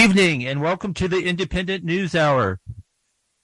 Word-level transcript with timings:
Evening 0.00 0.46
and 0.46 0.62
welcome 0.62 0.94
to 0.94 1.08
the 1.08 1.22
Indypendent 1.22 1.82
News 1.82 2.14
Hour. 2.14 2.58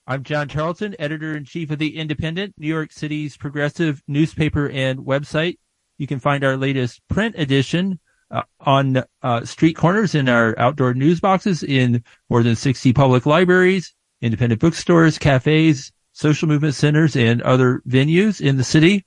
I'm 0.06 0.22
John 0.22 0.48
Tarleton, 0.48 0.96
editor 0.98 1.36
in 1.36 1.44
chief 1.44 1.70
of 1.70 1.78
the 1.78 1.98
Indypendent, 1.98 2.54
New 2.56 2.66
York 2.66 2.92
City's 2.92 3.36
progressive 3.36 4.02
newspaper 4.08 4.70
and 4.70 5.00
website. 5.00 5.58
You 5.98 6.06
can 6.06 6.18
find 6.18 6.42
our 6.44 6.56
latest 6.56 7.02
print 7.10 7.34
edition 7.36 8.00
uh, 8.30 8.40
on 8.58 9.04
uh, 9.20 9.44
street 9.44 9.74
corners 9.74 10.14
in 10.14 10.30
our 10.30 10.58
outdoor 10.58 10.94
news 10.94 11.20
boxes 11.20 11.62
in 11.62 12.02
more 12.30 12.42
than 12.42 12.56
60 12.56 12.90
public 12.94 13.26
libraries, 13.26 13.94
independent 14.22 14.58
bookstores, 14.58 15.18
cafes, 15.18 15.92
social 16.12 16.48
movement 16.48 16.74
centers, 16.74 17.16
and 17.16 17.42
other 17.42 17.82
venues 17.86 18.40
in 18.40 18.56
the 18.56 18.64
city. 18.64 19.04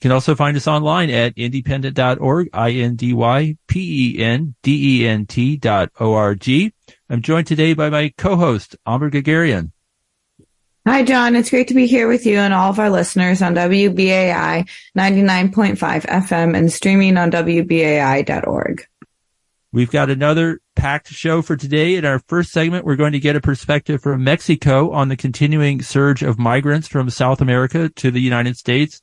You 0.00 0.08
can 0.08 0.12
also 0.12 0.34
find 0.34 0.56
us 0.56 0.66
online 0.66 1.10
at 1.10 1.36
indypendent.org, 1.36 2.48
I-N-D-Y-P-E-N-D-E-N-T 2.54 3.56
dot 5.58 5.90
O-R-G. 6.00 6.72
I'm 7.10 7.20
joined 7.20 7.46
today 7.46 7.74
by 7.74 7.90
my 7.90 8.10
co-host, 8.16 8.76
Amba 8.86 9.10
Guerguerian. 9.10 9.72
Hi, 10.86 11.02
John. 11.02 11.36
It's 11.36 11.50
great 11.50 11.68
to 11.68 11.74
be 11.74 11.86
here 11.86 12.08
with 12.08 12.24
you 12.24 12.38
and 12.38 12.54
all 12.54 12.70
of 12.70 12.78
our 12.78 12.88
listeners 12.88 13.42
on 13.42 13.54
WBAI 13.54 14.66
99.5 14.96 15.76
FM 15.76 16.56
and 16.56 16.72
streaming 16.72 17.18
on 17.18 17.30
WBAI.org. 17.30 18.86
We've 19.72 19.90
got 19.90 20.10
another 20.10 20.60
packed 20.74 21.08
show 21.08 21.42
for 21.42 21.56
today. 21.56 21.94
In 21.94 22.04
our 22.04 22.18
first 22.18 22.50
segment, 22.50 22.84
we're 22.84 22.96
going 22.96 23.12
to 23.12 23.20
get 23.20 23.36
a 23.36 23.40
perspective 23.40 24.02
from 24.02 24.24
Mexico 24.24 24.90
on 24.90 25.08
the 25.08 25.16
continuing 25.16 25.80
surge 25.80 26.24
of 26.24 26.40
migrants 26.40 26.88
from 26.88 27.08
South 27.08 27.40
America 27.40 27.88
to 27.90 28.10
the 28.10 28.20
United 28.20 28.56
States 28.56 29.00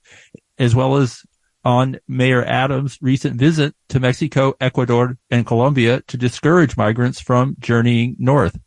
as 0.59 0.75
well 0.75 0.97
as 0.97 1.23
on 1.63 2.00
Mayor 2.08 2.45
Adams' 2.45 2.97
recent 3.02 3.36
visit 3.36 3.75
to 3.89 4.00
Mexico, 4.00 4.53
Ecuador, 4.61 5.17
and 5.30 5.45
Colombia 5.45 6.02
to 6.08 6.17
discourage 6.17 6.77
migrants 6.77 7.19
from 7.19 7.55
journeying 7.59 8.16
north. 8.19 8.58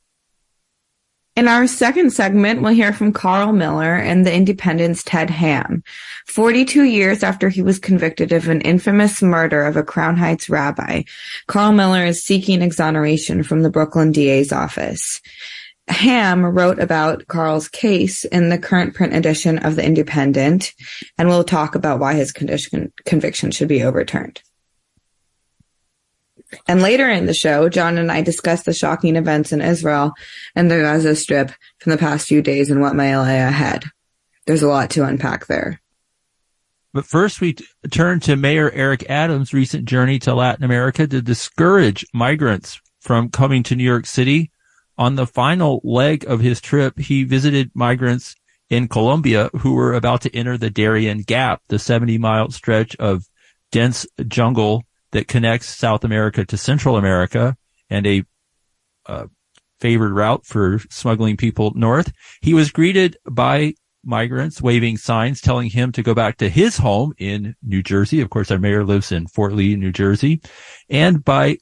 In 1.36 1.48
our 1.48 1.66
second 1.66 2.10
segment, 2.10 2.60
we'll 2.60 2.74
hear 2.74 2.92
from 2.92 3.12
Carl 3.12 3.52
Miller 3.52 3.94
and 3.94 4.26
the 4.26 4.30
Indypendent's 4.30 5.02
Ted 5.02 5.30
Hamm. 5.30 5.82
42 6.26 6.82
years 6.82 7.22
after 7.22 7.48
he 7.48 7.62
was 7.62 7.78
convicted 7.78 8.32
of 8.32 8.48
an 8.48 8.60
infamous 8.60 9.22
murder 9.22 9.62
of 9.64 9.76
a 9.76 9.82
Crown 9.82 10.16
Heights 10.16 10.50
rabbi, 10.50 11.04
Carl 11.46 11.72
Miller 11.72 12.04
is 12.04 12.22
seeking 12.22 12.60
exoneration 12.60 13.44
from 13.44 13.62
the 13.62 13.70
Brooklyn 13.70 14.12
DA's 14.12 14.52
office. 14.52 15.22
Hamm 15.90 16.44
wrote 16.44 16.78
about 16.78 17.26
Carl's 17.26 17.68
case 17.68 18.24
in 18.24 18.48
the 18.48 18.58
current 18.58 18.94
print 18.94 19.14
edition 19.14 19.58
of 19.58 19.76
The 19.76 19.82
Indypendent, 19.82 20.72
and 21.18 21.28
we'll 21.28 21.44
talk 21.44 21.74
about 21.74 21.98
why 21.98 22.14
his 22.14 22.32
condition, 22.32 22.92
conviction 23.04 23.50
should 23.50 23.68
be 23.68 23.82
overturned. 23.82 24.40
And 26.66 26.82
later 26.82 27.08
in 27.08 27.26
the 27.26 27.34
show, 27.34 27.68
John 27.68 27.98
and 27.98 28.10
I 28.10 28.22
discuss 28.22 28.62
the 28.62 28.72
shocking 28.72 29.16
events 29.16 29.52
in 29.52 29.60
Israel 29.60 30.12
and 30.54 30.70
the 30.70 30.80
Gaza 30.80 31.14
Strip 31.14 31.52
from 31.78 31.90
the 31.90 31.98
past 31.98 32.26
few 32.26 32.42
days 32.42 32.70
and 32.70 32.80
what 32.80 32.96
may 32.96 33.16
lie 33.16 33.32
ahead. 33.32 33.84
There's 34.46 34.62
a 34.62 34.68
lot 34.68 34.90
to 34.90 35.04
unpack 35.04 35.46
there. 35.46 35.80
But 36.92 37.04
first, 37.04 37.40
we 37.40 37.52
t- 37.52 37.64
turn 37.90 38.18
to 38.20 38.34
Mayor 38.34 38.70
Eric 38.72 39.08
Adams' 39.08 39.52
recent 39.52 39.84
journey 39.84 40.18
to 40.20 40.34
Latin 40.34 40.64
America 40.64 41.06
to 41.06 41.22
discourage 41.22 42.04
migrants 42.12 42.80
from 43.00 43.30
coming 43.30 43.62
to 43.64 43.76
New 43.76 43.84
York 43.84 44.06
City 44.06 44.50
on 45.00 45.14
the 45.16 45.26
final 45.26 45.80
leg 45.82 46.26
of 46.26 46.40
his 46.40 46.60
trip, 46.60 46.98
he 46.98 47.24
visited 47.24 47.70
migrants 47.74 48.36
in 48.68 48.86
Colombia 48.86 49.48
who 49.60 49.72
were 49.72 49.94
about 49.94 50.20
to 50.20 50.36
enter 50.36 50.58
the 50.58 50.68
Darien 50.68 51.22
Gap, 51.22 51.62
the 51.68 51.78
70 51.78 52.18
mile 52.18 52.50
stretch 52.50 52.94
of 52.96 53.24
dense 53.72 54.06
jungle 54.28 54.84
that 55.12 55.26
connects 55.26 55.74
South 55.74 56.04
America 56.04 56.44
to 56.44 56.56
Central 56.56 56.98
America 56.98 57.56
and 57.88 58.06
a 58.06 58.24
uh, 59.06 59.26
favored 59.80 60.12
route 60.12 60.44
for 60.44 60.78
smuggling 60.90 61.38
people 61.38 61.72
north. 61.74 62.12
He 62.42 62.52
was 62.52 62.70
greeted 62.70 63.16
by 63.24 63.74
migrants 64.04 64.60
waving 64.60 64.98
signs 64.98 65.40
telling 65.40 65.70
him 65.70 65.92
to 65.92 66.02
go 66.02 66.14
back 66.14 66.36
to 66.36 66.50
his 66.50 66.76
home 66.76 67.14
in 67.16 67.56
New 67.62 67.82
Jersey. 67.82 68.20
Of 68.20 68.28
course, 68.28 68.50
our 68.50 68.58
mayor 68.58 68.84
lives 68.84 69.12
in 69.12 69.28
Fort 69.28 69.54
Lee, 69.54 69.76
New 69.76 69.92
Jersey, 69.92 70.42
and 70.90 71.24
by 71.24 71.56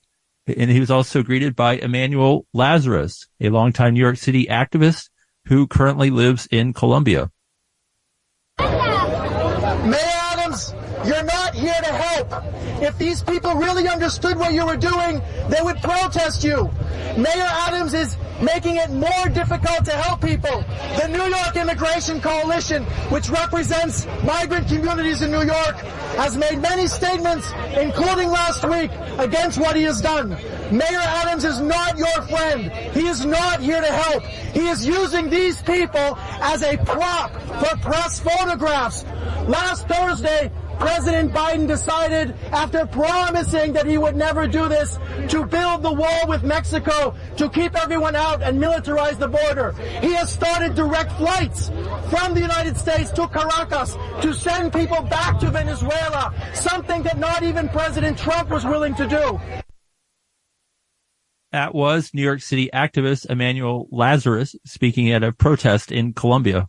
and 0.56 0.70
he 0.70 0.80
was 0.80 0.90
also 0.90 1.22
greeted 1.22 1.54
by 1.54 1.74
Emmanuel 1.74 2.46
Lazarus, 2.52 3.26
a 3.40 3.50
longtime 3.50 3.94
New 3.94 4.00
York 4.00 4.16
City 4.16 4.46
activist 4.46 5.10
who 5.46 5.66
currently 5.66 6.10
lives 6.10 6.46
in 6.50 6.72
Colombia. 6.72 7.30
Mayor 8.58 8.68
Adams, 9.94 10.74
you're 11.06 11.24
not 11.24 11.37
to 11.88 11.94
help. 11.94 12.82
If 12.82 12.98
these 12.98 13.22
people 13.22 13.54
really 13.54 13.88
understood 13.88 14.36
what 14.36 14.52
you 14.52 14.66
were 14.66 14.76
doing, 14.76 15.20
they 15.48 15.60
would 15.62 15.78
protest 15.78 16.44
you. 16.44 16.70
Mayor 17.16 17.48
Adams 17.66 17.94
is 17.94 18.16
making 18.40 18.76
it 18.76 18.90
more 18.90 19.28
difficult 19.32 19.84
to 19.84 19.92
help 19.92 20.20
people. 20.20 20.64
The 21.00 21.08
New 21.08 21.24
York 21.24 21.56
Immigration 21.56 22.20
Coalition, 22.20 22.84
which 23.10 23.28
represents 23.28 24.06
migrant 24.24 24.68
communities 24.68 25.22
in 25.22 25.30
New 25.30 25.42
York, 25.42 25.76
has 26.16 26.36
made 26.36 26.60
many 26.60 26.86
statements, 26.86 27.50
including 27.76 28.28
last 28.28 28.68
week, 28.68 28.90
against 29.18 29.58
what 29.58 29.74
he 29.76 29.82
has 29.82 30.00
done. 30.00 30.30
Mayor 30.70 31.00
Adams 31.00 31.44
is 31.44 31.60
not 31.60 31.98
your 31.98 32.22
friend. 32.22 32.70
He 32.92 33.06
is 33.08 33.24
not 33.24 33.60
here 33.60 33.80
to 33.80 33.92
help. 33.92 34.22
He 34.22 34.68
is 34.68 34.86
using 34.86 35.30
these 35.30 35.60
people 35.62 36.18
as 36.40 36.62
a 36.62 36.76
prop 36.78 37.32
for 37.32 37.76
press 37.78 38.20
photographs. 38.20 39.04
Last 39.48 39.88
Thursday, 39.88 40.50
President 40.78 41.32
Biden 41.32 41.66
decided, 41.66 42.34
after 42.52 42.86
promising 42.86 43.72
that 43.72 43.86
he 43.86 43.98
would 43.98 44.16
never 44.16 44.46
do 44.46 44.68
this, 44.68 44.98
to 45.28 45.44
build 45.44 45.82
the 45.82 45.92
wall 45.92 46.26
with 46.28 46.42
Mexico 46.42 47.14
to 47.36 47.48
keep 47.50 47.76
everyone 47.76 48.14
out 48.14 48.42
and 48.42 48.60
militarize 48.60 49.18
the 49.18 49.28
border. 49.28 49.72
He 50.00 50.12
has 50.14 50.32
started 50.32 50.74
direct 50.74 51.12
flights 51.12 51.68
from 52.10 52.34
the 52.34 52.40
United 52.40 52.76
States 52.76 53.10
to 53.12 53.28
Caracas 53.28 53.96
to 54.22 54.32
send 54.32 54.72
people 54.72 55.02
back 55.02 55.38
to 55.40 55.50
Venezuela, 55.50 56.32
something 56.54 57.02
that 57.02 57.18
not 57.18 57.42
even 57.42 57.68
President 57.68 58.18
Trump 58.18 58.50
was 58.50 58.64
willing 58.64 58.94
to 58.94 59.06
do. 59.06 59.40
That 61.50 61.74
was 61.74 62.12
New 62.12 62.22
York 62.22 62.42
City 62.42 62.68
activist 62.74 63.24
Emmanuel 63.30 63.88
Lazarus 63.90 64.54
speaking 64.66 65.10
at 65.12 65.24
a 65.24 65.32
protest 65.32 65.90
in 65.90 66.12
Colombia. 66.12 66.68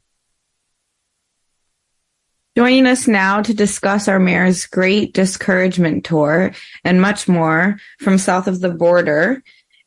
Joining 2.59 2.87
us 2.87 3.07
now 3.07 3.41
to 3.41 3.53
discuss 3.53 4.09
our 4.09 4.19
mayor's 4.19 4.65
great 4.65 5.13
discouragement 5.13 6.03
tour 6.03 6.51
and 6.83 6.99
much 6.99 7.25
more 7.25 7.79
from 7.99 8.17
south 8.17 8.47
of 8.47 8.59
the 8.59 8.69
border 8.69 9.41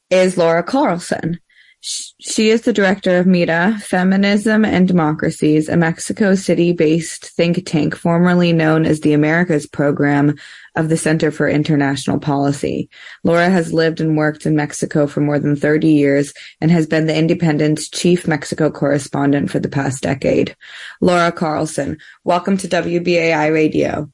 is 0.09 0.38
Laura 0.38 0.62
Carlsen. 0.62 1.38
She 1.84 2.50
is 2.50 2.60
the 2.60 2.72
director 2.72 3.19
of 3.19 3.26
MIRA, 3.26 3.76
Feminism 3.81 4.65
and 4.65 4.87
Democracies, 4.87 5.69
a 5.69 5.76
Mexico 5.76 6.37
City 6.37 6.70
based 6.70 7.26
think 7.26 7.66
tank 7.66 7.97
formerly 7.97 8.53
known 8.53 8.87
as 8.87 9.00
the 9.00 9.15
Americas 9.15 9.66
Program 9.66 10.37
of 10.76 10.88
the 10.88 10.97
Center 10.97 11.32
for 11.32 11.48
International 11.48 12.20
Policy. 12.20 12.88
Laura 13.25 13.50
has 13.50 13.72
lived 13.72 14.00
and 14.00 14.16
worked 14.16 14.47
in 14.47 14.54
Mexico 14.54 15.09
for 15.09 15.22
more 15.22 15.41
than 15.41 15.56
30 15.56 15.88
years 15.88 16.32
and 16.60 16.70
has 16.70 16.87
been 16.87 17.09
the 17.09 17.15
Indypendent's 17.15 17.91
chief 17.91 18.28
Mexico 18.28 18.70
correspondent 18.70 19.50
for 19.50 19.59
the 19.59 19.69
past 19.69 20.04
decade. 20.04 20.54
Laura 21.00 21.32
Carlsen, 21.32 21.99
welcome 22.22 22.56
to 22.59 22.69
WBAI 22.69 23.53
Radio. 23.53 24.09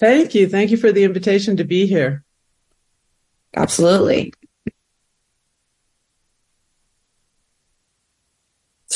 Thank 0.00 0.34
you. 0.34 0.48
Thank 0.48 0.72
you 0.72 0.78
for 0.78 0.90
the 0.90 1.04
invitation 1.04 1.58
to 1.58 1.64
be 1.64 1.86
here. 1.86 2.24
Absolutely. 3.56 4.32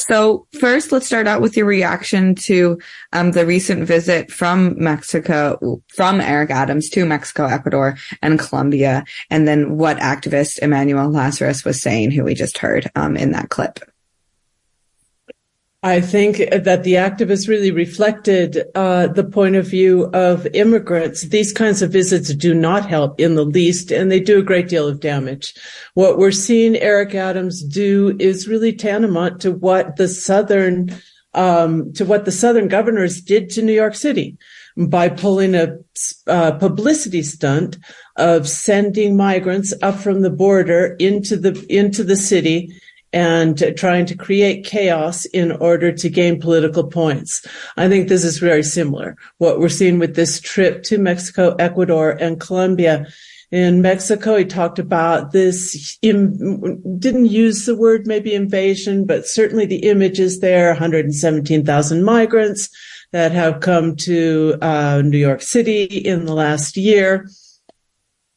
So 0.08 0.46
first, 0.58 0.90
let's 0.90 1.06
start 1.06 1.26
out 1.26 1.43
with 1.43 1.55
your 1.55 1.66
reaction 1.66 2.34
to 2.37 2.78
um, 3.12 3.32
the 3.32 3.44
recent 3.44 3.87
visit 3.87 4.31
from 4.31 4.75
Mexico, 4.82 5.82
from 5.94 6.22
Eric 6.22 6.49
Adams 6.50 6.88
to 6.90 7.05
Mexico, 7.05 7.44
Ecuador, 7.44 7.99
and 8.22 8.38
Colombia, 8.38 9.05
and 9.28 9.46
then 9.46 9.76
what 9.76 9.99
activist 9.99 10.60
Emmanuel 10.60 11.10
Lazarus 11.10 11.62
was 11.62 11.82
saying, 11.82 12.10
who 12.10 12.25
we 12.25 12.32
just 12.32 12.56
heard 12.56 12.90
um, 12.96 13.19
in 13.19 13.32
that 13.32 13.50
clip. 13.50 13.81
I 15.88 16.02
think 16.02 16.37
that 16.37 16.82
the 16.85 16.94
activists 16.94 17.49
really 17.49 17.70
reflected 17.70 18.62
uh, 18.75 19.06
the 19.06 19.25
point 19.25 19.56
of 19.56 19.67
view 19.67 20.11
of 20.12 20.46
immigrants. 20.52 21.23
These 21.23 21.55
kinds 21.55 21.81
of 21.81 21.90
visits 21.90 22.35
do 22.35 22.52
not 22.52 22.87
help 22.87 23.19
in 23.19 23.37
the 23.37 23.44
least, 23.44 23.90
and 23.90 24.12
they 24.12 24.20
do 24.20 24.38
a 24.38 24.43
great 24.43 24.69
deal 24.69 24.87
of 24.87 25.00
damage. 25.00 25.55
What 25.94 26.19
we're 26.19 26.31
seeing 26.31 26.76
Eric 26.76 27.14
Adams 27.14 27.62
do 27.64 28.14
is 28.20 28.46
really 28.46 28.75
tantamount 28.75 29.40
to 29.40 29.50
what 29.50 29.96
the 29.96 30.08
southern 30.08 30.94
um, 31.32 31.93
to 31.94 32.05
what 32.05 32.26
the 32.26 32.32
southern 32.32 32.69
governors 32.69 33.23
did 33.23 33.49
to 33.50 33.62
New 33.62 33.73
York 33.73 33.94
City 33.94 34.37
by 34.76 35.08
pulling 35.08 35.55
a 35.55 35.79
uh, 36.26 36.52
publicity 36.52 37.23
stunt 37.23 37.79
of 38.17 38.46
sending 38.46 39.17
migrants 39.17 39.73
up 39.81 39.94
from 39.94 40.20
the 40.20 40.31
border 40.31 40.96
into 40.99 41.37
the 41.37 41.64
into 41.70 42.05
the 42.05 42.17
city 42.17 42.75
and 43.12 43.75
trying 43.76 44.06
to 44.06 44.14
create 44.14 44.64
chaos 44.64 45.25
in 45.26 45.52
order 45.52 45.93
to 45.93 46.08
gain 46.08 46.40
political 46.40 46.84
points. 46.84 47.46
I 47.76 47.88
think 47.88 48.08
this 48.08 48.25
is 48.25 48.38
very 48.38 48.62
similar. 48.62 49.16
What 49.38 49.60
we're 49.60 49.69
seeing 49.69 49.99
with 49.99 50.14
this 50.14 50.40
trip 50.40 50.82
to 50.84 50.99
Mexico, 50.99 51.55
Ecuador, 51.58 52.10
and 52.10 52.40
Colombia, 52.40 53.06
in 53.50 53.81
Mexico. 53.81 54.37
He 54.37 54.44
talked 54.44 54.78
about 54.78 55.32
this, 55.32 55.96
didn't 56.00 57.26
use 57.26 57.64
the 57.64 57.76
word 57.76 58.06
maybe 58.06 58.34
invasion, 58.34 59.06
but 59.06 59.26
certainly 59.26 59.66
the 59.66 59.88
image 59.88 60.20
is 60.20 60.40
there 60.40 60.69
117,000 60.69 62.05
migrants 62.05 62.69
that 63.12 63.32
have 63.32 63.60
come 63.60 63.96
to 63.96 64.56
uh, 64.60 65.02
New 65.02 65.19
York 65.19 65.40
City 65.40 65.84
in 65.84 66.26
the 66.26 66.34
last 66.34 66.76
year. 66.76 67.28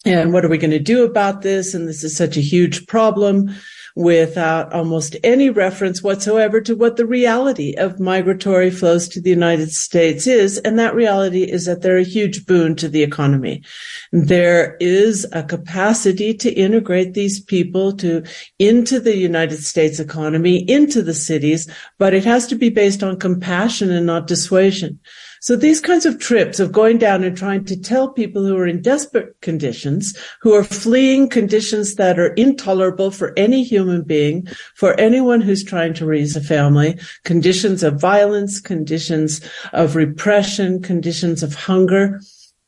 And 0.06 0.34
what 0.34 0.46
are 0.46 0.50
we 0.50 0.58
going 0.58 0.72
to 0.72 0.80
do 0.80 1.04
about 1.04 1.42
this? 1.42 1.74
And 1.74 1.88
this 1.88 2.04
is 2.04 2.16
such 2.16 2.38
a 2.38 2.42
huge 2.42 2.88
problem 2.88 3.54
without 3.96 4.72
almost 4.74 5.16
any 5.24 5.50
reference 5.50 6.02
whatsoever 6.02 6.62
to 6.62 6.76
what 6.76 6.98
the 6.98 7.06
reality 7.06 7.74
of 7.78 8.00
migratory 8.00 8.70
flows 8.70 9.08
to 9.10 9.22
the 9.22 9.30
United 9.30 9.72
States 9.72 10.28
is. 10.28 10.58
And 10.60 10.78
that 10.80 10.96
reality 10.96 11.44
is 11.44 11.66
that 11.66 11.82
they're 11.82 11.98
a 11.98 12.04
huge 12.04 12.46
boon 12.46 12.76
to 12.78 12.88
the 12.88 13.04
economy. 13.04 13.64
There 14.12 14.78
is 14.80 15.28
a 15.34 15.44
capacity 15.44 16.34
to 16.36 16.52
integrate 16.54 17.14
these 17.14 17.42
people 17.42 17.96
to 17.98 18.24
into 18.60 19.00
the 19.00 19.18
United 19.18 19.64
States 19.64 20.00
economy, 20.00 20.70
into 20.70 21.02
the 21.02 21.14
cities, 21.14 21.70
but 21.98 22.14
it 22.14 22.26
has 22.26 22.48
to 22.48 22.56
be 22.56 22.70
based 22.70 23.04
on 23.04 23.20
compassion 23.20 23.92
and 23.92 24.06
not 24.06 24.28
dissuasion. 24.28 25.00
So 25.44 25.56
these 25.56 25.82
kinds 25.82 26.06
of 26.06 26.20
trips 26.20 26.60
of 26.60 26.72
going 26.72 27.00
down 27.00 27.24
and 27.24 27.36
trying 27.36 27.66
to 27.66 27.76
tell 27.76 28.10
people 28.10 28.46
who 28.46 28.56
are 28.58 28.68
in 28.68 28.80
desperate 28.80 29.36
conditions, 29.42 30.16
who 30.40 30.54
are 30.54 30.64
fleeing 30.64 31.30
conditions 31.30 31.96
that 31.96 32.20
are 32.20 32.34
intolerable 32.36 33.10
for 33.10 33.34
any 33.36 33.64
human 33.64 34.04
being, 34.04 34.48
for 34.76 34.94
anyone 35.00 35.42
who's 35.42 35.64
trying 35.64 35.96
to 35.96 36.06
raise 36.06 36.36
a 36.36 36.42
family, 36.42 37.00
conditions 37.24 37.82
of 37.82 38.00
violence, 38.00 38.62
conditions 38.62 39.42
of 39.74 39.96
repression, 39.96 40.80
conditions 40.80 41.42
of 41.42 41.56
hunger, 41.56 42.22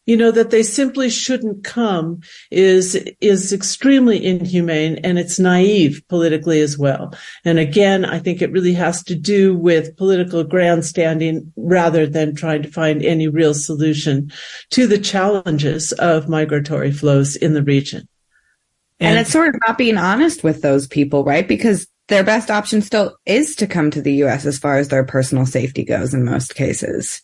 you 0.06 0.18
know, 0.18 0.32
that 0.32 0.52
they 0.52 0.64
simply 0.64 1.10
shouldn't 1.10 1.64
come 1.64 2.22
is, 2.52 2.96
is 3.22 3.54
extremely 3.54 4.24
inhumane 4.24 4.98
and 5.04 5.18
it's 5.18 5.40
naive 5.40 6.02
politically 6.10 6.60
as 6.60 6.78
well. 6.78 7.14
And 7.46 7.60
again, 7.60 8.04
I 8.04 8.20
think 8.20 8.42
it 8.42 8.52
really 8.52 8.74
has 8.74 9.04
to 9.04 9.16
do 9.16 9.56
with 9.56 9.96
political 9.96 10.44
grandstanding 10.44 11.54
rather 11.56 12.06
than 12.06 12.36
trying 12.36 12.64
to 12.64 12.72
find 12.72 13.04
any 13.04 13.28
real 13.28 13.54
solution 13.54 14.32
to 14.72 14.88
the 14.88 15.00
challenges 15.00 15.92
of 15.94 16.30
migratory 16.30 16.92
flows 16.92 17.36
in 17.36 17.54
the 17.54 17.64
region. 17.64 18.08
And, 19.00 19.12
and 19.12 19.20
it's 19.20 19.32
sort 19.32 19.50
of 19.50 19.56
not 19.66 19.78
being 19.78 19.98
honest 19.98 20.44
with 20.44 20.62
those 20.62 20.88
people, 20.88 21.24
right? 21.24 21.48
Because 21.48 21.88
their 22.10 22.24
best 22.24 22.52
option 22.52 22.82
still 22.82 23.18
is 23.26 23.56
to 23.56 23.68
come 23.68 23.90
to 23.92 24.02
the 24.02 24.24
US 24.24 24.46
as 24.46 24.60
far 24.60 24.78
as 24.78 24.90
their 24.90 25.06
personal 25.06 25.46
safety 25.46 25.84
goes 25.84 26.14
in 26.14 26.26
most 26.26 26.56
cases. 26.56 27.22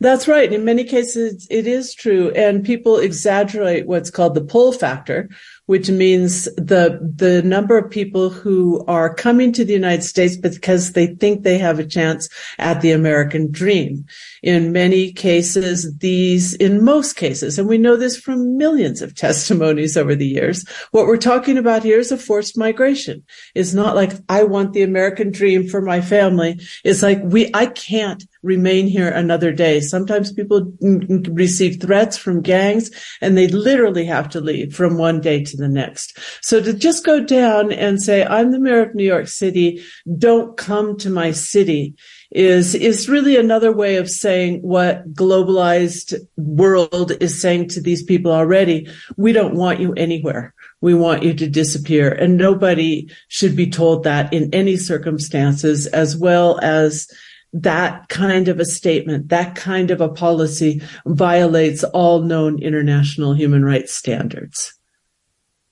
That's 0.00 0.28
right. 0.28 0.52
In 0.52 0.64
many 0.64 0.84
cases, 0.84 1.46
it 1.50 1.66
is 1.66 1.94
true. 1.94 2.30
And 2.32 2.64
people 2.64 2.98
exaggerate 2.98 3.86
what's 3.86 4.10
called 4.10 4.34
the 4.34 4.44
pull 4.44 4.72
factor, 4.72 5.30
which 5.64 5.88
means 5.88 6.44
the, 6.56 7.00
the 7.16 7.42
number 7.42 7.78
of 7.78 7.90
people 7.90 8.28
who 8.28 8.84
are 8.86 9.14
coming 9.14 9.52
to 9.52 9.64
the 9.64 9.72
United 9.72 10.02
States 10.02 10.36
because 10.36 10.92
they 10.92 11.08
think 11.14 11.42
they 11.42 11.56
have 11.58 11.78
a 11.78 11.86
chance 11.86 12.28
at 12.58 12.82
the 12.82 12.92
American 12.92 13.50
dream. 13.50 14.04
In 14.42 14.70
many 14.70 15.12
cases, 15.12 15.96
these, 15.98 16.54
in 16.54 16.84
most 16.84 17.16
cases, 17.16 17.58
and 17.58 17.68
we 17.68 17.78
know 17.78 17.96
this 17.96 18.18
from 18.18 18.58
millions 18.58 19.00
of 19.00 19.14
testimonies 19.14 19.96
over 19.96 20.14
the 20.14 20.26
years, 20.26 20.68
what 20.90 21.06
we're 21.06 21.16
talking 21.16 21.56
about 21.56 21.82
here 21.82 21.98
is 21.98 22.12
a 22.12 22.18
forced 22.18 22.58
migration. 22.58 23.24
It's 23.54 23.72
not 23.72 23.96
like 23.96 24.12
I 24.28 24.44
want 24.44 24.74
the 24.74 24.82
American 24.82 25.30
dream 25.32 25.66
for 25.66 25.80
my 25.80 26.02
family. 26.02 26.60
It's 26.84 27.02
like 27.02 27.20
we, 27.24 27.50
I 27.54 27.66
can't 27.66 28.24
remain 28.46 28.86
here 28.86 29.08
another 29.08 29.52
day. 29.52 29.80
Sometimes 29.80 30.32
people 30.32 30.72
receive 30.80 31.80
threats 31.80 32.16
from 32.16 32.40
gangs 32.40 32.90
and 33.20 33.36
they 33.36 33.48
literally 33.48 34.06
have 34.06 34.28
to 34.30 34.40
leave 34.40 34.74
from 34.74 34.96
one 34.96 35.20
day 35.20 35.42
to 35.44 35.56
the 35.56 35.68
next. 35.68 36.18
So 36.40 36.62
to 36.62 36.72
just 36.72 37.04
go 37.04 37.22
down 37.22 37.72
and 37.72 38.00
say, 38.00 38.24
I'm 38.24 38.52
the 38.52 38.60
mayor 38.60 38.82
of 38.82 38.94
New 38.94 39.04
York 39.04 39.28
City, 39.28 39.82
don't 40.16 40.56
come 40.56 40.96
to 40.98 41.10
my 41.10 41.32
city 41.32 41.94
is, 42.30 42.74
is 42.74 43.08
really 43.08 43.36
another 43.36 43.72
way 43.72 43.96
of 43.96 44.10
saying 44.10 44.60
what 44.62 45.12
globalized 45.12 46.14
world 46.36 47.12
is 47.20 47.40
saying 47.40 47.68
to 47.70 47.80
these 47.80 48.02
people 48.02 48.32
already. 48.32 48.88
We 49.16 49.32
don't 49.32 49.54
want 49.54 49.80
you 49.80 49.92
anywhere. 49.94 50.54
We 50.80 50.94
want 50.94 51.22
you 51.22 51.34
to 51.34 51.48
disappear. 51.48 52.10
And 52.10 52.36
nobody 52.36 53.10
should 53.28 53.56
be 53.56 53.70
told 53.70 54.04
that 54.04 54.32
in 54.32 54.52
any 54.52 54.76
circumstances, 54.76 55.86
as 55.86 56.16
well 56.16 56.58
as 56.60 57.08
that 57.52 58.08
kind 58.08 58.48
of 58.48 58.60
a 58.60 58.64
statement, 58.64 59.28
that 59.28 59.54
kind 59.54 59.90
of 59.90 60.00
a 60.00 60.08
policy 60.08 60.82
violates 61.06 61.84
all 61.84 62.22
known 62.22 62.62
international 62.62 63.34
human 63.34 63.64
rights 63.64 63.92
standards. 63.92 64.74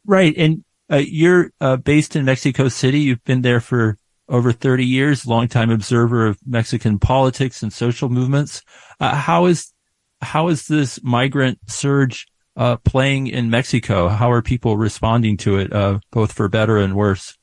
Right. 0.07 0.35
And 0.37 0.65
uh, 0.91 0.97
you're 0.97 1.51
uh, 1.61 1.77
based 1.77 2.17
in 2.17 2.25
Mexico 2.25 2.69
City. 2.69 3.01
You've 3.01 3.25
been 3.25 3.43
there 3.43 3.61
for 3.61 3.97
over 4.29 4.53
30 4.53 4.85
years, 4.85 5.27
longtime 5.27 5.71
observer 5.71 6.27
of 6.27 6.39
Mexican 6.47 6.99
politics 6.99 7.63
and 7.63 7.73
social 7.73 8.09
movements. 8.09 8.63
Uh, 9.01 9.15
how 9.15 9.47
is 9.47 9.73
how 10.21 10.49
is 10.49 10.67
this 10.67 11.03
migrant 11.03 11.59
surge 11.67 12.27
uh, 12.57 12.77
playing 12.79 13.27
in 13.27 13.51
Mexico? 13.51 14.09
How 14.09 14.31
are 14.31 14.43
people 14.43 14.77
responding 14.77 15.37
to 15.39 15.59
it, 15.59 15.73
uh, 15.73 15.99
both 16.11 16.33
for 16.33 16.49
better 16.49 16.79
and 16.79 16.95
worse? 16.95 17.37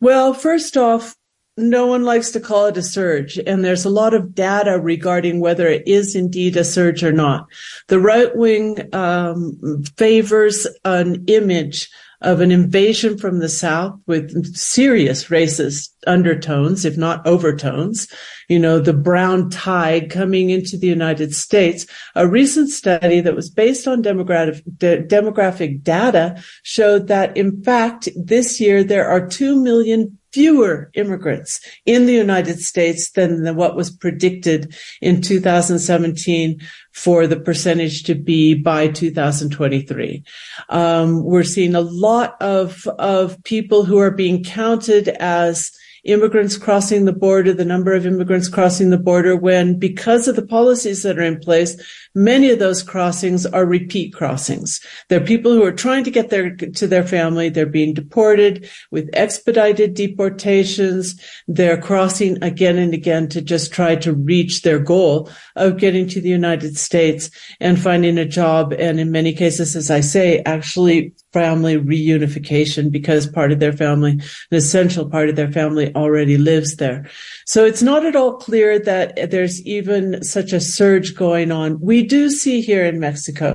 Well, 0.00 0.34
first 0.34 0.76
off, 0.76 1.16
no 1.58 1.86
one 1.86 2.04
likes 2.04 2.30
to 2.30 2.40
call 2.40 2.66
it 2.66 2.76
a 2.76 2.82
surge, 2.82 3.38
and 3.38 3.64
there's 3.64 3.84
a 3.84 3.90
lot 3.90 4.14
of 4.14 4.34
data 4.34 4.78
regarding 4.78 5.40
whether 5.40 5.66
it 5.66 5.86
is 5.86 6.14
indeed 6.14 6.56
a 6.56 6.64
surge 6.64 7.02
or 7.02 7.12
not. 7.12 7.48
The 7.88 7.98
right 8.00 8.34
wing 8.36 8.88
um, 8.94 9.84
favors 9.96 10.66
an 10.84 11.24
image 11.26 11.90
of 12.20 12.40
an 12.40 12.50
invasion 12.50 13.16
from 13.16 13.38
the 13.38 13.48
South 13.48 13.98
with 14.06 14.56
serious 14.56 15.26
racist 15.26 15.90
undertones, 16.06 16.84
if 16.84 16.96
not 16.96 17.24
overtones. 17.26 18.08
You 18.48 18.58
know, 18.58 18.80
the 18.80 18.92
brown 18.92 19.50
tide 19.50 20.10
coming 20.10 20.50
into 20.50 20.76
the 20.76 20.88
United 20.88 21.34
States. 21.34 21.86
A 22.16 22.26
recent 22.26 22.70
study 22.70 23.20
that 23.20 23.36
was 23.36 23.50
based 23.50 23.86
on 23.86 24.02
demographic, 24.02 24.62
de- 24.78 25.02
demographic 25.02 25.82
data 25.82 26.42
showed 26.64 27.06
that 27.06 27.36
in 27.36 27.62
fact, 27.62 28.08
this 28.16 28.60
year 28.60 28.82
there 28.82 29.08
are 29.08 29.26
2 29.26 29.62
million 29.62 30.18
fewer 30.38 30.88
immigrants 30.94 31.60
in 31.84 32.06
the 32.06 32.12
United 32.12 32.60
States 32.60 33.10
than 33.10 33.56
what 33.56 33.74
was 33.74 33.90
predicted 33.90 34.72
in 35.00 35.20
2017 35.20 36.60
for 36.92 37.26
the 37.26 37.40
percentage 37.40 38.04
to 38.04 38.14
be 38.14 38.54
by 38.54 38.86
2023. 38.86 40.22
Um, 40.68 41.24
we're 41.24 41.42
seeing 41.42 41.74
a 41.74 41.80
lot 41.80 42.40
of, 42.40 42.86
of 43.00 43.42
people 43.42 43.82
who 43.84 43.98
are 43.98 44.12
being 44.12 44.44
counted 44.44 45.08
as 45.18 45.72
immigrants 46.04 46.56
crossing 46.56 47.04
the 47.04 47.12
border, 47.12 47.52
the 47.52 47.64
number 47.64 47.94
of 47.94 48.06
immigrants 48.06 48.48
crossing 48.48 48.90
the 48.90 48.98
border 48.98 49.36
when 49.36 49.78
because 49.78 50.28
of 50.28 50.36
the 50.36 50.46
policies 50.46 51.02
that 51.02 51.18
are 51.18 51.22
in 51.22 51.38
place, 51.38 51.76
many 52.14 52.50
of 52.50 52.58
those 52.58 52.82
crossings 52.82 53.46
are 53.46 53.66
repeat 53.66 54.12
crossings. 54.12 54.80
They're 55.08 55.20
people 55.20 55.52
who 55.52 55.64
are 55.64 55.72
trying 55.72 56.04
to 56.04 56.10
get 56.10 56.30
their, 56.30 56.54
to 56.54 56.86
their 56.86 57.06
family. 57.06 57.48
They're 57.48 57.66
being 57.66 57.94
deported 57.94 58.68
with 58.90 59.10
expedited 59.12 59.94
deportations. 59.94 61.20
They're 61.46 61.80
crossing 61.80 62.42
again 62.42 62.78
and 62.78 62.94
again 62.94 63.28
to 63.28 63.42
just 63.42 63.72
try 63.72 63.96
to 63.96 64.12
reach 64.12 64.62
their 64.62 64.78
goal 64.78 65.30
of 65.56 65.78
getting 65.78 66.08
to 66.08 66.20
the 66.20 66.28
United 66.28 66.76
States 66.76 67.30
and 67.60 67.80
finding 67.80 68.18
a 68.18 68.24
job. 68.24 68.72
And 68.72 69.00
in 69.00 69.10
many 69.10 69.32
cases, 69.32 69.76
as 69.76 69.90
I 69.90 70.00
say, 70.00 70.42
actually 70.44 71.12
family 71.32 71.76
reunification 71.76 72.90
because 72.90 73.26
part 73.26 73.52
of 73.52 73.60
their 73.60 73.72
family, 73.72 74.12
an 74.12 74.56
essential 74.56 75.08
part 75.08 75.28
of 75.28 75.36
their 75.36 75.50
family 75.52 75.94
already 75.94 76.38
lives 76.38 76.76
there. 76.76 77.08
So 77.46 77.64
it's 77.64 77.82
not 77.82 78.06
at 78.06 78.16
all 78.16 78.36
clear 78.36 78.78
that 78.80 79.30
there's 79.30 79.64
even 79.66 80.22
such 80.22 80.52
a 80.52 80.60
surge 80.60 81.14
going 81.14 81.52
on. 81.52 81.80
We 81.80 82.02
do 82.02 82.30
see 82.30 82.60
here 82.60 82.84
in 82.84 83.00
Mexico 83.00 83.54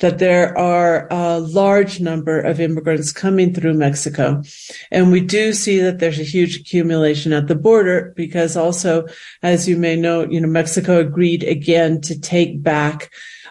that 0.00 0.18
there 0.18 0.56
are 0.58 1.08
a 1.10 1.38
large 1.38 2.00
number 2.00 2.40
of 2.40 2.60
immigrants 2.60 3.12
coming 3.12 3.54
through 3.54 3.74
Mexico. 3.74 4.42
And 4.90 5.10
we 5.10 5.20
do 5.20 5.52
see 5.52 5.80
that 5.80 5.98
there's 5.98 6.20
a 6.20 6.24
huge 6.24 6.60
accumulation 6.60 7.32
at 7.32 7.48
the 7.48 7.54
border 7.54 8.12
because 8.16 8.56
also, 8.56 9.06
as 9.42 9.66
you 9.68 9.76
may 9.76 9.96
know, 9.96 10.28
you 10.28 10.40
know, 10.40 10.48
Mexico 10.48 11.00
agreed 11.00 11.42
again 11.42 12.00
to 12.02 12.18
take 12.18 12.62
back 12.62 13.10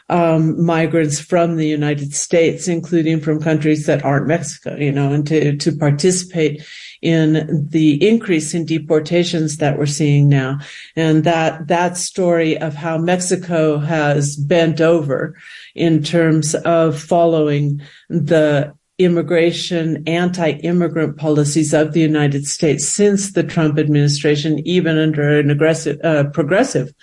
um, 0.09 0.63
migrants 0.63 1.19
from 1.19 1.55
the 1.55 1.67
United 1.67 2.13
States, 2.13 2.67
including 2.67 3.19
from 3.19 3.41
countries 3.41 3.85
that 3.85 4.03
aren't 4.03 4.27
Mexico, 4.27 4.75
you 4.75 4.91
know, 4.91 5.13
and 5.13 5.25
to, 5.27 5.55
to 5.57 5.71
participate 5.71 6.63
in 7.01 7.67
the 7.69 8.05
increase 8.07 8.53
in 8.53 8.65
deportations 8.65 9.57
that 9.57 9.77
we're 9.77 9.85
seeing 9.85 10.29
now. 10.29 10.59
And 10.95 11.23
that, 11.23 11.67
that 11.67 11.97
story 11.97 12.57
of 12.57 12.75
how 12.75 12.97
Mexico 12.97 13.77
has 13.79 14.35
bent 14.35 14.81
over 14.81 15.35
in 15.75 16.03
terms 16.03 16.55
of 16.55 16.99
following 16.99 17.81
the 18.09 18.73
immigration, 18.99 20.03
anti-immigrant 20.07 21.17
policies 21.17 21.73
of 21.73 21.93
the 21.93 21.99
United 21.99 22.45
States 22.45 22.87
since 22.87 23.33
the 23.33 23.43
Trump 23.43 23.79
administration, 23.79 24.59
even 24.67 24.97
under 24.97 25.39
an 25.39 25.49
aggressive, 25.49 25.99
uh, 26.03 26.25
progressive 26.25 26.93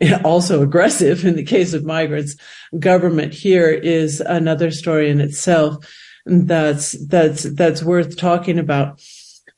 also 0.24 0.62
aggressive 0.62 1.24
in 1.24 1.36
the 1.36 1.44
case 1.44 1.72
of 1.72 1.84
migrants. 1.84 2.36
Government 2.78 3.32
here 3.32 3.70
is 3.70 4.20
another 4.20 4.70
story 4.70 5.10
in 5.10 5.20
itself 5.20 5.84
that's 6.26 6.92
that's 7.06 7.44
that's 7.54 7.82
worth 7.82 8.16
talking 8.16 8.58
about. 8.58 9.00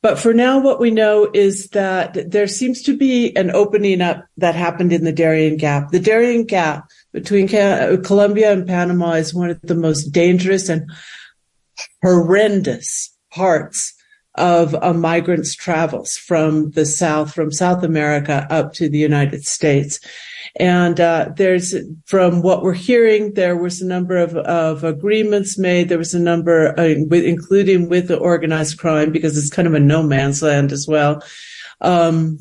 But 0.00 0.18
for 0.18 0.32
now, 0.32 0.60
what 0.60 0.78
we 0.78 0.92
know 0.92 1.28
is 1.34 1.68
that 1.70 2.30
there 2.30 2.46
seems 2.46 2.82
to 2.82 2.96
be 2.96 3.34
an 3.36 3.50
opening 3.50 4.00
up 4.00 4.24
that 4.36 4.54
happened 4.54 4.92
in 4.92 5.02
the 5.02 5.12
Darien 5.12 5.56
Gap. 5.56 5.90
The 5.90 5.98
Darien 5.98 6.44
Gap 6.44 6.88
between 7.12 7.48
Colombia 7.48 8.52
and 8.52 8.66
Panama 8.66 9.12
is 9.12 9.34
one 9.34 9.50
of 9.50 9.60
the 9.62 9.74
most 9.74 10.12
dangerous 10.12 10.68
and 10.68 10.88
horrendous 12.00 13.12
parts 13.32 13.94
of 14.38 14.74
a 14.74 14.94
migrant's 14.94 15.54
travels 15.54 16.16
from 16.16 16.70
the 16.70 16.86
South, 16.86 17.34
from 17.34 17.50
South 17.52 17.82
America 17.82 18.46
up 18.50 18.72
to 18.74 18.88
the 18.88 18.98
United 18.98 19.44
States. 19.44 20.00
And 20.56 20.98
uh, 20.98 21.30
there's, 21.36 21.74
from 22.06 22.42
what 22.42 22.62
we're 22.62 22.72
hearing, 22.72 23.34
there 23.34 23.56
was 23.56 23.80
a 23.80 23.86
number 23.86 24.16
of, 24.16 24.34
of 24.36 24.82
agreements 24.82 25.58
made. 25.58 25.88
There 25.88 25.98
was 25.98 26.14
a 26.14 26.18
number, 26.18 26.78
uh, 26.78 26.84
including 26.84 27.88
with 27.88 28.08
the 28.08 28.16
organized 28.16 28.78
crime, 28.78 29.12
because 29.12 29.36
it's 29.36 29.50
kind 29.50 29.68
of 29.68 29.74
a 29.74 29.80
no 29.80 30.02
man's 30.02 30.42
land 30.42 30.72
as 30.72 30.86
well. 30.88 31.22
Um, 31.80 32.38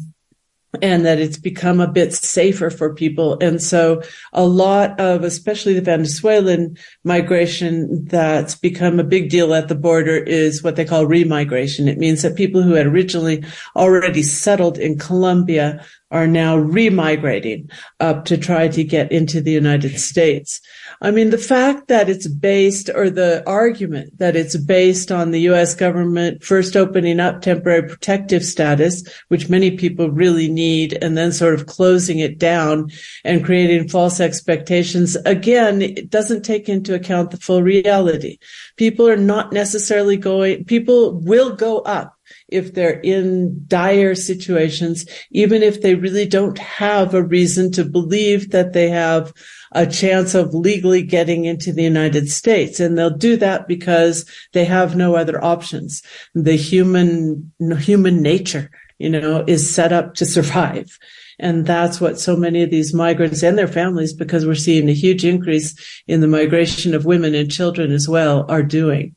and 0.81 1.05
that 1.05 1.19
it's 1.19 1.37
become 1.37 1.79
a 1.79 1.87
bit 1.87 2.13
safer 2.13 2.69
for 2.69 2.93
people. 2.93 3.37
And 3.41 3.61
so 3.61 4.01
a 4.33 4.45
lot 4.45 4.99
of, 4.99 5.23
especially 5.23 5.73
the 5.73 5.81
Venezuelan 5.81 6.77
migration 7.03 8.05
that's 8.05 8.55
become 8.55 8.99
a 8.99 9.03
big 9.03 9.29
deal 9.29 9.53
at 9.53 9.67
the 9.67 9.75
border 9.75 10.17
is 10.17 10.63
what 10.63 10.75
they 10.75 10.85
call 10.85 11.05
remigration. 11.05 11.87
It 11.87 11.97
means 11.97 12.21
that 12.21 12.35
people 12.35 12.61
who 12.61 12.73
had 12.73 12.87
originally 12.87 13.43
already 13.75 14.23
settled 14.23 14.77
in 14.77 14.97
Colombia 14.97 15.85
are 16.11 16.27
now 16.27 16.57
remigrating 16.57 17.69
up 17.99 18.25
to 18.25 18.37
try 18.37 18.67
to 18.67 18.83
get 18.83 19.11
into 19.11 19.41
the 19.41 19.51
United 19.51 19.99
States. 19.99 20.61
I 21.01 21.11
mean, 21.11 21.31
the 21.31 21.37
fact 21.37 21.89
that 21.89 22.09
it's 22.09 22.27
based 22.27 22.89
or 22.93 23.09
the 23.09 23.43
argument 23.47 24.17
that 24.19 24.35
it's 24.35 24.55
based 24.55 25.11
on 25.11 25.31
the 25.31 25.41
U.S. 25.41 25.75
government 25.75 26.43
first 26.43 26.75
opening 26.77 27.19
up 27.19 27.41
temporary 27.41 27.87
protective 27.87 28.43
status, 28.43 29.03
which 29.27 29.49
many 29.49 29.71
people 29.71 30.09
really 30.09 30.49
need, 30.49 30.97
and 31.01 31.17
then 31.17 31.31
sort 31.31 31.53
of 31.53 31.65
closing 31.65 32.19
it 32.19 32.37
down 32.37 32.89
and 33.23 33.43
creating 33.43 33.89
false 33.89 34.19
expectations. 34.19 35.17
Again, 35.25 35.81
it 35.81 36.09
doesn't 36.09 36.43
take 36.43 36.69
into 36.69 36.95
account 36.95 37.31
the 37.31 37.37
full 37.37 37.61
reality. 37.61 38.37
People 38.77 39.07
are 39.07 39.17
not 39.17 39.51
necessarily 39.51 40.17
going, 40.17 40.63
people 40.65 41.19
will 41.19 41.55
go 41.55 41.79
up 41.79 42.16
if 42.47 42.73
they're 42.73 42.99
in 43.01 43.63
dire 43.67 44.15
situations, 44.15 45.05
even 45.31 45.63
if 45.63 45.81
they 45.81 45.95
really 45.95 46.25
don't 46.25 46.57
have 46.57 47.13
a 47.13 47.23
reason 47.23 47.71
to 47.73 47.83
believe 47.83 48.51
that 48.51 48.73
they 48.73 48.89
have 48.89 49.33
a 49.73 49.85
chance 49.85 50.33
of 50.33 50.53
legally 50.53 51.03
getting 51.03 51.45
into 51.45 51.73
the 51.73 51.83
United 51.83 52.29
States. 52.29 52.79
And 52.79 52.97
they'll 52.97 53.09
do 53.09 53.35
that 53.37 53.67
because 53.67 54.25
they 54.53 54.65
have 54.65 54.95
no 54.95 55.15
other 55.15 55.43
options. 55.43 56.01
The 56.33 56.55
human, 56.55 57.51
human 57.79 58.21
nature, 58.21 58.71
you 58.97 59.09
know, 59.09 59.43
is 59.45 59.73
set 59.73 59.91
up 59.91 60.15
to 60.15 60.25
survive. 60.25 60.97
And 61.39 61.67
that's 61.67 62.01
what 62.01 62.19
so 62.19 62.35
many 62.35 62.63
of 62.63 62.71
these 62.71 62.95
migrants 62.95 63.43
and 63.43 63.57
their 63.57 63.67
families, 63.67 64.13
because 64.13 64.45
we're 64.45 64.55
seeing 64.55 64.89
a 64.89 64.93
huge 64.93 65.23
increase 65.23 65.75
in 66.07 66.21
the 66.21 66.27
migration 66.27 66.95
of 66.95 67.05
women 67.05 67.35
and 67.35 67.51
children 67.51 67.91
as 67.91 68.07
well, 68.07 68.45
are 68.49 68.63
doing. 68.63 69.15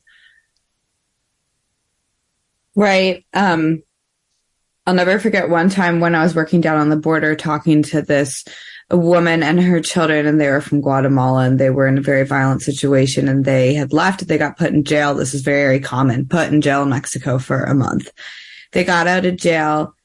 Right. 2.75 3.25
Um, 3.33 3.83
I'll 4.85 4.93
never 4.93 5.19
forget 5.19 5.49
one 5.49 5.69
time 5.69 5.99
when 5.99 6.15
I 6.15 6.23
was 6.23 6.35
working 6.35 6.61
down 6.61 6.77
on 6.77 6.89
the 6.89 6.97
border 6.97 7.35
talking 7.35 7.83
to 7.83 8.01
this 8.01 8.43
woman 8.89 9.43
and 9.43 9.61
her 9.61 9.79
children, 9.79 10.25
and 10.25 10.39
they 10.39 10.49
were 10.49 10.61
from 10.61 10.81
Guatemala 10.81 11.45
and 11.45 11.59
they 11.59 11.69
were 11.69 11.87
in 11.87 11.97
a 11.97 12.01
very 12.01 12.25
violent 12.25 12.61
situation 12.61 13.27
and 13.27 13.45
they 13.45 13.73
had 13.73 13.93
left. 13.93 14.27
They 14.27 14.37
got 14.37 14.57
put 14.57 14.73
in 14.73 14.83
jail. 14.83 15.13
This 15.13 15.33
is 15.33 15.41
very, 15.41 15.79
common, 15.79 16.27
put 16.27 16.51
in 16.51 16.61
jail 16.61 16.83
in 16.83 16.89
Mexico 16.89 17.37
for 17.37 17.63
a 17.63 17.75
month. 17.75 18.09
They 18.71 18.83
got 18.83 19.07
out 19.07 19.25
of 19.25 19.37
jail, 19.37 19.95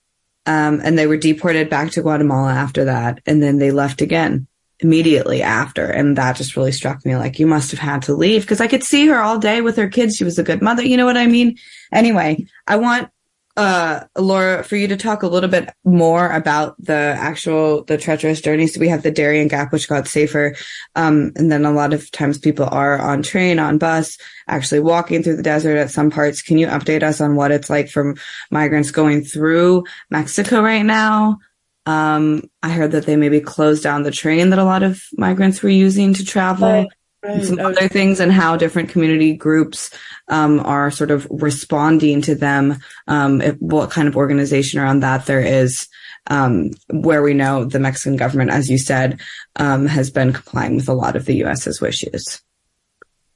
um, 0.44 0.80
and 0.82 0.98
they 0.98 1.06
were 1.06 1.16
deported 1.16 1.70
back 1.70 1.90
to 1.92 2.02
Guatemala 2.02 2.52
after 2.52 2.84
that. 2.84 3.20
And 3.26 3.42
then 3.42 3.58
they 3.58 3.70
left 3.70 4.02
again 4.02 4.46
immediately 4.80 5.42
after. 5.42 5.86
And 5.86 6.16
that 6.16 6.36
just 6.36 6.56
really 6.56 6.72
struck 6.72 7.04
me 7.04 7.16
like 7.16 7.38
you 7.38 7.46
must 7.46 7.70
have 7.70 7.80
had 7.80 8.02
to 8.02 8.14
leave 8.14 8.42
because 8.42 8.60
I 8.60 8.66
could 8.66 8.84
see 8.84 9.06
her 9.06 9.20
all 9.20 9.38
day 9.38 9.60
with 9.60 9.76
her 9.76 9.88
kids. 9.88 10.16
She 10.16 10.24
was 10.24 10.38
a 10.38 10.42
good 10.42 10.62
mother. 10.62 10.82
You 10.82 10.96
know 10.96 11.06
what 11.06 11.16
I 11.16 11.26
mean? 11.26 11.56
Anyway, 11.92 12.46
I 12.66 12.76
want 12.76 13.10
uh 13.56 14.04
Laura 14.18 14.62
for 14.62 14.76
you 14.76 14.86
to 14.86 14.98
talk 14.98 15.22
a 15.22 15.26
little 15.26 15.48
bit 15.48 15.70
more 15.82 16.30
about 16.30 16.76
the 16.78 16.92
actual 16.92 17.84
the 17.84 17.96
treacherous 17.96 18.42
journey. 18.42 18.66
So 18.66 18.80
we 18.80 18.88
have 18.88 19.02
the 19.02 19.10
Darien 19.10 19.48
Gap 19.48 19.72
which 19.72 19.88
got 19.88 20.08
safer. 20.08 20.54
Um 20.94 21.32
and 21.36 21.50
then 21.50 21.64
a 21.64 21.72
lot 21.72 21.94
of 21.94 22.10
times 22.10 22.36
people 22.36 22.66
are 22.70 22.98
on 22.98 23.22
train, 23.22 23.58
on 23.58 23.78
bus, 23.78 24.18
actually 24.46 24.80
walking 24.80 25.22
through 25.22 25.36
the 25.36 25.42
desert 25.42 25.78
at 25.78 25.90
some 25.90 26.10
parts. 26.10 26.42
Can 26.42 26.58
you 26.58 26.66
update 26.66 27.02
us 27.02 27.22
on 27.22 27.34
what 27.34 27.50
it's 27.50 27.70
like 27.70 27.88
for 27.88 28.14
migrants 28.50 28.90
going 28.90 29.24
through 29.24 29.84
Mexico 30.10 30.60
right 30.60 30.84
now? 30.84 31.38
Um, 31.86 32.50
I 32.62 32.70
heard 32.70 32.92
that 32.92 33.06
they 33.06 33.16
maybe 33.16 33.40
closed 33.40 33.82
down 33.82 34.02
the 34.02 34.10
train 34.10 34.50
that 34.50 34.58
a 34.58 34.64
lot 34.64 34.82
of 34.82 35.02
migrants 35.16 35.62
were 35.62 35.68
using 35.68 36.12
to 36.14 36.24
travel. 36.24 36.68
Right, 36.68 36.88
right. 37.22 37.44
Some 37.44 37.60
other 37.60 37.88
things 37.88 38.18
and 38.18 38.32
how 38.32 38.56
different 38.56 38.88
community 38.88 39.34
groups 39.34 39.90
um, 40.28 40.60
are 40.60 40.90
sort 40.90 41.12
of 41.12 41.26
responding 41.30 42.22
to 42.22 42.34
them. 42.34 42.78
Um, 43.06 43.40
if, 43.40 43.56
what 43.60 43.90
kind 43.90 44.08
of 44.08 44.16
organization 44.16 44.80
around 44.80 45.00
that 45.00 45.26
there 45.26 45.40
is, 45.40 45.88
um, 46.26 46.70
where 46.90 47.22
we 47.22 47.34
know 47.34 47.64
the 47.64 47.78
Mexican 47.78 48.16
government, 48.16 48.50
as 48.50 48.68
you 48.68 48.78
said, 48.78 49.20
um, 49.54 49.86
has 49.86 50.10
been 50.10 50.32
complying 50.32 50.74
with 50.74 50.88
a 50.88 50.94
lot 50.94 51.14
of 51.14 51.24
the 51.24 51.36
U.S.'s 51.36 51.80
wishes. 51.80 52.42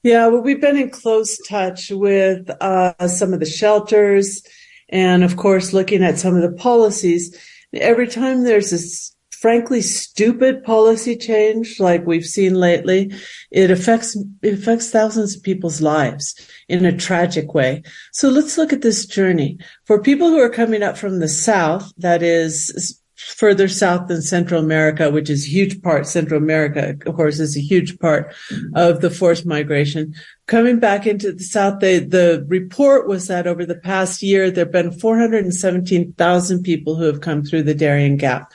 Yeah, 0.02 0.28
well, 0.28 0.40
we've 0.40 0.61
been 0.61 0.78
in 0.78 0.90
close 0.90 1.38
touch 1.47 1.90
with 1.90 2.50
uh, 2.61 3.07
some 3.07 3.33
of 3.33 3.38
the 3.40 3.47
shelters, 3.47 4.42
and 4.88 5.23
of 5.23 5.37
course, 5.37 5.73
looking 5.73 6.02
at 6.02 6.19
some 6.19 6.35
of 6.35 6.42
the 6.42 6.57
policies 6.57 7.38
every 7.74 8.08
time 8.08 8.42
there's 8.44 8.70
this 8.70 9.14
frankly 9.40 9.80
stupid 9.80 10.62
policy 10.62 11.16
change 11.16 11.80
like 11.80 12.06
we've 12.06 12.26
seen 12.26 12.54
lately, 12.54 13.12
it 13.50 13.70
affects 13.70 14.16
it 14.42 14.54
affects 14.54 14.90
thousands 14.90 15.36
of 15.36 15.42
people's 15.42 15.80
lives 15.80 16.34
in 16.68 16.84
a 16.84 16.96
tragic 16.96 17.54
way. 17.54 17.82
So 18.12 18.28
let's 18.28 18.58
look 18.58 18.72
at 18.72 18.82
this 18.82 19.06
journey. 19.06 19.58
For 19.86 20.02
people 20.02 20.28
who 20.28 20.40
are 20.40 20.50
coming 20.50 20.82
up 20.82 20.98
from 20.98 21.20
the 21.20 21.28
south, 21.28 21.90
that 21.96 22.22
is 22.22 23.00
further 23.20 23.68
south 23.68 24.08
than 24.08 24.22
Central 24.22 24.62
America, 24.62 25.10
which 25.10 25.30
is 25.30 25.46
a 25.46 25.50
huge 25.50 25.82
part. 25.82 26.06
Central 26.06 26.42
America, 26.42 26.96
of 27.06 27.14
course, 27.14 27.38
is 27.38 27.56
a 27.56 27.60
huge 27.60 27.98
part 27.98 28.34
of 28.74 29.00
the 29.00 29.10
forced 29.10 29.46
migration. 29.46 30.14
Coming 30.46 30.78
back 30.78 31.06
into 31.06 31.32
the 31.32 31.42
south, 31.42 31.80
they, 31.80 31.98
the 31.98 32.44
report 32.48 33.08
was 33.08 33.28
that 33.28 33.46
over 33.46 33.64
the 33.64 33.76
past 33.76 34.22
year, 34.22 34.50
there 34.50 34.64
have 34.64 34.72
been 34.72 34.92
417,000 34.92 36.62
people 36.62 36.96
who 36.96 37.04
have 37.04 37.20
come 37.20 37.44
through 37.44 37.62
the 37.64 37.74
Darien 37.74 38.16
Gap. 38.16 38.52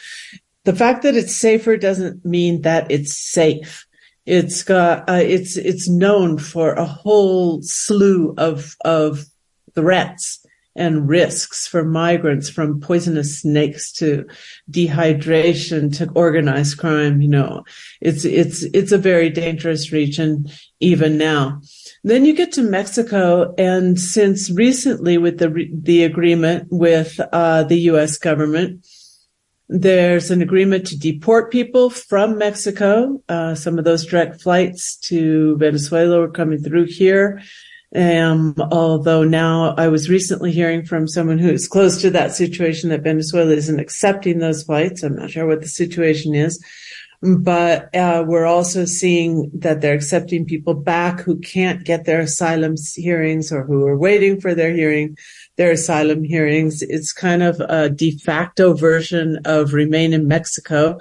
The 0.64 0.76
fact 0.76 1.04
that 1.04 1.16
it's 1.16 1.36
safer 1.36 1.78
doesn't 1.78 2.26
mean 2.26 2.62
that 2.62 2.90
it's 2.90 3.16
safe. 3.16 3.86
It's 4.26 4.64
got, 4.64 5.08
uh, 5.08 5.14
it's, 5.14 5.56
it's 5.56 5.88
known 5.88 6.40
for 6.40 6.74
a 6.74 6.86
whole 6.86 7.62
slew 7.62 8.34
of, 8.38 8.76
of 8.84 9.26
threats 9.76 10.45
and 10.76 11.08
risks 11.08 11.68
for 11.68 11.84
migrants 11.84 12.50
from 12.50 12.80
poisonous 12.80 13.40
snakes 13.40 13.92
to 13.94 14.26
dehydration 14.70 15.96
to 15.98 16.10
organized 16.12 16.78
crime. 16.78 17.22
You 17.22 17.30
know, 17.30 17.64
it's, 18.02 18.26
it's, 18.26 18.64
it's 18.74 18.92
a 18.92 18.98
very 18.98 19.30
dangerous 19.30 19.92
region 19.92 20.48
even 20.80 21.18
now. 21.18 21.62
Then 22.04 22.24
you 22.24 22.36
get 22.36 22.52
to 22.52 22.62
Mexico, 22.62 23.56
and 23.58 24.00
since 24.00 24.52
recently 24.52 25.18
with 25.18 25.40
the 25.40 25.68
the 25.74 26.04
agreement 26.04 26.68
with 26.70 27.20
uh, 27.34 27.64
the 27.64 27.80
U.S. 27.92 28.20
government, 28.20 28.86
there's 29.70 30.30
an 30.30 30.42
agreement 30.44 30.86
to 30.88 31.00
deport 31.00 31.52
people 31.52 31.90
from 31.90 32.38
Mexico. 32.38 33.24
Uh, 33.28 33.56
some 33.56 33.80
of 33.80 33.86
those 33.86 34.06
direct 34.06 34.40
flights 34.40 34.98
to 34.98 35.58
Venezuela 35.58 36.22
are 36.22 36.30
coming 36.30 36.60
through 36.60 36.86
here. 36.86 37.42
Um, 37.96 38.56
although 38.72 39.24
now 39.24 39.74
I 39.78 39.88
was 39.88 40.10
recently 40.10 40.52
hearing 40.52 40.86
from 40.86 41.08
someone 41.08 41.38
who 41.38 41.50
is 41.50 41.68
close 41.68 42.02
to 42.02 42.10
that 42.10 42.34
situation 42.34 42.90
that 42.90 43.04
Venezuela 43.04 43.54
isn't 43.54 43.80
accepting 43.80 44.40
those 44.40 44.64
flights. 44.64 45.02
I'm 45.02 45.16
not 45.16 45.32
sure 45.32 45.48
what 45.48 45.62
the 45.62 45.68
situation 45.68 46.36
is, 46.36 46.62
but 47.22 47.96
uh, 47.96 48.26
we're 48.28 48.46
also 48.46 48.84
seeing 48.84 49.50
that 49.54 49.80
they're 49.80 49.96
accepting 49.96 50.46
people 50.46 50.74
back 50.74 51.22
who 51.22 51.40
can't 51.40 51.86
get 51.86 52.04
their 52.04 52.20
asylum 52.20 52.76
hearings 52.96 53.50
or 53.52 53.64
who 53.64 53.86
are 53.88 53.98
waiting 53.98 54.42
for 54.42 54.54
their 54.54 54.74
hearing, 54.74 55.18
their 55.56 55.72
asylum 55.72 56.26
hearings. 56.26 56.82
It's 56.82 57.14
kind 57.14 57.44
of 57.44 57.62
a 57.62 57.90
de 57.90 58.18
facto 58.18 58.74
version 58.74 59.40
of 59.46 59.74
Remain 59.74 60.12
in 60.12 60.28
Mexico 60.28 60.98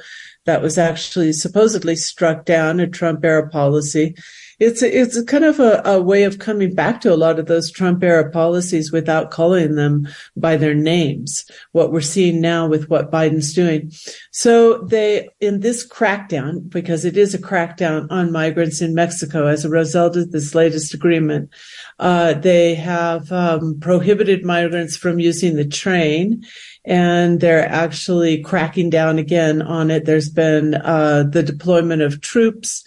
that 0.47 0.63
was 0.63 0.79
actually 0.79 1.33
supposedly 1.33 1.97
struck 1.97 2.45
down 2.45 2.79
a 2.79 2.87
Trump 2.87 3.25
era 3.25 3.49
policy 3.49 4.15
it's 4.59 4.83
it's 4.83 5.21
kind 5.25 5.45
of 5.45 5.59
a, 5.61 5.83
a, 5.85 6.01
way 6.01 6.23
of 6.23 6.39
coming 6.39 6.75
back 6.75 7.01
to 7.01 7.13
a 7.13 7.17
lot 7.17 7.39
of 7.39 7.47
those 7.47 7.71
Trump 7.71 8.03
era 8.03 8.31
policies 8.31 8.93
without 8.93 9.31
calling 9.31 9.75
them 9.75 10.07
by 10.37 10.57
their 10.57 10.75
names. 10.75 11.45
What 11.73 11.93
we're 11.93 12.01
seeing 12.01 12.41
now 12.41 12.67
with 12.67 12.89
what 12.89 13.11
Biden's 13.11 13.53
doing. 13.53 13.91
So 14.31 14.79
they, 14.79 15.29
in 15.41 15.61
this 15.61 15.87
crackdown, 15.87 16.69
because 16.69 17.05
it 17.05 17.17
is 17.17 17.35
a 17.35 17.39
crackdown 17.39 18.07
on 18.11 18.33
migrants 18.33 18.81
in 18.81 18.95
Mexico 18.95 19.47
as 19.47 19.65
a 19.65 19.71
result 19.71 20.17
of 20.17 20.31
this 20.31 20.55
latest 20.55 20.95
agreement, 20.95 21.51
uh, 21.99 22.35
they 22.35 22.75
have 22.75 23.31
um, 23.33 23.79
prohibited 23.81 24.45
migrants 24.45 24.97
from 24.97 25.19
using 25.19 25.57
the 25.57 25.67
train 25.67 26.45
and 26.85 27.41
they're 27.41 27.69
actually 27.69 28.43
cracking 28.43 28.91
down 28.91 29.19
again 29.19 29.63
on 29.63 29.91
it. 29.91 30.05
There's 30.05 30.29
been 30.29 30.75
uh, 30.75 31.25
the 31.25 31.43
deployment 31.43 32.03
of 32.03 32.21
troops 32.21 32.85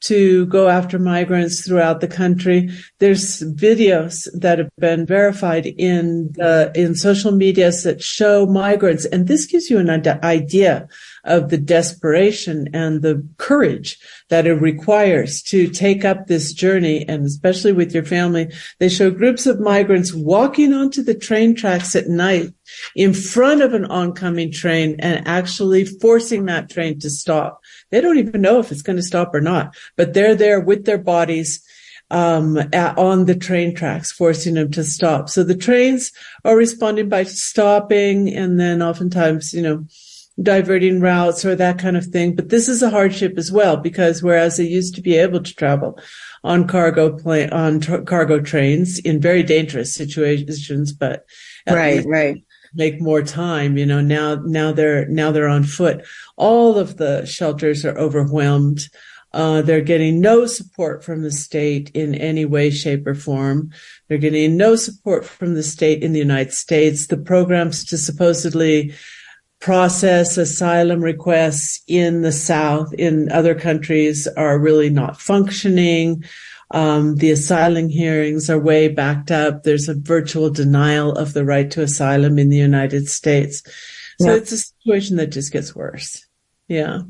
to 0.00 0.46
go 0.46 0.68
after 0.68 0.98
migrants 0.98 1.66
throughout 1.66 2.00
the 2.00 2.08
country. 2.08 2.70
There's 2.98 3.42
videos 3.54 4.28
that 4.38 4.58
have 4.58 4.70
been 4.78 5.06
verified 5.06 5.66
in 5.66 6.34
uh, 6.40 6.68
in 6.74 6.94
social 6.94 7.32
medias 7.32 7.82
that 7.84 8.02
show 8.02 8.46
migrants, 8.46 9.04
and 9.06 9.26
this 9.26 9.46
gives 9.46 9.70
you 9.70 9.78
an 9.78 9.90
idea 9.90 10.88
of 11.24 11.50
the 11.50 11.58
desperation 11.58 12.68
and 12.72 13.02
the 13.02 13.26
courage 13.36 13.98
that 14.28 14.46
it 14.46 14.54
requires 14.54 15.42
to 15.42 15.68
take 15.68 16.04
up 16.04 16.26
this 16.26 16.52
journey. 16.52 17.04
And 17.08 17.26
especially 17.26 17.72
with 17.72 17.92
your 17.92 18.04
family, 18.04 18.52
they 18.78 18.88
show 18.88 19.10
groups 19.10 19.46
of 19.46 19.60
migrants 19.60 20.14
walking 20.14 20.72
onto 20.72 21.02
the 21.02 21.14
train 21.14 21.54
tracks 21.54 21.96
at 21.96 22.08
night 22.08 22.50
in 22.94 23.12
front 23.12 23.60
of 23.60 23.74
an 23.74 23.84
oncoming 23.86 24.52
train 24.52 24.96
and 24.98 25.26
actually 25.26 25.84
forcing 25.84 26.46
that 26.46 26.70
train 26.70 26.98
to 27.00 27.10
stop 27.10 27.60
they 27.96 28.02
don't 28.02 28.18
even 28.18 28.42
know 28.42 28.58
if 28.58 28.70
it's 28.70 28.82
going 28.82 28.96
to 28.96 29.02
stop 29.02 29.34
or 29.34 29.40
not, 29.40 29.74
but 29.96 30.12
they're 30.12 30.34
there 30.34 30.60
with 30.60 30.84
their 30.84 30.98
bodies 30.98 31.64
um, 32.10 32.58
at, 32.74 32.98
on 32.98 33.24
the 33.24 33.34
train 33.34 33.74
tracks, 33.74 34.12
forcing 34.12 34.52
them 34.52 34.70
to 34.72 34.84
stop. 34.84 35.30
So 35.30 35.42
the 35.42 35.56
trains 35.56 36.12
are 36.44 36.54
responding 36.54 37.08
by 37.08 37.22
stopping 37.22 38.28
and 38.28 38.60
then 38.60 38.82
oftentimes, 38.82 39.54
you 39.54 39.62
know, 39.62 39.86
diverting 40.42 41.00
routes 41.00 41.42
or 41.46 41.56
that 41.56 41.78
kind 41.78 41.96
of 41.96 42.04
thing. 42.04 42.36
But 42.36 42.50
this 42.50 42.68
is 42.68 42.82
a 42.82 42.90
hardship 42.90 43.38
as 43.38 43.50
well 43.50 43.78
because 43.78 44.22
whereas 44.22 44.58
they 44.58 44.66
used 44.66 44.94
to 44.96 45.00
be 45.00 45.16
able 45.16 45.42
to 45.42 45.54
travel 45.54 45.98
on 46.44 46.68
cargo 46.68 47.16
plane 47.16 47.48
on 47.48 47.80
t- 47.80 48.02
cargo 48.04 48.40
trains 48.40 48.98
in 48.98 49.22
very 49.22 49.42
dangerous 49.42 49.94
situations, 49.94 50.92
but 50.92 51.24
right, 51.66 52.04
right 52.04 52.44
make 52.74 53.00
more 53.00 53.22
time. 53.22 53.76
You 53.76 53.86
know, 53.86 54.00
now, 54.00 54.36
now 54.44 54.72
they're, 54.72 55.06
now 55.08 55.30
they're 55.30 55.48
on 55.48 55.64
foot. 55.64 56.04
All 56.36 56.78
of 56.78 56.96
the 56.96 57.24
shelters 57.26 57.84
are 57.84 57.98
overwhelmed. 57.98 58.88
Uh, 59.32 59.60
they're 59.60 59.82
getting 59.82 60.20
no 60.20 60.46
support 60.46 61.04
from 61.04 61.22
the 61.22 61.30
state 61.30 61.90
in 61.90 62.14
any 62.14 62.46
way, 62.46 62.70
shape, 62.70 63.06
or 63.06 63.14
form. 63.14 63.70
They're 64.08 64.16
getting 64.16 64.56
no 64.56 64.76
support 64.76 65.26
from 65.26 65.54
the 65.54 65.62
state 65.62 66.02
in 66.02 66.12
the 66.12 66.18
United 66.18 66.54
States. 66.54 67.08
The 67.08 67.18
programs 67.18 67.84
to 67.86 67.98
supposedly 67.98 68.94
process 69.60 70.38
asylum 70.38 71.00
requests 71.00 71.82
in 71.86 72.22
the 72.22 72.32
South, 72.32 72.92
in 72.94 73.30
other 73.30 73.54
countries, 73.54 74.26
are 74.36 74.58
really 74.58 74.90
not 74.90 75.20
functioning. 75.20 76.24
Um, 76.70 77.16
the 77.16 77.30
asylum 77.30 77.88
hearings 77.88 78.50
are 78.50 78.58
way 78.58 78.88
backed 78.88 79.30
up. 79.30 79.62
There's 79.62 79.88
a 79.88 79.94
virtual 79.94 80.50
denial 80.50 81.12
of 81.12 81.32
the 81.32 81.44
right 81.44 81.70
to 81.72 81.82
asylum 81.82 82.38
in 82.38 82.48
the 82.48 82.56
United 82.56 83.08
States. 83.08 83.62
So 84.20 84.30
yeah. 84.30 84.36
it's 84.36 84.52
a 84.52 84.58
situation 84.58 85.16
that 85.16 85.28
just 85.28 85.52
gets 85.52 85.74
worse. 85.74 86.26
Yeah. 86.68 87.02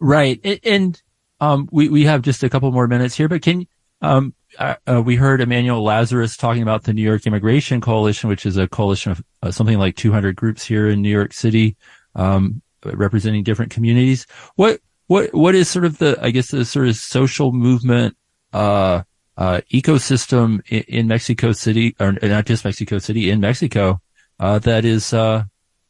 Right. 0.00 0.60
And, 0.64 1.00
um, 1.40 1.68
we, 1.70 1.88
we 1.88 2.04
have 2.04 2.22
just 2.22 2.42
a 2.42 2.50
couple 2.50 2.70
more 2.72 2.88
minutes 2.88 3.16
here, 3.16 3.28
but 3.28 3.42
can, 3.42 3.66
um, 4.00 4.34
uh, 4.58 4.74
uh, 4.86 5.02
we 5.02 5.16
heard 5.16 5.40
Emmanuel 5.40 5.82
Lazarus 5.82 6.36
talking 6.36 6.62
about 6.62 6.84
the 6.84 6.92
New 6.92 7.02
York 7.02 7.26
Immigration 7.26 7.80
Coalition, 7.80 8.28
which 8.28 8.44
is 8.44 8.56
a 8.56 8.68
coalition 8.68 9.12
of 9.12 9.24
uh, 9.42 9.50
something 9.50 9.78
like 9.78 9.96
200 9.96 10.36
groups 10.36 10.64
here 10.64 10.88
in 10.88 11.02
New 11.02 11.10
York 11.10 11.32
City, 11.32 11.76
um, 12.14 12.60
representing 12.84 13.44
different 13.44 13.70
communities. 13.70 14.26
What, 14.56 14.80
what 15.12 15.34
what 15.34 15.54
is 15.54 15.68
sort 15.68 15.84
of 15.84 15.98
the 15.98 16.18
I 16.22 16.30
guess 16.30 16.50
the 16.50 16.64
sort 16.64 16.88
of 16.88 16.96
social 16.96 17.52
movement 17.52 18.16
uh, 18.52 19.02
uh, 19.36 19.60
ecosystem 19.70 20.60
in, 20.68 20.82
in, 20.88 21.06
Mexico 21.06 21.52
City, 21.52 21.94
or 22.00 22.12
not 22.22 22.46
just 22.46 22.64
Mexico 22.64 22.98
City, 22.98 23.30
in 23.30 23.40
Mexico 23.40 24.00
uh, 24.40 24.58
that 24.60 24.84
is 24.84 25.12
uh, 25.12 25.44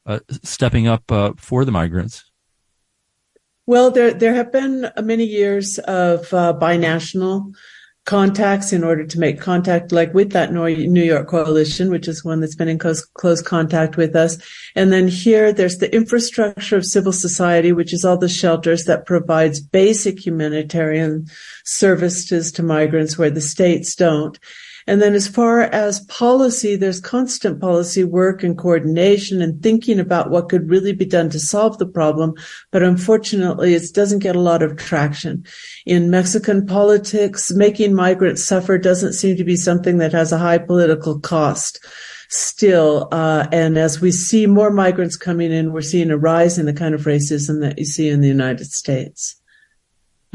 uh, 0.06 0.18
stepping 0.42 0.88
up 0.88 1.11
uh, 1.11 1.32
for 1.37 1.64
the 1.64 1.72
migrants? 1.72 2.24
Well, 3.66 3.90
there 3.92 4.12
there 4.12 4.35
have 4.35 4.50
been 4.50 4.90
many 5.00 5.24
years 5.24 5.78
of 5.78 6.28
binational 6.30 7.54
contacts 8.04 8.72
in 8.72 8.82
order 8.82 9.06
to 9.06 9.18
make 9.20 9.40
contact, 9.40 9.92
like 9.92 10.12
with 10.12 10.32
that 10.32 10.52
New 10.52 11.02
York 11.02 11.28
coalition, 11.28 11.88
which 11.88 12.08
is 12.08 12.24
one 12.24 12.40
that's 12.40 12.56
been 12.56 12.68
in 12.68 12.78
close, 12.78 13.04
close 13.04 13.40
contact 13.40 13.96
with 13.96 14.16
us. 14.16 14.38
And 14.74 14.92
then 14.92 15.06
here, 15.06 15.52
there's 15.52 15.78
the 15.78 15.94
infrastructure 15.94 16.76
of 16.76 16.84
civil 16.84 17.12
society, 17.12 17.72
which 17.72 17.92
is 17.92 18.04
all 18.04 18.18
the 18.18 18.28
shelters 18.28 18.84
that 18.84 19.06
provides 19.06 19.60
basic 19.60 20.26
humanitarian 20.26 21.26
services 21.64 22.50
to 22.52 22.62
migrants 22.64 23.16
where 23.16 23.30
the 23.30 23.40
states 23.40 23.94
don't. 23.94 24.38
And 24.87 25.01
then 25.01 25.14
as 25.14 25.29
far 25.29 25.62
as 25.62 26.05
policy, 26.07 26.77
there's 26.77 27.01
constant 27.01 27.61
policy 27.61 28.05
work 28.05 28.42
and 28.42 28.57
coordination 28.59 29.40
and 29.40 29.62
thinking 29.62 30.01
about 30.01 30.31
what 30.31 30.49
could 30.49 30.68
really 30.68 30.92
be 30.92 31.05
done 31.05 31.31
to 31.31 31.40
solve 31.40 31.79
the 31.79 31.87
problem. 31.87 32.35
But 32.71 32.83
unfortunately, 32.83 33.75
it 33.75 33.95
doesn't 33.95 34.21
get 34.21 34.37
a 34.37 34.40
lot 34.40 34.62
of 34.62 34.77
traction. 34.77 35.45
In 35.87 36.11
Mexican 36.11 36.66
politics, 36.66 37.53
making 37.53 37.95
migrants 37.95 38.45
suffer 38.45 38.79
doesn't 38.79 39.14
seem 39.14 39.37
to 39.37 39.45
be 39.45 39.57
something 39.57 39.99
that 39.99 40.12
has 40.12 40.33
a 40.33 40.38
high 40.38 40.59
political 40.59 41.21
cost 41.21 41.85
still. 42.29 43.09
Uh, 43.12 43.47
and 43.53 43.77
as 43.77 44.01
we 44.01 44.11
see 44.11 44.47
more 44.47 44.71
migrants 44.71 45.16
coming 45.16 45.53
in, 45.53 45.73
we're 45.73 45.83
seeing 45.83 46.11
a 46.11 46.16
rise 46.16 46.59
in 46.59 46.66
the 46.66 46.73
kind 46.73 46.95
of 46.95 47.03
racism 47.03 47.61
that 47.61 47.79
you 47.79 47.85
see 47.85 48.09
in 48.09 48.21
the 48.21 48.29
United 48.29 48.66
States. 48.66 49.37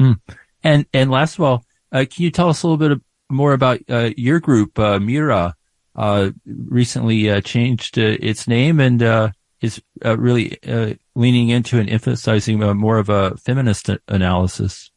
Mm. 0.00 0.20
And 0.62 0.86
and 0.92 1.10
last 1.10 1.38
of 1.38 1.44
all, 1.44 1.64
uh, 1.92 2.04
can 2.10 2.24
you 2.24 2.30
tell 2.30 2.48
us 2.48 2.62
a 2.62 2.68
little 2.68 2.78
bit 2.78 3.00
more 3.30 3.52
about 3.52 3.80
uh, 3.88 4.10
your 4.16 4.40
group, 4.40 4.78
uh, 4.78 4.98
Mira, 4.98 5.54
uh, 5.94 6.30
recently 6.46 7.30
uh, 7.30 7.40
changed 7.40 7.98
uh, 7.98 8.16
its 8.20 8.46
name 8.46 8.78
and 8.80 9.02
uh, 9.02 9.30
is 9.60 9.82
really 10.04 10.56
leaning 11.16 11.48
into 11.48 11.80
and 11.80 11.90
emphasizing 11.90 12.60
more 12.76 12.98
of 12.98 13.08
a 13.08 13.36
feminist 13.38 13.90
analysis. 14.06 14.92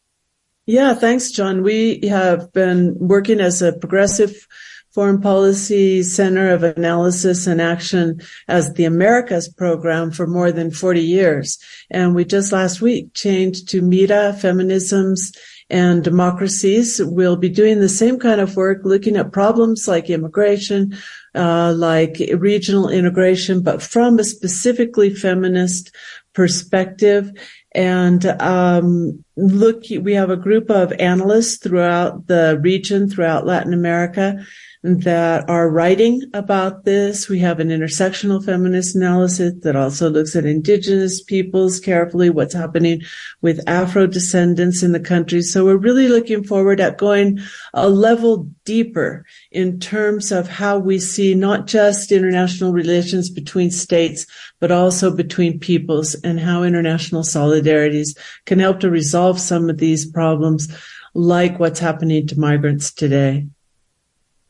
Yeah, 0.68 0.94
thanks, 0.94 1.32
John. 1.32 1.64
We 1.64 2.02
have 2.08 2.54
been 2.54 2.96
working 3.00 3.42
as 3.42 3.64
a 3.64 3.74
progressive 3.74 4.48
foreign 4.92 5.22
policy 5.22 6.04
center 6.04 6.54
of 6.54 6.64
analysis 6.64 7.48
and 7.48 7.62
action 7.62 8.22
as 8.48 8.74
the 8.74 8.86
Americas 8.86 9.50
program 9.50 10.12
for 10.12 10.28
more 10.28 10.52
than 10.52 10.70
40 10.70 11.02
years. 11.02 11.58
And 11.90 12.14
we 12.14 12.26
just 12.26 12.52
last 12.52 12.82
week 12.82 13.14
changed 13.14 13.70
to 13.70 13.82
Mira 13.82 14.36
Feminisms 14.38 15.36
and 15.72 16.04
democracies 16.04 17.02
will 17.04 17.38
be 17.38 17.48
doing 17.48 17.80
the 17.80 17.90
same 17.90 18.20
kind 18.20 18.42
of 18.42 18.58
work, 18.58 18.82
looking 18.84 19.16
at 19.16 19.32
problems 19.32 19.88
like 19.88 20.10
immigration, 20.10 20.94
uh, 21.34 21.74
like 21.76 22.18
regional 22.38 22.90
integration, 22.90 23.64
but 23.64 23.82
from 23.82 24.20
a 24.20 24.24
specifically 24.26 25.10
feminist 25.10 25.96
perspective. 26.34 27.32
And 27.74 28.26
um, 28.42 29.24
look, 29.38 29.84
we 30.02 30.14
have 30.14 30.30
a 30.30 30.36
group 30.36 30.70
of 30.70 30.92
analysts 31.00 31.58
throughout 31.58 32.28
the 32.28 32.60
region, 32.62 33.10
throughout 33.10 33.48
Latin 33.48 33.74
America, 33.74 34.46
that 34.84 35.48
are 35.48 35.70
writing 35.70 36.24
about 36.34 36.86
this. 36.86 37.30
We 37.30 37.38
have 37.40 37.60
an 37.60 37.70
intersectional 37.70 38.44
feminist 38.44 38.96
analysis 38.96 39.54
that 39.62 39.76
also 39.76 40.10
looks 40.10 40.36
at 40.36 40.46
indigenous 40.46 41.22
peoples 41.22 41.80
carefully, 41.80 42.32
what's 42.32 42.56
happening 42.56 43.04
with 43.42 43.68
Afro 43.68 44.08
descendants 44.08 44.82
in 44.82 44.92
the 44.92 45.00
country. 45.00 45.44
So 45.44 45.66
we're 45.66 45.78
really 45.78 46.08
looking 46.08 46.44
forward 46.44 46.80
at 46.80 46.98
going 46.98 47.40
a 47.76 47.90
level 47.90 48.48
deeper 48.66 49.24
in 49.52 49.80
terms 49.80 50.32
of 50.32 50.48
how 50.48 50.80
we 50.80 50.98
see 50.98 51.36
not 51.36 51.68
just 51.68 52.12
international 52.12 52.74
relations 52.74 53.30
between 53.30 53.70
states, 53.70 54.26
but 54.60 54.72
also 54.72 55.16
between 55.16 55.60
peoples 55.60 56.16
and 56.24 56.40
how 56.40 56.64
international 56.64 57.22
solidarities 57.22 58.18
can 58.46 58.58
help 58.58 58.80
to 58.80 58.90
resolve 58.90 59.40
some 59.40 59.70
of 59.70 59.78
these 59.78 60.10
problems 60.10 60.76
like 61.14 61.60
what's 61.60 61.80
happening 61.80 62.26
to 62.26 62.40
migrants 62.40 62.92
today. 62.92 63.46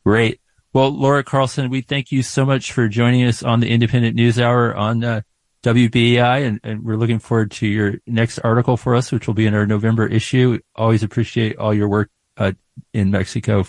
Great. 0.06 0.40
Well, 0.74 0.90
Laura 0.90 1.24
Carlsen, 1.24 1.70
we 1.70 1.82
thank 1.82 2.12
you 2.12 2.24
so 2.24 2.46
much 2.46 2.72
for 2.72 2.88
joining 2.88 3.26
us 3.26 3.44
on 3.44 3.60
the 3.60 3.70
Indypendent 3.70 4.14
News 4.14 4.40
Hour 4.40 4.74
on 4.74 5.04
uh, 5.04 5.22
WBAI, 5.64 6.48
and, 6.48 6.60
and, 6.64 6.84
we're 6.84 6.96
looking 6.96 7.20
forward 7.20 7.52
to 7.52 7.68
your 7.68 7.96
next 8.08 8.40
article 8.40 8.78
for 8.78 8.96
us, 8.96 9.12
which 9.12 9.28
will 9.28 9.34
be 9.34 9.46
in 9.46 9.54
our 9.54 9.68
November 9.68 10.08
issue. 10.08 10.60
Always 10.76 11.04
appreciate 11.04 11.58
all 11.58 11.74
your 11.74 11.88
work 11.88 12.10
uh, 12.38 12.54
in 12.94 13.12
Mexico. 13.12 13.66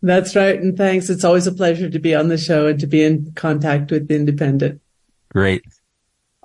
That's 0.00 0.36
right, 0.36 0.58
and 0.58 0.76
thanks. 0.76 1.10
It's 1.10 1.24
always 1.24 1.46
a 1.46 1.52
pleasure 1.52 1.90
to 1.90 1.98
be 1.98 2.14
on 2.14 2.28
the 2.28 2.38
show 2.38 2.68
and 2.68 2.78
to 2.80 2.86
be 2.86 3.02
in 3.02 3.32
contact 3.32 3.90
with 3.90 4.08
the 4.08 4.14
Indypendent. 4.14 4.80
Great. 5.28 5.64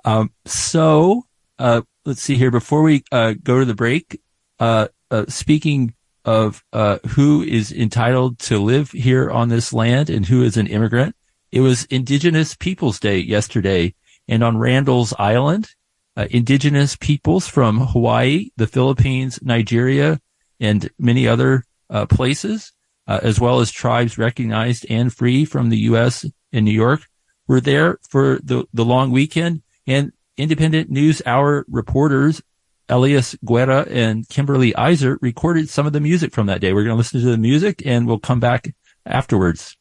Um, 0.04 0.32
so 0.44 1.24
uh, 1.58 1.82
let's 2.04 2.20
see 2.20 2.34
here. 2.34 2.50
Before 2.50 2.82
we 2.82 3.04
uh, 3.12 3.34
go 3.42 3.60
to 3.60 3.64
the 3.64 3.74
break, 3.74 4.20
uh, 4.58 4.88
uh, 5.10 5.24
speaking 5.28 5.94
of 6.24 6.64
uh, 6.72 6.98
who 7.08 7.42
is 7.42 7.72
entitled 7.72 8.38
to 8.38 8.58
live 8.58 8.90
here 8.90 9.30
on 9.30 9.48
this 9.48 9.72
land 9.72 10.08
and 10.10 10.26
who 10.26 10.42
is 10.42 10.56
an 10.56 10.66
immigrant. 10.66 11.14
It 11.52 11.60
was 11.60 11.84
Indigenous 11.84 12.56
Peoples 12.56 12.98
Day 12.98 13.18
yesterday, 13.18 13.94
and 14.26 14.42
on 14.42 14.56
Randall's 14.56 15.14
Island, 15.18 15.70
uh, 16.16 16.26
indigenous 16.30 16.96
peoples 16.96 17.46
from 17.46 17.78
Hawaii, 17.78 18.50
the 18.56 18.66
Philippines, 18.66 19.38
Nigeria, 19.42 20.20
and 20.60 20.88
many 20.98 21.28
other 21.28 21.64
uh, 21.90 22.06
places, 22.06 22.72
uh, 23.06 23.20
as 23.22 23.38
well 23.38 23.60
as 23.60 23.70
tribes 23.70 24.16
recognized 24.16 24.86
and 24.88 25.12
free 25.12 25.44
from 25.44 25.68
the 25.68 25.78
U.S. 25.78 26.24
and 26.52 26.64
New 26.64 26.72
York, 26.72 27.02
were 27.46 27.60
there 27.60 27.98
for 28.08 28.38
the, 28.42 28.64
the 28.72 28.84
long 28.84 29.10
weekend. 29.10 29.62
And 29.86 30.12
Indypendent 30.36 30.88
news 30.88 31.22
hour 31.26 31.64
reporters 31.68 32.42
Elias 32.88 33.34
Guerra 33.44 33.86
and 33.88 34.28
Kimberly 34.28 34.72
Izar 34.72 35.16
recorded 35.20 35.68
some 35.68 35.86
of 35.86 35.92
the 35.92 36.00
music 36.00 36.32
from 36.32 36.46
that 36.46 36.60
day. 36.60 36.72
We're 36.72 36.84
going 36.84 36.94
to 36.94 36.98
listen 36.98 37.20
to 37.20 37.30
the 37.30 37.38
music 37.38 37.82
and 37.86 38.06
we'll 38.06 38.18
come 38.18 38.40
back 38.40 38.74
afterwards. 39.06 39.76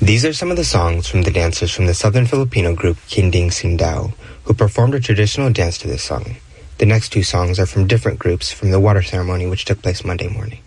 These 0.00 0.24
are 0.24 0.32
some 0.32 0.50
of 0.50 0.56
the 0.56 0.64
songs 0.64 1.08
from 1.08 1.22
the 1.22 1.30
dancers 1.30 1.72
from 1.72 1.86
the 1.86 1.94
Southern 1.94 2.26
Filipino 2.26 2.74
group 2.74 2.98
Kinding 3.08 3.50
Sindaw, 3.50 4.12
who 4.44 4.54
performed 4.54 4.94
a 4.94 5.00
traditional 5.00 5.50
dance 5.50 5.78
to 5.78 5.88
this 5.88 6.02
song. 6.02 6.36
The 6.78 6.86
next 6.86 7.10
two 7.10 7.22
songs 7.22 7.58
are 7.58 7.66
from 7.66 7.86
different 7.86 8.18
groups 8.18 8.52
from 8.52 8.70
the 8.70 8.80
water 8.80 9.02
ceremony 9.02 9.46
which 9.46 9.64
took 9.64 9.80
place 9.80 10.04
Monday 10.04 10.28
morning. 10.28 10.60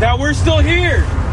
That 0.00 1.25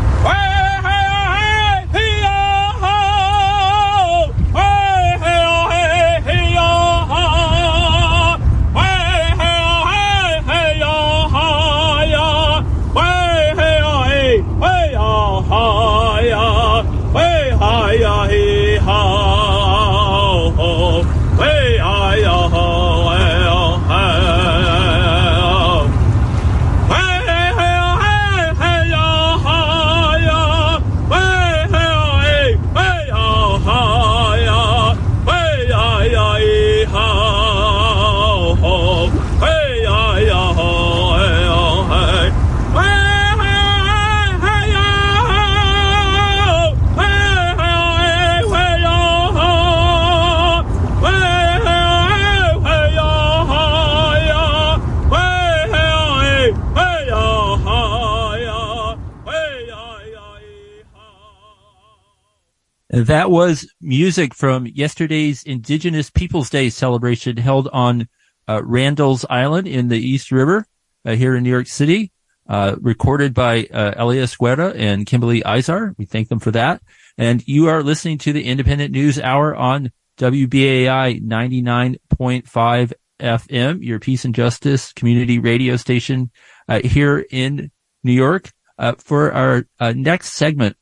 was 63.09 63.67
music 63.81 64.35
from 64.35 64.67
yesterday's 64.67 65.43
Indigenous 65.43 66.09
Peoples 66.09 66.49
Day 66.49 66.69
celebration 66.69 67.37
held 67.37 67.67
on 67.73 68.07
uh, 68.47 68.61
Randall's 68.63 69.25
Island 69.29 69.67
in 69.67 69.87
the 69.87 69.97
East 69.97 70.31
River 70.31 70.65
uh, 71.05 71.15
here 71.15 71.35
in 71.35 71.43
New 71.43 71.49
York 71.49 71.67
City, 71.67 72.11
uh, 72.47 72.75
recorded 72.81 73.33
by 73.33 73.65
uh, 73.65 73.93
Elias 73.97 74.35
Guerra 74.35 74.69
and 74.71 75.05
Kimberly 75.05 75.41
Izar. 75.41 75.95
We 75.97 76.05
thank 76.05 76.29
them 76.29 76.39
for 76.39 76.51
that. 76.51 76.81
And 77.17 77.45
you 77.47 77.67
are 77.67 77.83
listening 77.83 78.17
to 78.19 78.33
the 78.33 78.45
Indypendent 78.45 78.91
News 78.91 79.19
Hour 79.19 79.55
on 79.55 79.91
WBAI 80.17 81.23
99.5 81.23 82.93
FM, 83.19 83.83
your 83.83 83.99
peace 83.99 84.25
and 84.25 84.35
justice 84.35 84.93
community 84.93 85.39
radio 85.39 85.77
station 85.77 86.31
uh, 86.67 86.79
here 86.83 87.25
in 87.29 87.71
New 88.03 88.13
York. 88.13 88.51
Uh, 88.77 88.93
for 88.97 89.31
our 89.31 89.65
next 89.93 90.33
segment, 90.33 90.75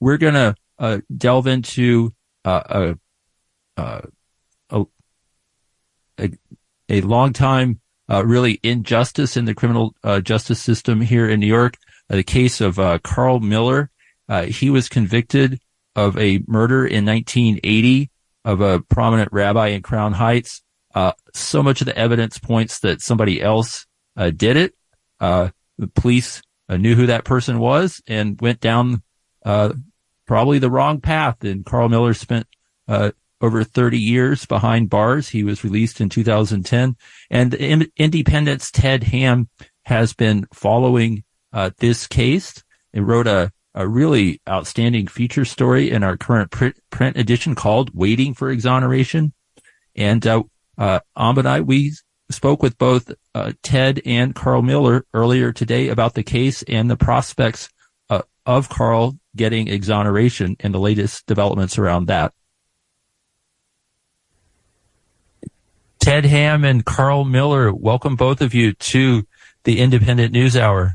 we're 0.00 0.18
going 0.18 0.34
to 0.34 0.54
uh, 0.80 1.00
delve 1.14 1.46
into 1.46 2.12
uh, 2.44 2.94
a, 3.76 4.02
a, 4.70 4.86
a, 6.18 6.30
a 6.88 7.00
long 7.02 7.32
time 7.32 7.80
uh, 8.10 8.24
really 8.24 8.58
injustice 8.62 9.36
in 9.36 9.44
the 9.44 9.54
criminal 9.54 9.94
uh, 10.02 10.20
justice 10.20 10.60
system 10.60 11.00
here 11.00 11.28
in 11.28 11.38
New 11.38 11.46
York. 11.46 11.76
Uh, 12.08 12.16
the 12.16 12.24
case 12.24 12.60
of 12.60 12.78
uh, 12.78 12.98
Carl 13.04 13.38
Miller. 13.40 13.90
he 14.46 14.70
was 14.70 14.88
convicted 14.88 15.60
of 15.94 16.16
a 16.18 16.40
murder 16.46 16.86
in 16.86 17.04
1980 17.04 18.10
of 18.44 18.60
a 18.60 18.80
prominent 18.80 19.28
rabbi 19.32 19.68
in 19.68 19.82
Crown 19.82 20.14
Heights. 20.14 20.62
so 21.34 21.62
much 21.62 21.82
of 21.82 21.84
the 21.84 21.96
evidence 21.96 22.38
points 22.38 22.80
that 22.80 23.02
somebody 23.02 23.42
else 23.42 23.86
did 24.16 24.56
it. 24.56 24.74
the 25.20 25.52
police 25.94 26.42
knew 26.70 26.94
who 26.94 27.06
that 27.06 27.24
person 27.24 27.58
was 27.58 28.02
and 28.06 28.40
went 28.40 28.60
down 28.60 29.02
probably 30.30 30.60
the 30.60 30.70
wrong 30.70 31.00
path. 31.00 31.42
And 31.42 31.66
Carl 31.66 31.88
Miller 31.88 32.14
spent 32.14 32.46
uh, 32.86 33.10
over 33.40 33.64
30 33.64 33.98
years 33.98 34.46
behind 34.46 34.88
bars. 34.88 35.30
He 35.30 35.42
was 35.42 35.64
released 35.64 36.00
in 36.00 36.08
2010. 36.08 36.94
And 37.30 37.52
Indypendent's 37.52 38.70
Ted 38.70 39.02
Hamm 39.02 39.48
has 39.86 40.12
been 40.12 40.46
following 40.54 41.24
uh, 41.52 41.70
this 41.78 42.06
case 42.06 42.62
and 42.94 43.08
wrote 43.08 43.26
a, 43.26 43.50
a 43.74 43.88
really 43.88 44.40
outstanding 44.48 45.08
feature 45.08 45.44
story 45.44 45.90
in 45.90 46.04
our 46.04 46.16
current 46.16 46.52
print, 46.52 46.78
print 46.90 47.16
edition 47.16 47.56
called 47.56 47.90
Waiting 47.92 48.32
for 48.32 48.52
Exoneration. 48.52 49.32
And 49.96 50.24
uh, 50.28 50.44
uh, 50.78 51.00
and 51.16 51.48
I, 51.48 51.60
we 51.62 51.92
spoke 52.30 52.62
with 52.62 52.78
both 52.78 53.10
uh, 53.34 53.50
Ted 53.64 54.00
and 54.06 54.32
Carl 54.32 54.62
Miller 54.62 55.04
earlier 55.12 55.52
today 55.52 55.88
about 55.88 56.14
the 56.14 56.22
case 56.22 56.62
and 56.68 56.88
the 56.88 56.96
prospects 56.96 57.68
of 58.50 58.68
Carl 58.68 59.16
getting 59.36 59.68
exoneration 59.68 60.56
and 60.58 60.74
the 60.74 60.80
latest 60.80 61.24
developments 61.26 61.78
around 61.78 62.06
that. 62.06 62.32
Ted 66.00 66.24
Hamm 66.24 66.64
and 66.64 66.84
Carl 66.84 67.24
Miller, 67.24 67.72
welcome 67.72 68.16
both 68.16 68.40
of 68.40 68.52
you 68.52 68.72
to 68.72 69.24
the 69.62 69.78
Indypendent 69.78 70.32
News 70.32 70.56
Hour. 70.56 70.94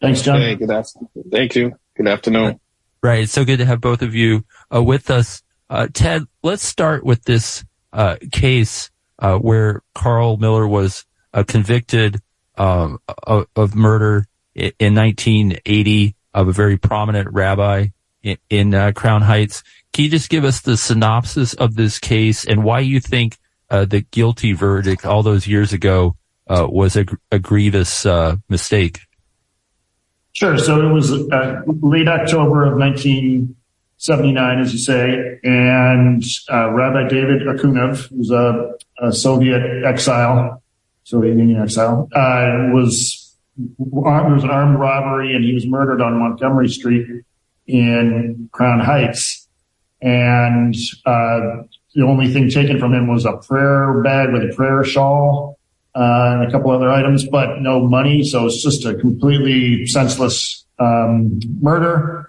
Thanks, 0.00 0.22
John. 0.22 0.40
Hey, 0.40 0.54
good 0.54 0.70
afternoon. 0.70 1.08
Thank 1.32 1.56
you. 1.56 1.76
Good 1.96 2.06
afternoon. 2.06 2.60
Right. 3.02 3.24
It's 3.24 3.32
so 3.32 3.44
good 3.44 3.58
to 3.58 3.64
have 3.64 3.80
both 3.80 4.02
of 4.02 4.14
you 4.14 4.44
uh, 4.72 4.80
with 4.80 5.10
us. 5.10 5.42
Uh, 5.68 5.88
Ted, 5.92 6.22
let's 6.44 6.62
start 6.62 7.04
with 7.04 7.24
this 7.24 7.64
uh, 7.92 8.16
case 8.30 8.90
uh, 9.18 9.38
where 9.38 9.82
Carl 9.94 10.36
Miller 10.36 10.68
was 10.68 11.04
uh, 11.34 11.42
convicted 11.42 12.20
um, 12.56 12.98
of, 13.24 13.46
of, 13.56 13.74
murder 13.74 14.26
in, 14.54 14.72
in, 14.78 14.94
1980 14.94 16.14
of 16.34 16.48
a 16.48 16.52
very 16.52 16.76
prominent 16.76 17.28
rabbi 17.32 17.88
in, 18.22 18.36
in 18.48 18.74
uh, 18.74 18.92
Crown 18.92 19.22
Heights. 19.22 19.62
Can 19.92 20.04
you 20.04 20.10
just 20.10 20.30
give 20.30 20.44
us 20.44 20.60
the 20.60 20.76
synopsis 20.76 21.54
of 21.54 21.74
this 21.74 21.98
case 21.98 22.44
and 22.44 22.64
why 22.64 22.80
you 22.80 23.00
think 23.00 23.38
the 23.68 24.04
guilty 24.10 24.52
verdict 24.52 25.06
all 25.06 25.22
those 25.22 25.46
years 25.46 25.72
ago 25.72 26.16
was 26.48 26.96
a, 26.96 27.06
a 27.30 27.38
grievous 27.38 28.04
mistake? 28.48 29.00
Sure. 30.32 30.56
So 30.58 30.80
it 30.80 30.92
was 30.92 31.12
uh, 31.12 31.62
late 31.66 32.08
October 32.08 32.64
of 32.64 32.78
1979, 32.78 34.60
as 34.60 34.72
you 34.72 34.78
say, 34.78 35.40
and 35.42 36.22
uh, 36.50 36.70
Rabbi 36.70 37.08
David 37.08 37.42
Akunov, 37.42 38.08
who's 38.08 38.30
a, 38.30 38.74
a, 39.00 39.12
Soviet 39.12 39.84
exile, 39.84 40.62
Soviet 41.04 41.36
Union 41.36 41.60
exile, 41.60 42.08
uh, 42.14 42.70
was 42.72 43.19
there 43.78 44.34
was 44.34 44.44
an 44.44 44.50
armed 44.50 44.78
robbery, 44.78 45.34
and 45.34 45.44
he 45.44 45.54
was 45.54 45.66
murdered 45.66 46.00
on 46.00 46.18
Montgomery 46.18 46.68
Street 46.68 47.06
in 47.66 48.48
Crown 48.52 48.80
Heights, 48.80 49.48
and 50.02 50.74
uh, 51.06 51.62
the 51.94 52.02
only 52.02 52.32
thing 52.32 52.48
taken 52.50 52.78
from 52.78 52.94
him 52.94 53.08
was 53.08 53.24
a 53.24 53.36
prayer 53.36 54.00
bag 54.02 54.32
with 54.32 54.42
a 54.42 54.54
prayer 54.54 54.84
shawl 54.84 55.58
uh, 55.94 56.38
and 56.38 56.48
a 56.48 56.50
couple 56.50 56.70
other 56.70 56.90
items, 56.90 57.26
but 57.26 57.60
no 57.60 57.80
money. 57.80 58.22
So 58.24 58.46
it's 58.46 58.62
just 58.62 58.84
a 58.84 58.94
completely 58.94 59.86
senseless 59.86 60.64
um, 60.78 61.40
murder. 61.60 62.26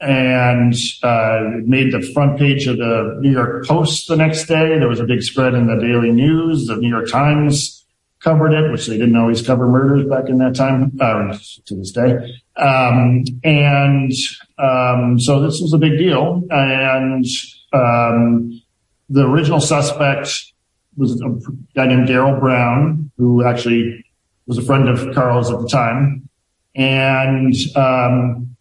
And 0.00 0.74
uh, 1.02 1.40
made 1.64 1.92
the 1.92 2.02
front 2.12 2.38
page 2.38 2.66
of 2.66 2.76
the 2.76 3.16
New 3.20 3.30
York 3.30 3.66
Post 3.66 4.08
the 4.08 4.16
next 4.16 4.46
day. 4.46 4.78
There 4.78 4.88
was 4.88 5.00
a 5.00 5.04
big 5.04 5.22
spread 5.22 5.54
in 5.54 5.66
the 5.66 5.76
Daily 5.76 6.10
News. 6.10 6.66
The 6.66 6.76
New 6.76 6.90
York 6.90 7.08
Times 7.08 7.83
covered 8.24 8.54
it, 8.54 8.72
which 8.72 8.86
they 8.86 8.96
didn't 8.96 9.16
always 9.16 9.46
cover 9.46 9.68
murders 9.68 10.08
back 10.08 10.30
in 10.30 10.38
that 10.38 10.54
time, 10.54 10.96
uh, 10.98 11.36
to 11.66 11.76
this 11.76 11.92
day. 11.92 12.12
Um, 12.56 13.22
and 13.44 14.10
um, 14.58 15.20
so 15.20 15.42
this 15.42 15.60
was 15.60 15.74
a 15.74 15.78
big 15.78 15.98
deal. 15.98 16.42
And 16.50 17.26
um, 17.74 18.62
the 19.10 19.26
original 19.26 19.60
suspect 19.60 20.52
was 20.96 21.20
a 21.20 21.28
guy 21.74 21.86
named 21.86 22.08
Daryl 22.08 22.40
Brown, 22.40 23.10
who 23.18 23.44
actually 23.44 24.02
was 24.46 24.56
a 24.56 24.62
friend 24.62 24.88
of 24.88 25.14
Carl's 25.14 25.52
at 25.52 25.60
the 25.60 25.68
time. 25.68 26.28
And 26.74 27.54
um, 27.76 28.56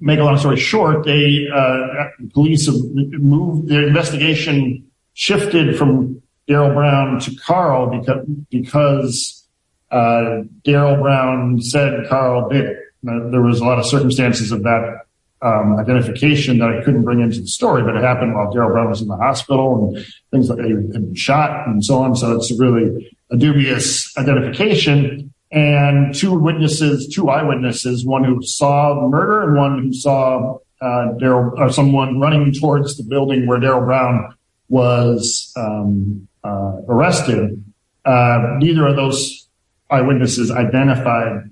make 0.00 0.18
a 0.18 0.24
long 0.24 0.38
story 0.38 0.56
short, 0.56 1.04
they 1.04 1.46
uh, 1.54 2.08
police 2.34 2.68
moved 2.68 3.68
their 3.68 3.86
investigation 3.86 4.90
shifted 5.14 5.78
from 5.78 6.20
Daryl 6.48 6.74
Brown 6.74 7.20
to 7.20 7.36
Carl 7.36 7.98
because 7.98 8.26
because 8.50 9.46
uh, 9.90 10.42
Daryl 10.64 11.00
Brown 11.00 11.60
said 11.60 12.08
Carl 12.08 12.48
did 12.48 12.64
it. 12.64 12.76
There 13.02 13.42
was 13.42 13.60
a 13.60 13.64
lot 13.64 13.78
of 13.78 13.86
circumstances 13.86 14.50
of 14.50 14.62
that 14.64 15.02
um, 15.40 15.78
identification 15.78 16.58
that 16.58 16.68
I 16.68 16.82
couldn't 16.84 17.04
bring 17.04 17.20
into 17.20 17.40
the 17.40 17.46
story, 17.46 17.82
but 17.82 17.96
it 17.96 18.02
happened 18.02 18.34
while 18.34 18.52
Daryl 18.52 18.72
Brown 18.72 18.88
was 18.88 19.00
in 19.00 19.08
the 19.08 19.16
hospital 19.16 19.94
and 19.94 20.06
things 20.30 20.50
like 20.50 20.58
he 20.64 20.72
had 20.72 20.92
been 20.92 21.14
shot 21.14 21.66
and 21.68 21.84
so 21.84 22.02
on. 22.02 22.16
So 22.16 22.32
it's 22.32 22.50
really 22.58 23.16
a 23.30 23.36
dubious 23.36 24.16
identification. 24.16 25.32
And 25.50 26.14
two 26.14 26.38
witnesses, 26.38 27.08
two 27.08 27.30
eyewitnesses, 27.30 28.04
one 28.04 28.24
who 28.24 28.42
saw 28.42 29.00
the 29.00 29.08
murder 29.08 29.48
and 29.48 29.56
one 29.56 29.82
who 29.82 29.92
saw 29.92 30.58
uh, 30.80 31.14
Daryl 31.20 31.56
or 31.58 31.72
someone 31.72 32.20
running 32.20 32.52
towards 32.52 32.96
the 32.96 33.04
building 33.04 33.46
where 33.46 33.58
Daryl 33.58 33.84
Brown 33.84 34.34
was 34.68 35.52
um, 35.56 36.27
arrested. 36.44 37.64
Uh, 38.04 38.56
neither 38.58 38.86
of 38.86 38.96
those 38.96 39.48
eyewitnesses 39.90 40.50
identified 40.50 41.50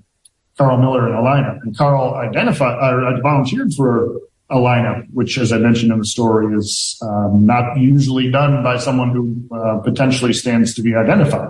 Carl 0.57 0.77
Miller 0.77 1.07
in 1.07 1.13
a 1.13 1.21
lineup. 1.21 1.61
And 1.61 1.77
Carl 1.77 2.15
identified, 2.15 2.77
uh, 2.79 3.21
volunteered 3.21 3.73
for 3.73 4.17
a 4.49 4.55
lineup, 4.55 5.05
which, 5.13 5.37
as 5.37 5.51
I 5.51 5.57
mentioned 5.57 5.91
in 5.91 5.99
the 5.99 6.05
story, 6.05 6.55
is 6.55 6.97
um, 7.01 7.45
not 7.45 7.77
usually 7.77 8.31
done 8.31 8.63
by 8.63 8.77
someone 8.77 9.11
who 9.11 9.55
uh, 9.55 9.79
potentially 9.79 10.33
stands 10.33 10.73
to 10.75 10.81
be 10.81 10.95
identified. 10.95 11.49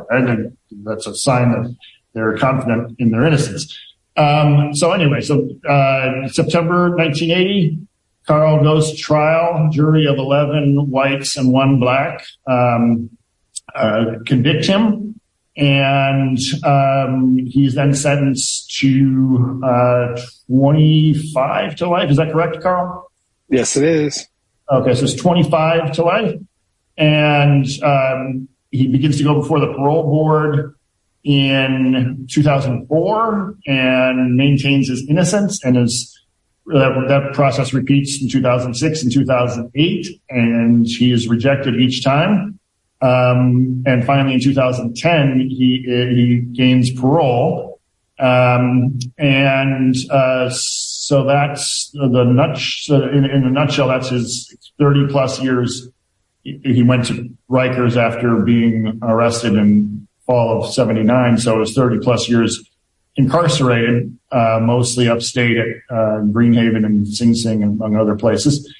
That's 0.83 1.07
a 1.07 1.15
sign 1.15 1.51
that 1.51 1.75
they're 2.13 2.37
confident 2.37 2.95
in 2.99 3.11
their 3.11 3.25
innocence. 3.25 3.77
Um, 4.17 4.73
so 4.73 4.91
anyway, 4.93 5.21
so 5.21 5.47
uh, 5.69 6.27
September 6.29 6.95
1980, 6.95 7.77
Carl 8.25 8.63
goes 8.63 8.91
to 8.91 8.97
trial. 8.97 9.69
Jury 9.71 10.07
of 10.07 10.17
11 10.17 10.89
whites 10.89 11.37
and 11.37 11.53
one 11.53 11.79
black 11.79 12.25
um, 12.47 13.11
uh, 13.75 14.15
convict 14.25 14.65
him 14.65 15.19
and 15.57 16.37
um, 16.63 17.37
he's 17.47 17.73
then 17.73 17.93
sentenced 17.93 18.77
to 18.77 19.59
uh, 19.65 20.21
25 20.47 21.75
to 21.77 21.89
life. 21.89 22.11
Is 22.11 22.17
that 22.17 22.31
correct, 22.31 22.61
Carl? 22.61 23.11
Yes, 23.49 23.75
it 23.75 23.83
is. 23.83 24.27
Okay, 24.71 24.93
so 24.93 25.05
it's 25.05 25.15
25 25.15 25.93
to 25.93 26.03
life, 26.03 26.35
and 26.97 27.65
um, 27.83 28.47
he 28.71 28.87
begins 28.87 29.17
to 29.17 29.23
go 29.23 29.41
before 29.41 29.59
the 29.59 29.73
parole 29.73 30.03
board 30.03 30.75
in 31.23 32.27
2004 32.29 33.55
and 33.65 34.35
maintains 34.35 34.87
his 34.89 35.07
innocence 35.09 35.63
and 35.63 35.77
is 35.77 36.13
that, 36.67 37.05
that 37.07 37.33
process 37.33 37.73
repeats 37.73 38.21
in 38.21 38.29
2006 38.29 39.03
and 39.03 39.11
2008 39.11 40.07
and 40.29 40.85
he 40.85 41.11
is 41.11 41.27
rejected 41.27 41.75
each 41.75 42.03
time 42.03 42.56
um, 43.01 43.83
and 43.85 44.03
finally, 44.05 44.33
in 44.33 44.41
2010, 44.41 45.39
he 45.39 45.83
he 45.85 46.37
gains 46.53 46.91
parole, 46.91 47.79
um, 48.19 48.97
and 49.19 49.95
uh, 50.09 50.49
so 50.49 51.23
that's 51.25 51.91
the 51.93 52.23
nut. 52.23 52.59
In, 52.89 53.25
in 53.25 53.43
a 53.43 53.51
nutshell, 53.51 53.87
that's 53.87 54.09
his 54.09 54.55
30 54.79 55.07
plus 55.11 55.41
years. 55.41 55.89
He 56.43 56.81
went 56.81 57.05
to 57.07 57.29
Rikers 57.49 57.97
after 57.97 58.37
being 58.37 58.99
arrested 59.03 59.53
in 59.53 60.07
fall 60.25 60.63
of 60.63 60.73
'79, 60.73 61.37
so 61.37 61.57
it 61.57 61.59
was 61.59 61.73
30 61.75 61.99
plus 61.99 62.27
years 62.27 62.67
incarcerated, 63.15 64.17
uh, 64.31 64.59
mostly 64.61 65.09
upstate 65.09 65.57
at 65.57 65.67
uh, 65.89 66.21
Greenhaven 66.21 66.85
and 66.85 67.07
Sing 67.07 67.33
Sing, 67.35 67.63
among 67.63 67.95
other 67.95 68.15
places. 68.15 68.73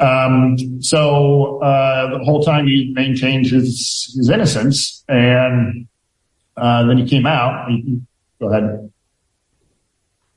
Um, 0.00 0.82
so 0.82 1.60
uh, 1.62 2.18
the 2.18 2.24
whole 2.24 2.42
time 2.42 2.66
he 2.66 2.92
maintained 2.94 3.46
his 3.46 4.12
his 4.16 4.28
innocence, 4.28 5.04
and 5.08 5.86
uh, 6.56 6.84
then 6.84 6.98
he 6.98 7.08
came 7.08 7.26
out. 7.26 7.70
He, 7.70 8.00
go 8.40 8.48
ahead. 8.48 8.90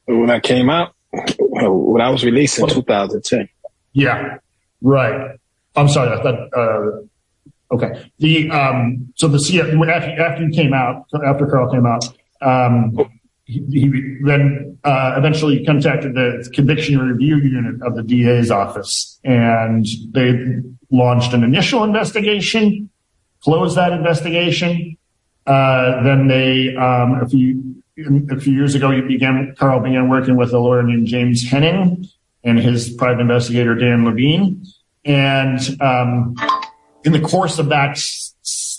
When 0.05 0.29
I 0.29 0.39
came 0.39 0.69
out, 0.69 0.93
when 1.11 2.01
I 2.01 2.09
was 2.09 2.23
released 2.23 2.59
in 2.59 2.67
2010. 2.67 3.49
Yeah, 3.93 4.37
right. 4.81 5.39
I'm 5.75 5.87
sorry. 5.89 6.17
I 6.17 6.21
thought. 6.21 6.53
Uh, 6.53 7.73
okay. 7.73 8.11
The 8.19 8.51
um, 8.51 9.11
so 9.15 9.27
the 9.27 9.37
after 9.89 10.21
after 10.21 10.43
you 10.43 10.51
came 10.51 10.73
out, 10.73 11.05
after 11.25 11.47
Carl 11.47 11.71
came 11.71 11.85
out, 11.85 12.05
um, 12.41 12.95
he, 13.45 13.63
he 13.71 14.17
then 14.23 14.66
uh, 14.87 15.15
eventually 15.17 15.65
contacted 15.65 16.15
the 16.15 16.49
conviction 16.53 16.97
review 16.97 17.35
unit 17.35 17.81
of 17.81 17.93
the 17.95 18.03
DA's 18.03 18.49
office, 18.49 19.19
and 19.25 19.85
they 20.11 20.61
launched 20.89 21.33
an 21.33 21.43
initial 21.43 21.83
investigation, 21.83 22.89
closed 23.43 23.75
that 23.75 23.91
investigation. 23.91 24.95
Uh, 25.45 26.01
then 26.03 26.27
they, 26.27 26.73
um, 26.77 27.19
a 27.21 27.27
few 27.27 27.83
a 28.31 28.39
few 28.39 28.53
years 28.53 28.75
ago, 28.75 28.89
he 28.91 29.01
began 29.01 29.53
Carl 29.57 29.81
began 29.81 30.07
working 30.07 30.37
with 30.37 30.53
a 30.53 30.59
lawyer 30.59 30.83
named 30.83 31.07
James 31.07 31.45
Henning 31.45 32.07
and 32.45 32.57
his 32.57 32.89
private 32.89 33.19
investigator 33.19 33.75
Dan 33.75 34.05
Levine, 34.05 34.65
and 35.03 35.59
um, 35.81 36.33
in 37.03 37.11
the 37.11 37.19
course 37.19 37.59
of 37.59 37.67
that 37.69 38.01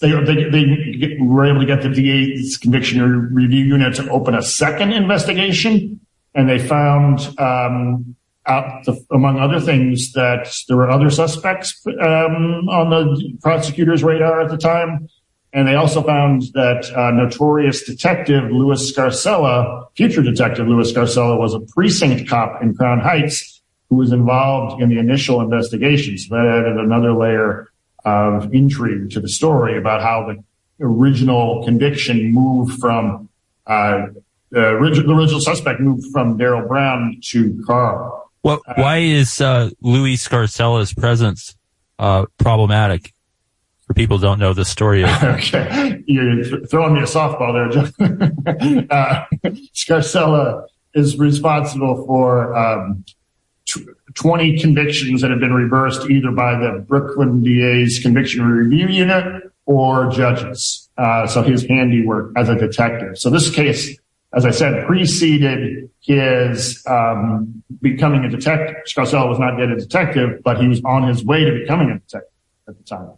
they, 0.01 0.13
they, 0.13 0.49
they 0.51 1.17
were 1.21 1.47
able 1.47 1.61
to 1.61 1.67
get 1.67 1.83
the 1.83 1.89
DA's 1.89 2.57
conviction 2.57 3.01
review 3.33 3.65
unit 3.65 3.95
to 3.97 4.09
open 4.11 4.35
a 4.35 4.43
second 4.43 4.93
investigation. 4.93 6.01
And 6.35 6.49
they 6.49 6.59
found, 6.59 7.21
um, 7.39 8.17
out 8.47 8.85
the, 8.85 9.05
among 9.11 9.39
other 9.39 9.61
things 9.61 10.13
that 10.13 10.51
there 10.69 10.77
were 10.77 10.91
other 10.91 11.11
suspects, 11.11 11.85
um, 11.87 12.69
on 12.69 12.91
the 12.91 13.39
prosecutor's 13.43 14.03
radar 14.03 14.41
at 14.41 14.51
the 14.51 14.57
time. 14.57 15.09
And 15.53 15.67
they 15.67 15.75
also 15.75 16.03
found 16.03 16.43
that 16.55 16.91
uh, 16.95 17.11
notorious 17.11 17.83
detective 17.85 18.51
Louis 18.51 18.93
Scarcella, 18.93 19.87
future 19.97 20.23
detective 20.23 20.69
Louis 20.69 20.93
Scarcella, 20.93 21.39
was 21.39 21.55
a 21.55 21.61
precinct 21.61 22.29
cop 22.29 22.63
in 22.63 22.75
Crown 22.75 23.01
Heights 23.01 23.63
who 23.89 23.97
was 23.97 24.13
involved 24.13 24.83
in 24.83 24.91
the 24.91 24.99
initial 24.99 25.41
investigation. 25.41 26.19
So 26.19 26.35
that 26.35 26.47
added 26.47 26.77
another 26.77 27.15
layer 27.15 27.69
of 28.09 28.53
intrigue 28.55 29.11
to 29.11 29.21
the 29.21 29.29
story 29.29 29.77
about 29.77 30.03
how 30.03 30.27
the 30.27 30.43
original 30.85 31.65
conviction 31.65 32.33
moved 32.33 32.79
from 32.79 33.29
uh, 33.67 34.07
the, 34.51 34.61
original, 34.61 35.41
suspect 35.41 35.81
moved 35.81 36.07
from 36.13 36.39
Daryl 36.39 36.67
Brown 36.67 37.21
to 37.25 37.63
Carl. 37.67 38.31
What? 38.43 38.63
Uh, 38.67 38.75
why 38.77 38.99
is 38.99 39.41
uh, 39.41 39.71
Louis 39.81 40.17
Scarcella's 40.17 40.95
presence 40.95 41.57
uh, 41.99 42.27
problematic? 42.39 43.13
For 43.87 43.95
people 43.95 44.19
who 44.19 44.23
don't 44.23 44.39
know 44.39 44.53
the 44.53 44.67
story 44.67 45.03
of 45.03 45.09
okay, 45.23 46.03
you're 46.07 46.45
throwing 46.67 46.93
me 46.93 47.01
a 47.01 47.05
softball 47.05 47.55
there, 47.55 47.71
John. 47.71 48.87
uh, 48.91 49.25
Scarcella 49.75 50.67
is 50.95 51.19
responsible 51.19 52.05
for 52.05 52.55
um, 52.55 53.03
20 54.19 54.59
convictions 54.59 55.21
that 55.23 55.31
have 55.31 55.39
been 55.39 55.55
reversed 55.55 56.11
either 56.11 56.33
by 56.33 56.59
the 56.59 56.85
Brooklyn 56.87 57.43
DA's 57.43 58.01
conviction 58.01 58.45
review 58.45 58.89
unit 58.89 59.45
or 59.65 60.11
judges. 60.11 60.89
Uh, 60.99 61.27
so 61.27 61.43
his 61.43 61.65
handiwork 61.67 62.33
as 62.37 62.49
a 62.49 62.57
detective. 62.57 63.17
So 63.17 63.31
this 63.31 63.49
case, 63.49 63.97
as 64.35 64.45
I 64.45 64.51
said, 64.51 64.85
preceded 64.87 65.89
his 66.01 66.83
um, 66.89 67.63
becoming 67.81 68.25
a 68.25 68.29
detective. 68.29 68.77
Scarcella 68.87 69.29
was 69.29 69.39
not 69.39 69.57
yet 69.57 69.71
a 69.71 69.77
detective, 69.77 70.43
but 70.43 70.61
he 70.61 70.67
was 70.67 70.83
on 70.85 71.07
his 71.07 71.25
way 71.25 71.45
to 71.45 71.53
becoming 71.53 71.91
a 71.91 71.99
detective 72.01 72.33
at 72.67 72.77
the 72.77 72.83
time. 72.83 73.13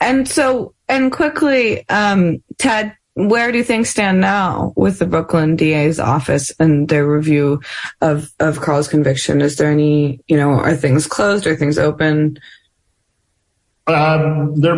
And 0.00 0.28
so, 0.28 0.74
and 0.88 1.10
quickly, 1.10 1.88
um, 1.88 2.42
Ted, 2.56 2.94
where 3.14 3.50
do 3.52 3.62
things 3.62 3.90
stand 3.90 4.20
now 4.20 4.72
with 4.76 4.98
the 4.98 5.06
Brooklyn 5.06 5.56
DA's 5.56 5.98
office 5.98 6.52
and 6.60 6.88
their 6.88 7.06
review 7.06 7.60
of, 8.00 8.32
of 8.38 8.60
Carl's 8.60 8.88
conviction? 8.88 9.40
Is 9.40 9.56
there 9.56 9.70
any, 9.70 10.20
you 10.28 10.36
know, 10.36 10.50
are 10.50 10.76
things 10.76 11.06
closed? 11.06 11.46
Are 11.46 11.56
things 11.56 11.78
open? 11.78 12.38
Um, 13.86 14.60
there 14.60 14.76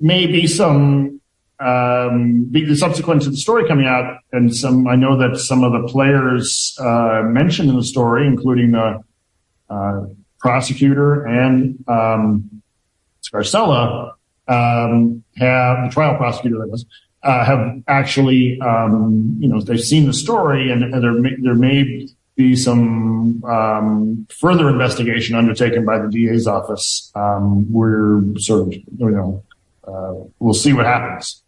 may 0.00 0.26
be 0.26 0.46
some, 0.46 1.20
um, 1.60 2.50
subsequent 2.74 3.22
to 3.22 3.30
the 3.30 3.36
story 3.36 3.66
coming 3.66 3.86
out, 3.86 4.18
and 4.32 4.54
some. 4.54 4.86
I 4.86 4.94
know 4.94 5.16
that 5.18 5.38
some 5.38 5.64
of 5.64 5.72
the 5.72 5.88
players 5.88 6.76
uh, 6.80 7.22
mentioned 7.24 7.68
in 7.68 7.76
the 7.76 7.82
story, 7.82 8.26
including 8.26 8.72
the 8.72 9.02
uh, 9.68 10.06
prosecutor 10.38 11.26
and 11.26 11.84
um, 11.88 12.62
Scarcella, 13.22 14.12
um, 14.46 15.24
have 15.36 15.84
the 15.84 15.90
trial 15.90 16.16
prosecutor 16.16 16.58
that 16.58 16.68
was 16.68 16.86
uh, 17.22 17.44
have 17.44 17.82
actually, 17.88 18.60
um, 18.60 19.36
you 19.40 19.48
know, 19.48 19.60
they've 19.60 19.80
seen 19.80 20.06
the 20.06 20.12
story, 20.12 20.70
and, 20.70 20.82
and 20.82 21.02
there 21.02 21.12
may, 21.12 21.34
there 21.40 21.54
may 21.54 22.08
be 22.36 22.54
some 22.54 23.42
um, 23.44 24.26
further 24.38 24.68
investigation 24.68 25.34
undertaken 25.34 25.84
by 25.84 25.98
the 25.98 26.08
DA's 26.08 26.46
office. 26.46 27.10
Um, 27.14 27.70
we're 27.72 28.22
sort 28.38 28.68
of, 28.68 28.72
you 28.72 29.10
know, 29.10 29.44
uh, 29.84 30.14
we'll 30.38 30.54
see 30.54 30.72
what 30.72 30.86
happens. 30.86 31.42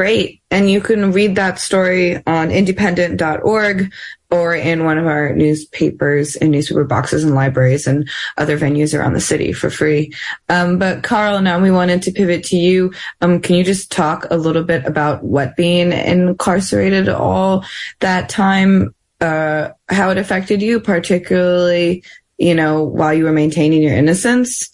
Great. 0.00 0.40
And 0.50 0.70
you 0.70 0.80
can 0.80 1.12
read 1.12 1.34
that 1.36 1.58
story 1.58 2.16
on 2.26 2.48
indypendent.org 2.48 3.92
or 4.30 4.54
in 4.54 4.86
one 4.86 4.96
of 4.96 5.06
our 5.06 5.34
newspapers 5.34 6.36
in 6.36 6.52
newspaper 6.52 6.84
boxes 6.84 7.22
and 7.22 7.34
libraries 7.34 7.86
and 7.86 8.08
other 8.38 8.58
venues 8.58 8.98
around 8.98 9.12
the 9.12 9.20
city 9.20 9.52
for 9.52 9.68
free. 9.68 10.14
Um, 10.48 10.78
but 10.78 11.02
Carl, 11.02 11.42
now 11.42 11.60
we 11.60 11.70
wanted 11.70 12.00
to 12.04 12.12
pivot 12.12 12.44
to 12.44 12.56
you. 12.56 12.94
Um, 13.20 13.42
can 13.42 13.56
you 13.56 13.62
just 13.62 13.92
talk 13.92 14.26
a 14.30 14.38
little 14.38 14.64
bit 14.64 14.86
about 14.86 15.22
what 15.22 15.54
being 15.54 15.92
incarcerated 15.92 17.10
all 17.10 17.66
that 17.98 18.30
time, 18.30 18.94
uh, 19.20 19.68
how 19.90 20.08
it 20.08 20.16
affected 20.16 20.62
you, 20.62 20.80
particularly, 20.80 22.02
you 22.38 22.54
know, 22.54 22.84
while 22.84 23.12
you 23.12 23.24
were 23.24 23.32
maintaining 23.32 23.82
your 23.82 23.94
innocence? 23.94 24.70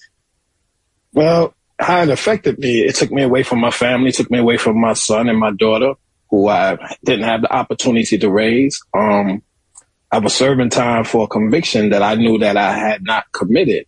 Well, 1.13 1.56
how 1.79 2.03
it 2.03 2.09
affected 2.09 2.59
me, 2.59 2.81
it 2.81 2.95
took 2.95 3.11
me 3.11 3.23
away 3.23 3.43
from 3.43 3.61
my 3.61 3.71
family, 3.71 4.13
took 4.13 4.31
me 4.31 4.39
away 4.39 4.57
from 4.57 4.81
my 4.81 4.95
son 4.95 5.29
and 5.29 5.39
my 5.39 5.53
daughter, 5.53 5.95
who 6.31 6.49
I 6.49 6.79
didn't 7.05 7.25
have 7.25 7.43
the 7.43 7.53
opportunity 7.53 8.19
to 8.19 8.31
raise. 8.31 8.83
Um, 8.95 9.43
I 10.11 10.19
was 10.19 10.35
serving 10.35 10.71
time 10.71 11.05
for 11.05 11.25
a 11.25 11.29
conviction 11.29 11.91
that 11.91 12.03
I 12.03 12.15
knew 12.15 12.39
that 12.39 12.57
I 12.57 12.73
had 12.73 13.03
not 13.05 13.31
committed. 13.33 13.87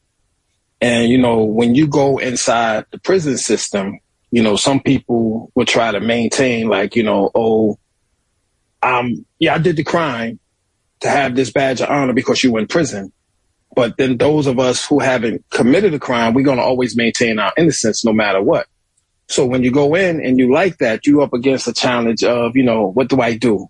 And, 0.80 1.08
you 1.08 1.18
know, 1.18 1.44
when 1.44 1.74
you 1.74 1.86
go 1.86 2.18
inside 2.18 2.86
the 2.90 2.98
prison 2.98 3.38
system, 3.38 3.98
you 4.30 4.42
know, 4.42 4.56
some 4.56 4.80
people 4.80 5.50
will 5.54 5.64
try 5.64 5.90
to 5.90 6.00
maintain 6.00 6.68
like, 6.68 6.94
you 6.94 7.02
know, 7.02 7.30
oh, 7.34 7.78
um, 8.82 9.24
yeah, 9.38 9.54
I 9.54 9.58
did 9.58 9.76
the 9.76 9.84
crime 9.84 10.38
to 11.00 11.08
have 11.08 11.34
this 11.34 11.50
badge 11.50 11.80
of 11.80 11.88
honor 11.88 12.12
because 12.12 12.42
you 12.44 12.52
were 12.52 12.60
in 12.60 12.66
prison. 12.66 13.12
But 13.74 13.96
then 13.96 14.16
those 14.16 14.46
of 14.46 14.58
us 14.58 14.86
who 14.86 14.98
haven't 14.98 15.44
committed 15.50 15.94
a 15.94 15.98
crime, 15.98 16.34
we're 16.34 16.44
going 16.44 16.58
to 16.58 16.64
always 16.64 16.96
maintain 16.96 17.38
our 17.38 17.52
innocence 17.56 18.04
no 18.04 18.12
matter 18.12 18.42
what. 18.42 18.66
So 19.28 19.44
when 19.44 19.62
you 19.62 19.70
go 19.70 19.94
in 19.94 20.24
and 20.24 20.38
you 20.38 20.52
like 20.52 20.78
that, 20.78 21.06
you 21.06 21.22
up 21.22 21.34
against 21.34 21.68
a 21.68 21.72
challenge 21.72 22.24
of, 22.24 22.56
you 22.56 22.62
know, 22.62 22.86
what 22.86 23.08
do 23.08 23.20
I 23.20 23.36
do? 23.36 23.68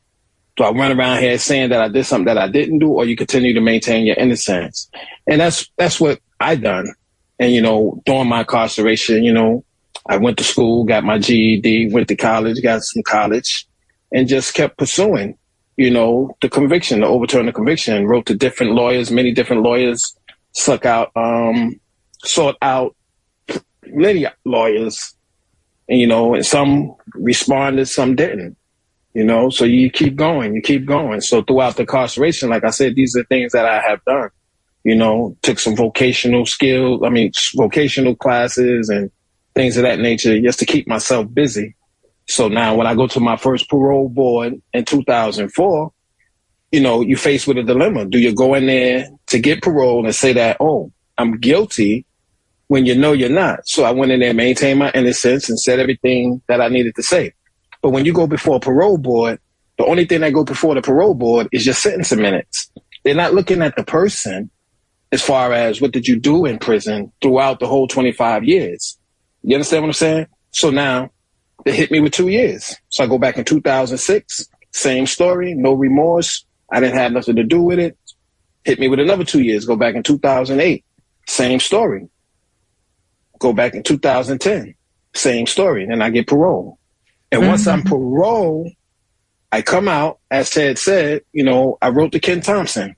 Do 0.57 0.65
I 0.65 0.71
run 0.71 0.97
around 0.97 1.19
here 1.19 1.39
saying 1.39 1.71
that 1.71 1.81
I 1.81 1.89
did 1.89 2.05
something 2.05 2.27
that 2.27 2.39
I 2.39 2.49
didn't 2.49 2.79
do 2.79 2.91
or 2.91 3.05
you 3.05 3.17
continue 3.17 3.55
to 3.55 3.61
maintain 3.61 4.07
your 4.07 4.17
innocence? 4.17 4.89
And 5.27 5.41
that's, 5.41 5.69
that's 5.77 6.01
what 6.01 6.21
I 6.41 6.55
done. 6.55 6.93
And, 7.39 7.53
you 7.53 7.61
know, 7.61 8.01
during 8.07 8.29
my 8.29 8.41
incarceration, 8.41 9.25
you 9.25 9.33
know, 9.33 9.65
I 10.07 10.17
went 10.17 10.39
to 10.39 10.45
school, 10.45 10.85
got 10.85 11.05
my 11.05 11.19
GED, 11.19 11.93
went 11.93 12.09
to 12.09 12.17
college, 12.17 12.63
got 12.63 12.83
some 12.83 13.03
college 13.03 13.67
and 14.13 14.29
just 14.29 14.55
kept 14.55 14.79
pursuing, 14.79 15.37
you 15.79 15.91
know, 15.91 16.37
the 16.43 16.49
conviction, 16.51 17.01
to 17.01 17.07
overturn 17.07 17.47
the 17.47 17.53
conviction, 17.53 18.07
wrote 18.07 18.27
to 18.27 18.35
different 18.35 18.73
lawyers, 18.73 19.11
many 19.11 19.33
different 19.33 19.63
lawyers, 19.63 20.15
suck 20.53 20.85
out, 20.85 21.11
um, 21.17 21.81
sought 22.25 22.57
out 22.61 22.95
many 23.87 24.27
lawyers 24.45 25.15
you 25.89 26.07
know, 26.07 26.35
and 26.35 26.45
some 26.45 26.95
responded, 27.15 27.87
some 27.87 28.15
didn't, 28.15 28.57
you 29.15 29.25
know, 29.25 29.49
so 29.49 29.65
you 29.65 29.91
keep 29.91 30.17
going, 30.17 30.55
you 30.55 30.61
keep 30.61 30.85
going. 30.85 31.21
So 31.21 31.43
throughout 31.43 31.77
the 31.77 31.83
incarceration, 31.83 32.51
like 32.51 32.65
I 32.65 32.71
said, 32.71 32.95
these 32.95 33.17
are 33.17 33.25
things 33.25 33.53
that 33.53 33.65
I 33.65 33.81
have 33.81 34.05
done, 34.05 34.29
you 34.85 34.95
know, 34.95 35.37
took 35.43 35.59
some 35.59 35.75
vocational 35.75 36.45
skill, 36.45 37.05
I 37.05 37.09
mean, 37.09 37.33
vocational 37.57 38.15
classes 38.15 38.91
and 38.91 39.11
things 39.55 39.77
of 39.77 39.83
that 39.83 39.99
nature 39.99 40.39
just 40.41 40.59
to 40.59 40.67
keep 40.67 40.87
myself 40.87 41.33
busy. 41.33 41.75
So 42.29 42.49
now 42.49 42.77
when 42.77 42.87
I 42.87 42.95
go 42.95 43.07
to 43.09 43.21
my 43.21 43.37
first 43.37 43.69
parole 43.71 44.09
board 44.09 44.61
in 44.75 44.85
2004, 44.85 45.93
you 46.71 46.81
know, 46.81 47.01
you 47.01 47.17
face 47.17 47.47
with 47.47 47.57
a 47.57 47.63
dilemma. 47.63 48.05
Do 48.05 48.19
you 48.19 48.35
go 48.35 48.55
in 48.55 48.67
there 48.67 49.09
to 49.29 49.39
get 49.39 49.63
parole 49.63 50.05
and 50.05 50.15
say 50.15 50.35
that, 50.35 50.59
oh, 50.61 50.93
I'm 51.17 51.39
guilty 51.39 52.05
when 52.67 52.85
you 52.85 52.95
know 52.95 53.13
you're 53.13 53.31
not? 53.31 53.67
So 53.67 53.85
I 53.85 53.93
went 53.93 54.13
in 54.13 54.21
there, 54.21 54.35
maintained 54.35 54.79
my 54.79 54.91
innocence 54.91 55.49
and 55.49 55.59
said 55.59 55.81
everything 55.81 56.43
that 56.49 56.61
I 56.61 56.69
needed 56.69 56.95
to 56.97 57.03
say. 57.03 57.33
But 57.81 57.91
when 57.91 58.05
you 58.05 58.13
go 58.13 58.27
before 58.27 58.57
a 58.57 58.61
parole 58.61 58.99
board, 58.99 59.41
the 59.79 59.87
only 59.87 60.05
thing 60.05 60.21
that 60.21 60.35
go 60.35 60.45
before 60.45 60.75
the 60.75 60.83
parole 60.83 61.15
board 61.15 61.49
is 61.53 61.65
your 61.65 61.75
sentencing 61.75 62.21
minutes. 62.21 62.71
They're 63.05 63.15
not 63.15 63.33
looking 63.33 63.63
at 63.63 63.77
the 63.77 63.85
person 63.85 64.51
as 65.13 65.23
far 65.23 65.53
as 65.55 65.81
what 65.81 65.93
did 65.93 66.07
you 66.07 66.19
do 66.19 66.45
in 66.45 66.59
prison 66.59 67.11
throughout 67.23 67.61
the 67.61 67.67
whole 67.67 67.89
25 67.89 68.45
years. 68.45 68.99
You 69.43 69.57
understand 69.57 69.85
what 69.85 69.89
I'm 69.89 69.95
saying? 69.95 70.27
So 70.51 70.71
now 70.71 71.11
they 71.69 71.77
hit 71.77 71.91
me 71.91 72.01
with 72.01 72.15
two 72.15 72.29
years. 72.29 72.75
So 72.89 73.05
I 73.05 73.07
go 73.07 73.19
back 73.19 73.37
in 73.37 73.45
2006, 73.45 74.49
same 74.73 75.07
story, 75.07 75.53
no 75.53 75.75
remorse. 75.75 76.47
I 76.73 76.81
didn't 76.81 76.97
have 76.97 77.13
nothing 77.13 77.37
to 77.37 77.45
do 77.45 77.61
with 77.61 77.79
it. 77.79 77.99
Hit 78.65 78.81
me 78.81 78.89
with 78.89 79.01
another 79.01 79.25
two 79.25 79.43
years. 79.43 79.67
Go 79.67 79.77
back 79.77 79.95
in 79.95 80.03
2008, 80.03 80.83
same 81.27 81.61
story. 81.61 82.09
Go 83.39 83.53
back 83.53 83.75
in 83.75 83.83
2010, 83.83 84.75
same 85.15 85.47
story. 85.47 85.83
And 85.83 85.93
then 85.93 86.01
I 86.01 86.09
get 86.09 86.27
parole. 86.27 86.79
And 87.31 87.47
once 87.47 87.67
I'm 87.67 87.81
mm-hmm. 87.81 87.89
parole, 87.91 88.73
I 89.53 89.61
come 89.61 89.87
out, 89.87 90.21
as 90.31 90.49
Ted 90.49 90.79
said, 90.79 91.21
you 91.35 91.45
know, 91.45 91.77
I 91.83 91.91
wrote 91.91 92.13
to 92.13 92.19
Ken 92.19 92.41
Thompson. 92.41 92.97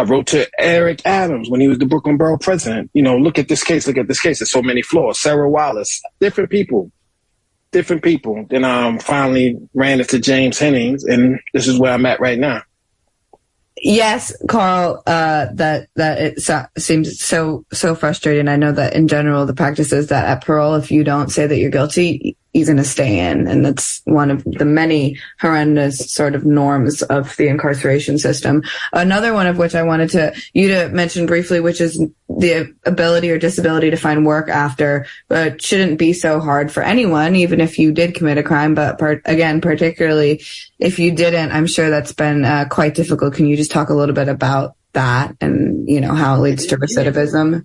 I 0.00 0.02
wrote 0.02 0.26
to 0.28 0.48
Eric 0.58 1.02
Adams 1.04 1.48
when 1.48 1.60
he 1.60 1.68
was 1.68 1.78
the 1.78 1.86
Brooklyn 1.86 2.16
Borough 2.16 2.38
president. 2.38 2.90
You 2.94 3.02
know, 3.02 3.16
look 3.16 3.38
at 3.38 3.46
this 3.46 3.62
case, 3.62 3.86
look 3.86 3.98
at 3.98 4.08
this 4.08 4.20
case. 4.20 4.40
There's 4.40 4.50
so 4.50 4.62
many 4.62 4.82
flaws. 4.82 5.20
Sarah 5.20 5.48
Wallace, 5.48 6.02
different 6.18 6.50
people, 6.50 6.90
different 7.72 8.02
people. 8.02 8.46
Then 8.48 8.64
I 8.64 8.86
um, 8.86 8.98
finally 8.98 9.56
ran 9.74 10.00
into 10.00 10.18
James 10.18 10.58
Hennings, 10.58 11.04
and 11.04 11.40
this 11.52 11.68
is 11.68 11.78
where 11.78 11.92
I'm 11.92 12.06
at 12.06 12.20
right 12.20 12.38
now. 12.38 12.62
Yes, 13.82 14.34
Carl, 14.46 15.02
uh, 15.06 15.46
that, 15.54 15.88
that 15.96 16.20
it 16.20 16.40
so, 16.40 16.64
seems 16.76 17.18
so, 17.18 17.64
so 17.72 17.94
frustrating. 17.94 18.46
I 18.48 18.56
know 18.56 18.72
that 18.72 18.94
in 18.94 19.08
general, 19.08 19.46
the 19.46 19.54
practice 19.54 19.92
is 19.92 20.08
that 20.08 20.26
at 20.26 20.44
parole, 20.44 20.74
if 20.74 20.90
you 20.90 21.02
don't 21.02 21.30
say 21.30 21.46
that 21.46 21.56
you're 21.56 21.70
guilty, 21.70 22.36
he's 22.52 22.66
going 22.66 22.76
to 22.76 22.84
stay 22.84 23.30
in. 23.30 23.46
And 23.46 23.64
that's 23.64 24.02
one 24.04 24.30
of 24.30 24.42
the 24.44 24.64
many 24.64 25.18
horrendous 25.40 26.12
sort 26.12 26.34
of 26.34 26.44
norms 26.44 27.02
of 27.02 27.36
the 27.36 27.48
incarceration 27.48 28.18
system. 28.18 28.62
Another 28.92 29.32
one 29.32 29.46
of 29.46 29.58
which 29.58 29.74
I 29.74 29.82
wanted 29.82 30.10
to, 30.10 30.34
you 30.52 30.68
to 30.68 30.88
mention 30.88 31.26
briefly, 31.26 31.60
which 31.60 31.80
is 31.80 32.02
the 32.28 32.74
ability 32.84 33.30
or 33.30 33.38
disability 33.38 33.90
to 33.90 33.96
find 33.96 34.26
work 34.26 34.48
after, 34.48 35.06
but 35.28 35.62
shouldn't 35.62 35.98
be 35.98 36.12
so 36.12 36.40
hard 36.40 36.72
for 36.72 36.82
anyone, 36.82 37.36
even 37.36 37.60
if 37.60 37.78
you 37.78 37.92
did 37.92 38.14
commit 38.14 38.38
a 38.38 38.42
crime. 38.42 38.74
But 38.74 38.98
part, 38.98 39.22
again, 39.24 39.60
particularly 39.60 40.42
if 40.78 40.98
you 40.98 41.12
didn't, 41.12 41.52
I'm 41.52 41.66
sure 41.66 41.90
that's 41.90 42.12
been 42.12 42.44
uh, 42.44 42.66
quite 42.70 42.94
difficult. 42.94 43.34
Can 43.34 43.46
you 43.46 43.56
just 43.56 43.70
talk 43.70 43.90
a 43.90 43.94
little 43.94 44.14
bit 44.14 44.28
about 44.28 44.74
that 44.92 45.36
and, 45.40 45.88
you 45.88 46.00
know, 46.00 46.14
how 46.14 46.34
it 46.34 46.40
leads 46.40 46.66
to 46.66 46.76
recidivism? 46.76 47.64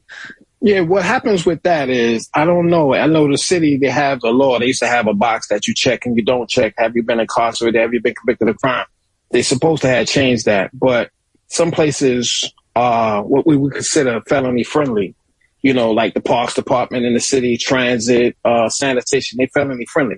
Yeah, 0.62 0.82
what 0.82 1.04
happens 1.04 1.46
with 1.46 1.62
that 1.64 1.90
is 1.90 2.30
I 2.34 2.46
don't 2.46 2.70
know. 2.70 2.94
I 2.94 3.08
know 3.08 3.30
the 3.30 3.38
city 3.38 3.78
they 3.78 3.90
have 3.90 4.22
the 4.22 4.30
law. 4.30 4.58
They 4.58 4.68
used 4.68 4.80
to 4.80 4.88
have 4.88 5.08
a 5.08 5.14
box 5.14 5.48
that 5.50 5.68
you 5.68 5.74
check 5.74 6.06
and 6.06 6.16
you 6.18 6.24
don't 6.24 6.50
check. 6.50 6.74
Have 6.78 6.96
you 6.96 7.04
been 7.04 7.20
incarcerated? 7.20 7.80
Have 7.80 7.94
you 7.94 8.02
been 8.02 8.16
convicted 8.16 8.48
of 8.48 8.58
crime? 8.58 8.86
They're 9.32 9.44
supposed 9.44 9.82
to 9.82 9.90
have 9.90 10.08
changed 10.08 10.46
that, 10.46 10.72
but 10.74 11.12
some 11.48 11.72
places 11.72 12.52
are 12.76 13.24
what 13.24 13.46
we 13.46 13.58
would 13.58 13.74
consider 13.74 14.22
felony 14.22 14.64
friendly. 14.64 15.16
You 15.62 15.74
know, 15.74 15.92
like 15.92 16.14
the 16.14 16.22
parks 16.22 16.54
department 16.54 17.06
in 17.06 17.14
the 17.14 17.20
city, 17.20 17.58
transit, 17.58 18.38
uh, 18.46 18.70
sanitation, 18.70 19.38
they 19.40 19.48
felony 19.48 19.86
friendly. 19.92 20.18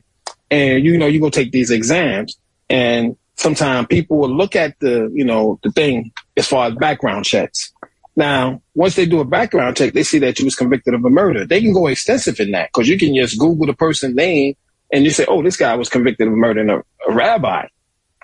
And 0.52 0.84
you 0.84 0.98
know, 0.98 1.08
you 1.08 1.20
go 1.20 1.30
take 1.30 1.52
these 1.52 1.72
exams 1.72 2.38
and 2.70 3.16
sometimes 3.38 3.88
people 3.88 4.18
will 4.18 4.36
look 4.36 4.56
at 4.56 4.78
the, 4.80 5.10
you 5.14 5.24
know, 5.24 5.60
the 5.64 5.72
thing 5.72 6.12
as 6.36 6.48
far 6.48 6.68
as 6.68 6.76
background 6.76 7.26
checks. 7.26 7.72
Now, 8.18 8.64
once 8.74 8.96
they 8.96 9.06
do 9.06 9.20
a 9.20 9.26
background 9.26 9.78
check, 9.78 9.94
they 9.94 10.02
see 10.02 10.18
that 10.20 10.40
you 10.40 10.46
was 10.46 10.56
convicted 10.56 10.96
of 10.96 11.06
a 11.06 11.10
murder. 11.10 11.46
They 11.46 11.62
can 11.62 11.72
go 11.72 11.86
extensive 11.86 12.40
in 12.40 12.50
that 12.52 12.72
because 12.74 12.90
you 12.90 12.98
can 12.98 13.16
just 13.16 13.38
Google 13.38 13.68
the 13.68 13.76
person's 13.76 14.16
name 14.16 14.56
and 14.92 15.04
you 15.04 15.12
say, 15.12 15.26
oh, 15.28 15.44
this 15.44 15.56
guy 15.56 15.76
was 15.76 15.88
convicted 15.88 16.28
of 16.28 16.34
murdering 16.34 16.72
a, 16.72 16.80
a 16.80 17.14
rabbi. 17.14 17.68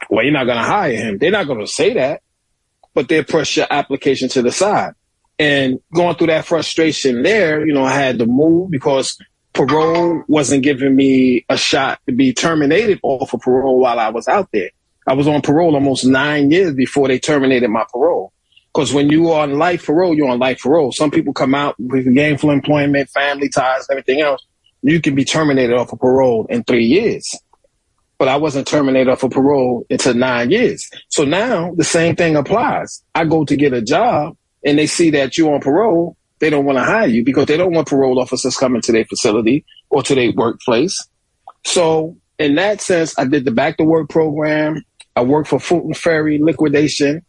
Well, 0.10 0.24
you're 0.24 0.34
not 0.34 0.46
going 0.46 0.58
to 0.58 0.64
hire 0.64 0.96
him. 0.96 1.20
They're 1.20 1.30
not 1.30 1.46
going 1.46 1.60
to 1.60 1.68
say 1.68 1.94
that, 1.94 2.24
but 2.96 3.08
they'll 3.08 3.24
push 3.24 3.56
your 3.56 3.68
application 3.70 4.30
to 4.30 4.42
the 4.42 4.52
side. 4.52 4.94
And 5.38 5.80
going 5.94 6.16
through 6.16 6.28
that 6.28 6.46
frustration 6.46 7.22
there, 7.22 7.64
you 7.64 7.74
know, 7.74 7.84
I 7.84 7.94
had 7.94 8.18
to 8.18 8.26
move 8.26 8.72
because 8.72 9.16
parole 9.54 10.24
wasn't 10.28 10.64
giving 10.64 10.96
me 10.96 11.46
a 11.50 11.58
shot 11.58 12.00
to 12.08 12.14
be 12.14 12.34
terminated 12.34 13.00
off 13.04 13.32
of 13.32 13.42
parole 13.42 13.80
while 13.80 14.00
I 14.00 14.10
was 14.10 14.28
out 14.28 14.50
there. 14.52 14.72
I 15.06 15.14
was 15.14 15.28
on 15.28 15.44
parole 15.44 15.76
almost 15.76 16.04
nine 16.04 16.50
years 16.50 16.74
before 16.74 17.08
they 17.08 17.20
terminated 17.20 17.70
my 17.70 17.86
parole. 17.92 18.34
Because 18.74 18.94
when 18.94 19.10
you 19.10 19.32
are 19.32 19.44
on 19.44 19.60
life 19.60 19.86
parole, 19.86 20.16
you're 20.16 20.30
on 20.30 20.40
life 20.40 20.62
parole. 20.62 20.92
Some 20.92 21.12
people 21.12 21.32
come 21.34 21.54
out 21.54 21.76
with 21.80 22.12
gainful 22.14 22.50
employment, 22.50 23.10
family 23.10 23.50
ties, 23.50 23.88
everything 23.90 24.22
else. 24.22 24.44
You 24.82 25.00
can 25.00 25.14
be 25.14 25.24
terminated 25.24 25.76
off 25.76 25.94
of 25.94 26.00
parole 26.00 26.48
in 26.50 26.64
three 26.64 26.86
years. 26.86 27.36
But 28.18 28.30
I 28.30 28.38
wasn't 28.38 28.68
terminated 28.68 29.12
off 29.12 29.24
of 29.24 29.32
parole 29.32 29.86
until 29.90 30.16
nine 30.16 30.50
years. 30.50 30.90
So 31.10 31.24
now 31.24 31.74
the 31.76 31.84
same 31.84 32.16
thing 32.16 32.36
applies. 32.36 33.04
I 33.14 33.26
go 33.26 33.46
to 33.46 33.56
get 33.56 33.74
a 33.74 33.82
job 33.82 34.36
and 34.66 34.80
they 34.80 34.88
see 34.88 35.12
that 35.12 35.38
you're 35.38 35.54
on 35.54 35.62
parole. 35.62 36.18
They 36.40 36.50
don't 36.50 36.66
want 36.66 36.78
to 36.78 36.84
hire 36.84 37.08
you 37.08 37.24
because 37.24 37.46
they 37.46 37.58
don't 37.58 37.74
want 37.74 37.88
parole 37.88 38.20
officers 38.20 38.58
coming 38.58 38.82
to 38.82 38.92
their 38.92 39.06
facility 39.06 39.66
or 39.90 40.02
to 40.04 40.16
their 40.16 40.32
workplace. 40.32 41.06
So 41.64 42.18
in 42.40 42.56
that 42.56 42.82
sense, 42.82 43.18
I 43.18 43.26
did 43.26 43.46
the 43.46 43.52
back 43.52 43.78
to 43.78 43.84
work 43.84 44.10
program. 44.10 44.84
I 45.16 45.22
worked 45.22 45.50
for 45.50 45.60
Fulton 45.60 45.94
Ferry 45.94 46.40
liquidation. 46.42 47.24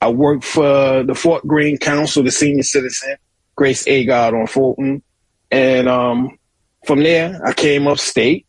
I 0.00 0.08
worked 0.08 0.44
for 0.44 1.02
the 1.02 1.14
Fort 1.14 1.46
Greene 1.46 1.76
Council, 1.76 2.22
the 2.22 2.30
senior 2.30 2.62
citizen, 2.62 3.16
Grace 3.54 3.84
Agard 3.84 4.38
on 4.38 4.46
Fulton. 4.46 5.02
And 5.50 5.88
um, 5.88 6.38
from 6.86 7.02
there, 7.02 7.40
I 7.44 7.52
came 7.52 7.86
upstate 7.86 8.46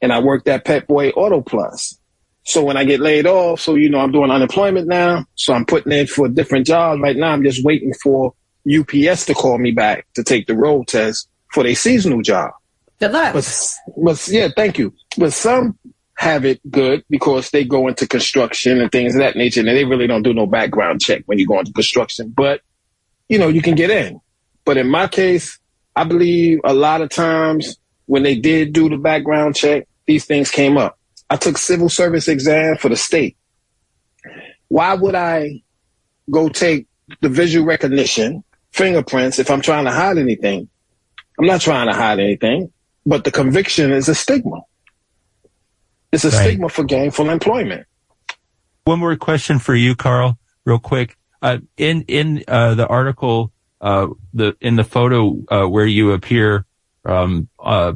and 0.00 0.12
I 0.12 0.20
worked 0.20 0.48
at 0.48 0.64
Pep 0.64 0.86
Boy 0.86 1.10
Auto 1.10 1.42
Plus. 1.42 1.98
So 2.44 2.64
when 2.64 2.76
I 2.76 2.84
get 2.84 3.00
laid 3.00 3.26
off, 3.26 3.60
so, 3.60 3.74
you 3.74 3.90
know, 3.90 4.00
I'm 4.00 4.12
doing 4.12 4.30
unemployment 4.30 4.88
now. 4.88 5.26
So 5.34 5.52
I'm 5.52 5.66
putting 5.66 5.92
in 5.92 6.06
for 6.06 6.26
a 6.26 6.28
different 6.30 6.66
jobs. 6.66 7.00
Right 7.00 7.16
now, 7.16 7.32
I'm 7.32 7.42
just 7.42 7.62
waiting 7.64 7.92
for 8.02 8.32
UPS 8.66 9.26
to 9.26 9.34
call 9.34 9.58
me 9.58 9.72
back 9.72 10.06
to 10.14 10.24
take 10.24 10.46
the 10.46 10.56
road 10.56 10.88
test 10.88 11.28
for 11.52 11.62
their 11.62 11.74
seasonal 11.74 12.22
job. 12.22 12.52
Good 12.98 13.12
luck. 13.12 13.34
But, 13.34 13.74
but 13.96 14.28
yeah, 14.28 14.48
thank 14.56 14.78
you. 14.78 14.94
But 15.18 15.32
some 15.32 15.78
have 16.20 16.44
it 16.44 16.60
good 16.70 17.02
because 17.08 17.48
they 17.48 17.64
go 17.64 17.88
into 17.88 18.06
construction 18.06 18.78
and 18.78 18.92
things 18.92 19.14
of 19.14 19.20
that 19.20 19.36
nature, 19.36 19.60
and 19.60 19.68
they 19.70 19.86
really 19.86 20.06
don't 20.06 20.22
do 20.22 20.34
no 20.34 20.46
background 20.46 21.00
check 21.00 21.22
when 21.24 21.38
you 21.38 21.46
go 21.46 21.58
into 21.58 21.72
construction. 21.72 22.28
But 22.28 22.60
you 23.30 23.38
know, 23.38 23.48
you 23.48 23.62
can 23.62 23.74
get 23.74 23.88
in. 23.88 24.20
But 24.66 24.76
in 24.76 24.86
my 24.90 25.06
case, 25.06 25.58
I 25.96 26.04
believe 26.04 26.60
a 26.62 26.74
lot 26.74 27.00
of 27.00 27.08
times 27.08 27.78
when 28.04 28.22
they 28.22 28.38
did 28.38 28.74
do 28.74 28.90
the 28.90 28.98
background 28.98 29.56
check, 29.56 29.88
these 30.06 30.26
things 30.26 30.50
came 30.50 30.76
up. 30.76 30.98
I 31.30 31.36
took 31.36 31.56
civil 31.56 31.88
service 31.88 32.28
exam 32.28 32.76
for 32.76 32.90
the 32.90 32.96
state. 32.96 33.38
Why 34.68 34.92
would 34.92 35.14
I 35.14 35.62
go 36.30 36.50
take 36.50 36.86
the 37.22 37.30
visual 37.30 37.64
recognition, 37.64 38.44
fingerprints, 38.72 39.38
if 39.38 39.50
I'm 39.50 39.62
trying 39.62 39.86
to 39.86 39.90
hide 39.90 40.18
anything? 40.18 40.68
I'm 41.38 41.46
not 41.46 41.62
trying 41.62 41.86
to 41.86 41.94
hide 41.94 42.20
anything, 42.20 42.70
but 43.06 43.24
the 43.24 43.30
conviction 43.30 43.90
is 43.90 44.10
a 44.10 44.14
stigma. 44.14 44.60
It's 46.12 46.24
a 46.24 46.30
right. 46.30 46.42
stigma 46.42 46.68
for 46.68 46.84
gainful 46.84 47.30
employment. 47.30 47.86
One 48.84 48.98
more 48.98 49.16
question 49.16 49.58
for 49.58 49.74
you, 49.74 49.94
Carl, 49.94 50.38
real 50.64 50.78
quick. 50.78 51.16
Uh, 51.42 51.58
in 51.76 52.02
in 52.02 52.44
uh, 52.48 52.74
the 52.74 52.86
article, 52.86 53.52
uh, 53.80 54.08
the 54.34 54.56
in 54.60 54.76
the 54.76 54.84
photo 54.84 55.36
uh, 55.48 55.66
where 55.66 55.86
you 55.86 56.12
appear 56.12 56.66
um, 57.04 57.48
uh, 57.58 57.92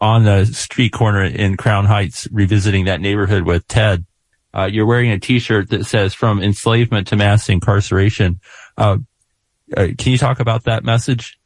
on 0.00 0.24
the 0.24 0.44
street 0.46 0.92
corner 0.92 1.24
in 1.24 1.56
Crown 1.56 1.86
Heights, 1.86 2.28
revisiting 2.30 2.86
that 2.86 3.00
neighborhood 3.00 3.44
with 3.44 3.66
Ted, 3.68 4.04
uh, 4.52 4.64
you're 4.64 4.86
wearing 4.86 5.10
a 5.10 5.18
T-shirt 5.18 5.70
that 5.70 5.86
says 5.86 6.12
"From 6.14 6.42
enslavement 6.42 7.06
to 7.08 7.16
mass 7.16 7.48
incarceration." 7.48 8.40
can 8.76 10.12
you 10.12 10.18
talk 10.18 10.40
about 10.40 10.64
that 10.64 10.84
message? 10.84 11.38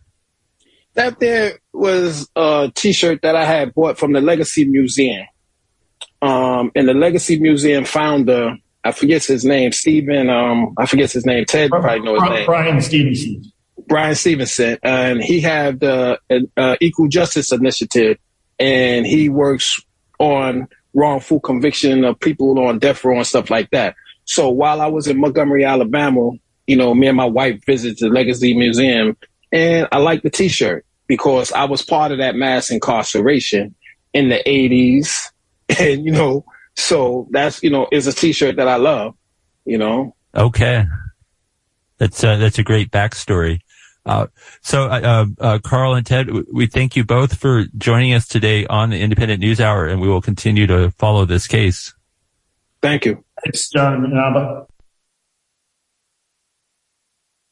That 0.95 1.21
there 1.21 1.61
was 1.73 2.29
a 2.35 2.73
T-shirt 2.75 3.23
that 3.23 3.37
I 3.37 3.45
had 3.45 3.75
bought 3.75 3.97
from 3.97 4.13
the 4.13 4.21
Legacy 4.21 4.65
Museum 4.65 5.27
um, 6.23 6.73
and 6.75 6.89
the 6.89 6.95
Legacy 6.95 7.39
Museum 7.39 7.85
founder, 7.85 8.57
I 8.85 8.93
forget 8.93 9.25
his 9.25 9.45
name, 9.45 9.73
Stephen, 9.73 10.31
um, 10.31 10.75
I 10.77 10.87
forget 10.87 11.13
his 11.13 11.25
name, 11.27 11.45
Ted 11.45 11.71
probably 11.71 12.01
know 12.01 12.21
his 12.21 12.31
name. 12.31 12.47
Bryan 12.47 12.81
Stevenson. 12.81 13.43
Bryan 13.87 14.15
Stevenson, 14.15 14.79
and 14.83 15.23
he 15.23 15.41
had 15.41 15.81
the 15.81 16.19
uh, 16.57 16.77
Equal 16.81 17.09
Justice 17.09 17.53
Initiative, 17.53 18.19
and 18.59 19.07
he 19.07 19.29
works 19.29 19.81
on 20.19 20.69
wrongful 20.95 21.41
conviction 21.41 22.05
of 22.05 22.19
people 22.19 22.59
on 22.59 22.79
death 22.79 23.05
row 23.05 23.17
and 23.17 23.27
stuff 23.27 23.51
like 23.51 23.71
that. 23.71 23.95
So 24.25 24.51
while 24.51 24.81
I 24.81 24.87
was 24.87 25.07
in 25.07 25.19
Montgomery, 25.21 25.65
Alabama, 25.65 26.33
you 26.67 26.77
know, 26.77 26.95
me 26.95 27.07
and 27.07 27.17
my 27.17 27.25
wife 27.25 27.65
visited 27.65 27.99
the 27.99 28.09
Legacy 28.09 28.55
Museum, 28.55 29.17
and 29.53 29.89
I 29.91 29.99
liked 29.99 30.23
the 30.23 30.31
T-shirt 30.31 30.85
because 31.07 31.51
I 31.53 31.65
was 31.65 31.83
part 31.83 32.13
of 32.13 32.19
that 32.19 32.37
mass 32.37 32.71
incarceration 32.71 33.75
in 34.13 34.29
the 34.29 34.43
80s 34.47 35.31
and 35.79 36.05
you 36.05 36.13
know, 36.13 36.45
so 36.77 37.29
that's 37.31 37.63
you 37.63 37.71
know 37.71 37.89
is 37.93 38.07
a 38.07 38.13
T-shirt 38.13 38.57
that 38.57 38.69
I 38.69 38.77
love. 38.77 39.15
You 39.65 39.79
know. 39.79 40.15
Okay, 40.35 40.85
that's 41.99 42.23
uh, 42.23 42.37
that's 42.37 42.59
a 42.59 42.63
great 42.63 42.91
backstory. 42.91 43.61
Uh, 44.07 44.27
so, 44.63 44.85
uh, 44.85 45.27
uh, 45.39 45.59
Carl 45.59 45.95
and 45.95 46.07
Ted, 46.07 46.31
we 46.51 46.67
thank 46.67 46.97
you 46.97 47.05
both 47.05 47.37
for 47.37 47.65
joining 47.77 48.15
us 48.15 48.27
today 48.27 48.67
on 48.67 48.89
the 48.89 49.03
Indypendent 49.03 49.39
News 49.39 49.61
Hour, 49.61 49.87
and 49.87 50.01
we 50.01 50.09
will 50.09 50.23
continue 50.23 50.67
to 50.67 50.91
follow 50.93 51.27
this 51.27 51.47
case. 51.47 51.95
Thank 52.81 53.05
you. 53.05 53.23
Thanks, 53.45 53.69
John 53.69 54.11
Naba. 54.11 54.67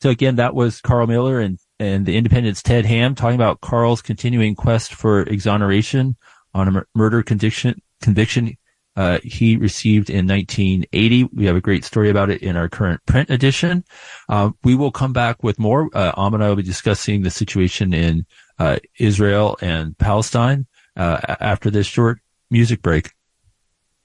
So 0.00 0.10
again, 0.10 0.36
that 0.36 0.54
was 0.54 0.80
Carl 0.80 1.06
Miller 1.06 1.40
and, 1.40 1.58
and 1.78 2.06
the 2.06 2.16
Indypendent's 2.16 2.62
Ted 2.62 2.86
Hamm 2.86 3.14
talking 3.14 3.34
about 3.34 3.60
Carl's 3.60 4.00
continuing 4.00 4.54
quest 4.54 4.94
for 4.94 5.22
exoneration 5.22 6.16
on 6.54 6.74
a 6.74 6.84
murder 6.94 7.22
conviction 7.22 7.82
conviction 8.00 8.56
uh, 8.96 9.18
he 9.22 9.56
received 9.56 10.08
in 10.08 10.26
1980. 10.26 11.24
We 11.24 11.44
have 11.44 11.56
a 11.56 11.60
great 11.60 11.84
story 11.84 12.08
about 12.08 12.30
it 12.30 12.42
in 12.42 12.56
our 12.56 12.68
current 12.68 13.04
print 13.04 13.28
edition. 13.28 13.84
Uh, 14.28 14.50
we 14.64 14.74
will 14.74 14.90
come 14.90 15.12
back 15.12 15.42
with 15.42 15.58
more. 15.58 15.90
Uh, 15.92 16.12
Amina 16.16 16.48
will 16.48 16.56
be 16.56 16.62
discussing 16.62 17.22
the 17.22 17.30
situation 17.30 17.92
in 17.92 18.24
uh, 18.58 18.78
Israel 18.98 19.58
and 19.60 19.96
Palestine 19.98 20.66
uh, 20.96 21.36
after 21.40 21.70
this 21.70 21.86
short 21.86 22.20
music 22.50 22.80
break. 22.80 23.10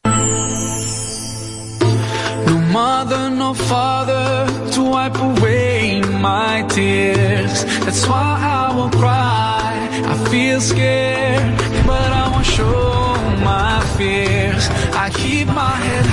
No 0.04 0.12
mother, 2.74 3.30
no 3.30 3.54
father 3.54 4.72
to 4.74 4.84
wipe 4.84 5.16
away 5.16 6.02
my 6.02 6.66
tears. 6.70 7.64
That's 7.86 8.06
why 8.08 8.38
I 8.42 8.76
will 8.76 8.90
cry. 8.90 9.90
I 10.06 10.30
feel 10.30 10.60
scared, 10.60 11.58
but 11.88 12.12
I 12.12 12.21
show 12.44 13.14
my 13.44 13.80
fears. 13.98 14.68
I 14.94 15.10
keep 15.10 15.48
my 15.48 15.76
head 15.86 16.06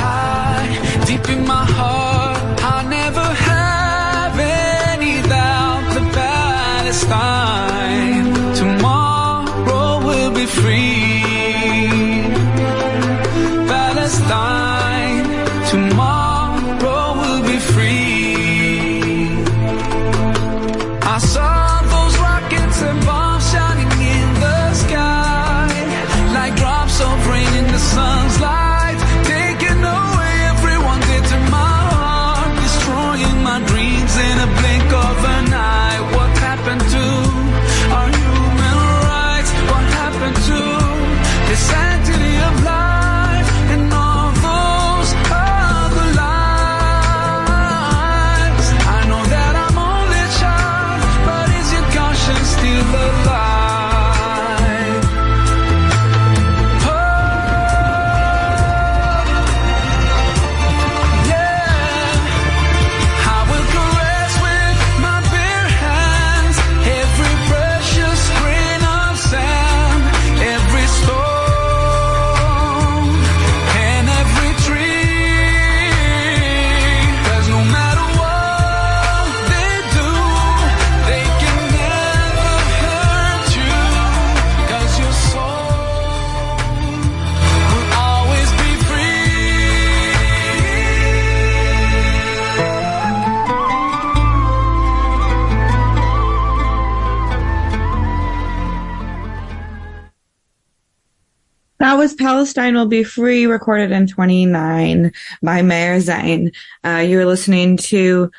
That 101.89 101.97
was 101.97 102.13
Palestine 102.13 102.75
Will 102.75 102.85
Be 102.85 103.03
Free, 103.03 103.47
recorded 103.47 103.93
in 103.93 104.07
29 104.07 105.11
by 105.43 105.63
Maher 105.63 106.01
Zain. 106.01 106.53
Uh, 106.85 107.03
you're 107.09 107.25
listening 107.25 107.79
to, 107.79 108.31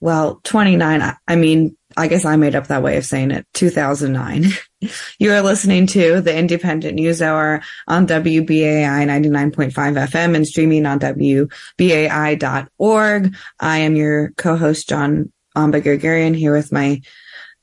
well, 0.00 0.40
29. 0.42 1.00
I- 1.00 1.14
I 1.28 1.36
mean, 1.36 1.76
I 1.96 2.08
guess 2.08 2.24
I 2.24 2.34
made 2.34 2.56
up 2.56 2.66
that 2.66 2.82
way 2.82 2.96
of 2.96 3.06
saying 3.06 3.30
it. 3.30 3.46
2009. 3.54 4.46
you 5.20 5.32
are 5.32 5.40
listening 5.40 5.86
to 5.86 6.20
the 6.20 6.32
Indypendent 6.32 6.94
News 6.94 7.22
Hour 7.22 7.62
on 7.86 8.08
WBAI 8.08 9.06
99.5 9.06 9.72
FM 9.72 10.34
and 10.34 10.44
streaming 10.44 10.84
on 10.84 10.98
WBAI.org. 10.98 11.46
I 13.60 13.78
am 13.78 13.94
your 13.94 14.32
co-host, 14.32 14.88
John 14.88 15.32
Amba 15.54 15.80
Guerguerian, 15.80 16.34
here 16.34 16.52
with 16.56 16.72
my 16.72 17.02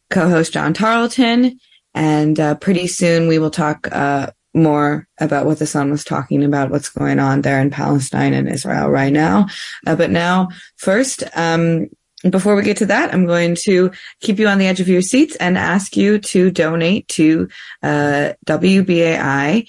co-host, 0.10 0.54
John 0.54 0.74
Tarleton. 0.74 1.60
And 1.94 2.40
uh, 2.40 2.56
pretty 2.56 2.88
soon 2.88 3.28
we 3.28 3.40
will 3.40 3.52
talk 3.52 3.90
uh, 3.92 4.32
more 4.54 5.08
about 5.20 5.46
what 5.46 5.60
the 5.60 5.66
sun 5.66 5.92
was 5.92 6.04
talking 6.04 6.44
about, 6.44 6.72
what's 6.72 6.90
going 6.90 7.20
on 7.20 7.42
there 7.42 7.60
in 7.62 7.70
Palestine 7.70 8.34
and 8.34 8.50
Israel 8.50 8.90
right 8.90 9.14
now. 9.14 9.48
Uh, 9.88 9.96
but 9.96 10.10
now, 10.10 10.50
first, 10.78 11.24
um, 11.36 11.88
before 12.30 12.56
we 12.56 12.64
get 12.64 12.78
to 12.78 12.86
that, 12.88 13.14
I'm 13.14 13.26
going 13.26 13.56
to 13.64 13.92
keep 14.20 14.38
you 14.38 14.48
on 14.48 14.60
the 14.60 14.68
edge 14.68 14.80
of 14.80 14.88
your 14.88 15.02
seats 15.02 15.36
and 15.38 15.58
ask 15.58 15.98
you 15.98 16.20
to 16.20 16.52
donate 16.52 17.08
to 17.10 17.50
uh, 17.82 18.34
WBAI 18.46 19.68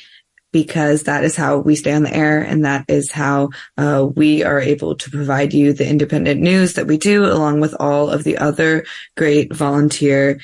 because 0.52 1.04
that 1.04 1.24
is 1.24 1.34
how 1.34 1.58
we 1.58 1.74
stay 1.74 1.92
on 1.92 2.02
the 2.02 2.14
air 2.14 2.42
and 2.42 2.64
that 2.64 2.84
is 2.88 3.10
how 3.10 3.48
uh, 3.78 4.06
we 4.14 4.44
are 4.44 4.60
able 4.60 4.94
to 4.94 5.10
provide 5.10 5.54
you 5.54 5.72
the 5.72 5.88
independent 5.88 6.42
news 6.42 6.74
that 6.74 6.86
we 6.86 6.98
do 6.98 7.24
along 7.24 7.60
with 7.60 7.74
all 7.80 8.10
of 8.10 8.22
the 8.24 8.36
other 8.36 8.84
great 9.16 9.52
volunteer 9.54 10.38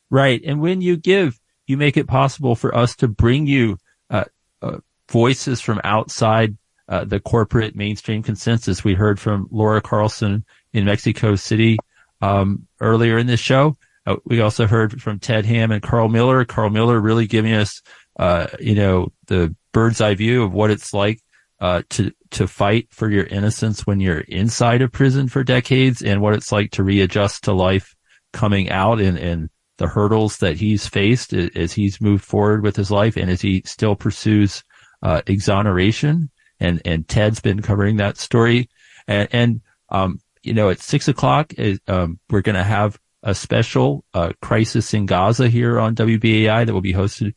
Right. 0.09 0.41
And 0.45 0.61
when 0.61 0.81
you 0.81 0.95
give, 0.95 1.39
you 1.65 1.77
make 1.77 1.97
it 1.97 2.07
possible 2.07 2.55
for 2.55 2.75
us 2.75 2.95
to 2.97 3.07
bring 3.07 3.47
you 3.47 3.77
uh, 4.09 4.25
uh, 4.61 4.77
voices 5.09 5.59
from 5.59 5.81
outside 5.83 6.55
uh, 6.87 7.05
the 7.05 7.19
corporate 7.19 7.75
mainstream 7.75 8.21
consensus. 8.21 8.83
We 8.83 8.93
heard 8.93 9.19
from 9.19 9.47
Laura 9.49 9.81
Carlsen 9.81 10.45
in 10.73 10.85
Mexico 10.85 11.35
City 11.35 11.77
um, 12.21 12.67
earlier 12.79 13.17
in 13.17 13.27
this 13.27 13.39
show. 13.39 13.75
Uh, 14.05 14.17
we 14.25 14.41
also 14.41 14.67
heard 14.67 15.01
from 15.01 15.19
Ted 15.19 15.45
Hamm 15.45 15.71
and 15.71 15.81
Carl 15.81 16.09
Miller. 16.09 16.43
Carl 16.45 16.69
Miller 16.69 16.99
really 16.99 17.27
giving 17.27 17.53
us, 17.53 17.81
uh, 18.19 18.47
you 18.59 18.75
know, 18.75 19.11
the 19.27 19.55
bird's 19.71 20.01
eye 20.01 20.15
view 20.15 20.43
of 20.43 20.53
what 20.53 20.71
it's 20.71 20.93
like 20.93 21.21
uh, 21.59 21.81
to 21.89 22.11
to 22.31 22.47
fight 22.47 22.87
for 22.91 23.09
your 23.09 23.23
innocence 23.25 23.87
when 23.87 23.99
you're 23.99 24.19
inside 24.19 24.81
a 24.81 24.89
prison 24.89 25.29
for 25.29 25.43
decades, 25.43 26.01
and 26.01 26.21
what 26.21 26.33
it's 26.33 26.51
like 26.51 26.71
to 26.71 26.83
readjust 26.83 27.45
to 27.45 27.53
life 27.53 27.95
coming 28.33 28.69
out, 28.69 28.99
and 28.99 29.17
and 29.17 29.49
the 29.77 29.87
hurdles 29.87 30.37
that 30.37 30.57
he's 30.57 30.87
faced 30.87 31.33
as 31.33 31.71
he's 31.71 32.01
moved 32.01 32.23
forward 32.23 32.63
with 32.63 32.75
his 32.75 32.91
life, 32.91 33.15
and 33.15 33.29
as 33.29 33.41
he 33.41 33.61
still 33.65 33.95
pursues 33.95 34.63
uh, 35.01 35.21
exoneration. 35.27 36.29
And 36.59 36.81
and 36.85 37.07
Ted's 37.07 37.39
been 37.39 37.61
covering 37.61 37.97
that 37.97 38.17
story, 38.17 38.69
and 39.07 39.27
and 39.31 39.61
um, 39.89 40.19
you 40.43 40.53
know, 40.53 40.69
at 40.69 40.81
six 40.81 41.07
o'clock, 41.07 41.53
um, 41.87 42.19
we're 42.29 42.41
going 42.41 42.55
to 42.55 42.63
have 42.63 42.99
a 43.23 43.33
special 43.33 44.03
uh, 44.13 44.33
crisis 44.41 44.93
in 44.93 45.05
Gaza 45.05 45.47
here 45.47 45.79
on 45.79 45.95
WBAI 45.95 46.65
that 46.65 46.73
will 46.73 46.81
be 46.81 46.93
hosted 46.93 47.33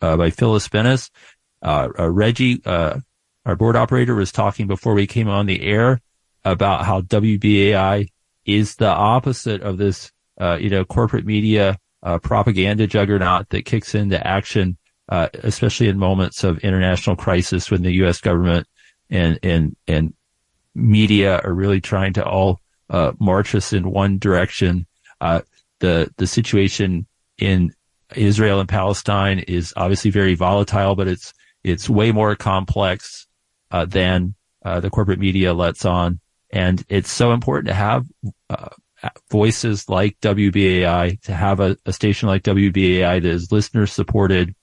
uh, 0.00 0.16
by 0.16 0.30
Phyllis 0.30 0.68
Bennis. 0.68 1.10
Uh, 1.62 1.88
uh, 1.98 2.10
Reggie, 2.10 2.60
uh, 2.64 2.98
our 3.46 3.56
board 3.56 3.76
operator, 3.76 4.14
was 4.14 4.32
talking 4.32 4.66
before 4.66 4.94
we 4.94 5.06
came 5.06 5.28
on 5.28 5.46
the 5.46 5.62
air 5.62 6.00
about 6.44 6.84
how 6.84 7.00
WBAI 7.02 8.08
is 8.44 8.76
the 8.76 8.88
opposite 8.88 9.62
of 9.62 9.78
this, 9.78 10.12
uh, 10.40 10.56
you 10.56 10.70
know, 10.70 10.84
corporate 10.84 11.24
media 11.24 11.78
propaganda 12.22 12.86
juggernaut 12.86 13.48
that 13.50 13.64
kicks 13.64 13.94
into 13.94 14.24
action, 14.26 14.78
especially 15.08 15.88
in 15.88 15.98
moments 15.98 16.44
of 16.44 16.58
international 16.58 17.16
crisis 17.16 17.70
when 17.70 17.82
the 17.82 17.92
U.S. 17.94 18.20
government 18.20 18.66
and 19.10 19.38
and 19.42 19.76
and 19.86 20.14
media 20.74 21.40
are 21.40 21.52
really 21.52 21.80
trying 21.80 22.12
to 22.14 22.24
all 22.24 22.60
march 23.18 23.54
us 23.54 23.72
in 23.72 23.90
one 23.90 24.18
direction. 24.18 24.86
Uh, 25.20 25.40
the 25.80 26.10
the 26.16 26.26
situation 26.26 27.06
in 27.38 27.74
Israel 28.16 28.60
and 28.60 28.68
Palestine 28.68 29.40
is 29.40 29.72
obviously 29.76 30.10
very 30.10 30.34
volatile, 30.34 30.94
but 30.94 31.08
it's 31.08 31.32
it's 31.64 31.88
way 31.88 32.12
more 32.12 32.34
complex 32.36 33.26
uh, 33.70 33.84
than 33.84 34.34
uh, 34.64 34.80
the 34.80 34.90
corporate 34.90 35.18
media 35.18 35.52
lets 35.54 35.84
on, 35.84 36.20
and 36.50 36.84
it's 36.88 37.10
so 37.10 37.32
important 37.32 37.68
to 37.68 37.74
have 37.74 38.06
uh, 38.50 38.68
voices 39.30 39.88
like 39.88 40.18
WBAI, 40.20 41.20
to 41.22 41.34
have 41.34 41.60
a, 41.60 41.76
a 41.86 41.92
station 41.92 42.28
like 42.28 42.42
WBAI 42.42 43.22
that 43.22 43.28
is 43.28 43.52
listener 43.52 43.86
supported, 43.86 44.54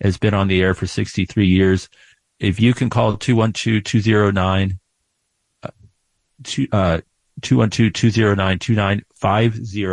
has 0.00 0.18
been 0.18 0.34
on 0.34 0.48
the 0.48 0.62
air 0.62 0.74
for 0.74 0.86
63 0.86 1.46
years. 1.46 1.88
If 2.38 2.60
you 2.60 2.72
can 2.74 2.90
call 2.90 3.16
212 3.16 3.84
209 3.84 4.78
uh, 5.62 5.68
uh, 6.72 7.00
212 7.42 7.92
209 7.92 9.02
50 9.20 9.84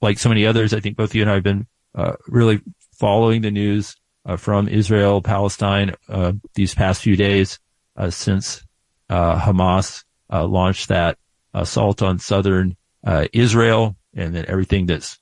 like 0.00 0.18
so 0.18 0.30
many 0.30 0.46
others, 0.46 0.74
I 0.74 0.80
think 0.80 0.96
both 0.96 1.14
you 1.14 1.22
and 1.22 1.30
I 1.30 1.34
have 1.34 1.44
been, 1.44 1.66
uh, 1.94 2.14
really 2.26 2.62
following 2.98 3.42
the 3.42 3.50
news, 3.50 3.94
uh, 4.26 4.36
from 4.36 4.68
Israel, 4.68 5.20
Palestine, 5.22 5.94
uh, 6.08 6.32
these 6.54 6.74
past 6.74 7.02
few 7.02 7.14
days, 7.14 7.58
uh, 7.96 8.10
since, 8.10 8.64
uh, 9.10 9.38
Hamas, 9.38 10.02
launched 10.30 10.88
that 10.88 11.18
assault 11.52 12.00
on 12.02 12.18
southern, 12.18 12.76
Israel 13.32 13.96
and 14.14 14.34
then 14.34 14.46
everything 14.48 14.86
that's, 14.86 15.18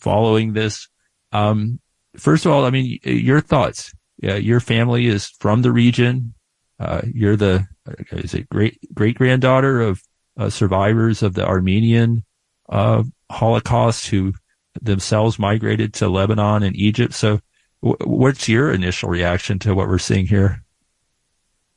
following 0.00 0.52
this. 0.52 0.88
Um, 1.32 1.80
first 2.16 2.46
of 2.46 2.52
all, 2.52 2.64
I 2.64 2.70
mean, 2.70 2.98
your 3.04 3.40
thoughts. 3.40 3.94
Yeah, 4.18 4.36
your 4.36 4.60
family 4.60 5.06
is 5.06 5.26
from 5.40 5.62
the 5.62 5.72
region. 5.72 6.34
Uh, 6.78 7.02
you're 7.12 7.36
the 7.36 7.66
is 8.12 8.34
it 8.34 8.48
great 8.48 8.78
great 8.94 9.16
granddaughter 9.16 9.80
of 9.80 10.02
uh, 10.36 10.48
survivors 10.48 11.22
of 11.22 11.34
the 11.34 11.46
Armenian 11.46 12.24
uh, 12.68 13.02
Holocaust 13.30 14.08
who 14.08 14.32
themselves 14.80 15.38
migrated 15.38 15.94
to 15.94 16.08
Lebanon 16.08 16.62
and 16.62 16.76
Egypt. 16.76 17.14
So, 17.14 17.40
w- 17.82 17.96
what's 18.04 18.48
your 18.48 18.72
initial 18.72 19.08
reaction 19.08 19.58
to 19.60 19.74
what 19.74 19.88
we're 19.88 19.98
seeing 19.98 20.26
here? 20.26 20.62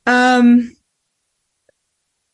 Um, 0.05 0.75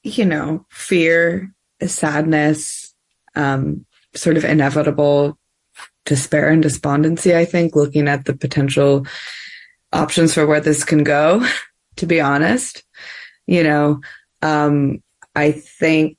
you 0.04 0.26
know, 0.26 0.66
fear, 0.70 1.54
sadness, 1.86 2.94
um, 3.36 3.86
sort 4.14 4.38
of 4.38 4.46
inevitable 4.46 5.38
despair 6.06 6.50
and 6.50 6.62
despondency, 6.62 7.36
I 7.36 7.46
think, 7.46 7.76
looking 7.76 8.08
at 8.08 8.26
the 8.26 8.36
potential 8.36 9.06
options 9.94 10.34
for 10.34 10.46
where 10.46 10.62
this 10.62 10.84
can 10.84 11.04
go, 11.04 11.46
to 11.98 12.06
be 12.06 12.22
honest. 12.22 12.84
You 13.48 13.64
know, 13.64 14.02
um, 14.42 15.04
I 15.36 15.52
think 15.52 16.18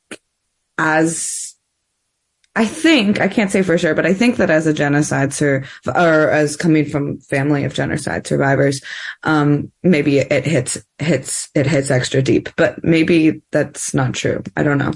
as 0.79 1.52
I 2.55 2.67
think 2.67 3.19
I 3.19 3.29
can't 3.29 3.51
say 3.51 3.63
for 3.63 3.79
sure, 3.79 3.95
but 3.95 4.05
I 4.05 4.13
think 4.13 4.37
that 4.37 4.51
as 4.51 4.67
a 4.67 4.75
genocide 4.75 5.33
sur 5.33 5.65
or 5.87 6.31
as 6.31 6.55
coming 6.55 6.85
from 6.85 7.19
family 7.21 7.65
of 7.65 7.73
genocide 7.73 8.27
survivors, 8.27 8.83
um, 9.23 9.73
maybe 9.83 10.19
it 10.19 10.45
hits 10.45 10.77
hits 10.99 11.49
it 11.55 11.67
hits 11.67 11.91
extra 11.91 12.21
deep. 12.21 12.51
But 12.57 12.85
maybe 12.85 13.41
that's 13.53 13.95
not 13.95 14.13
true. 14.13 14.43
I 14.55 14.65
don't 14.65 14.77
know. 14.77 14.93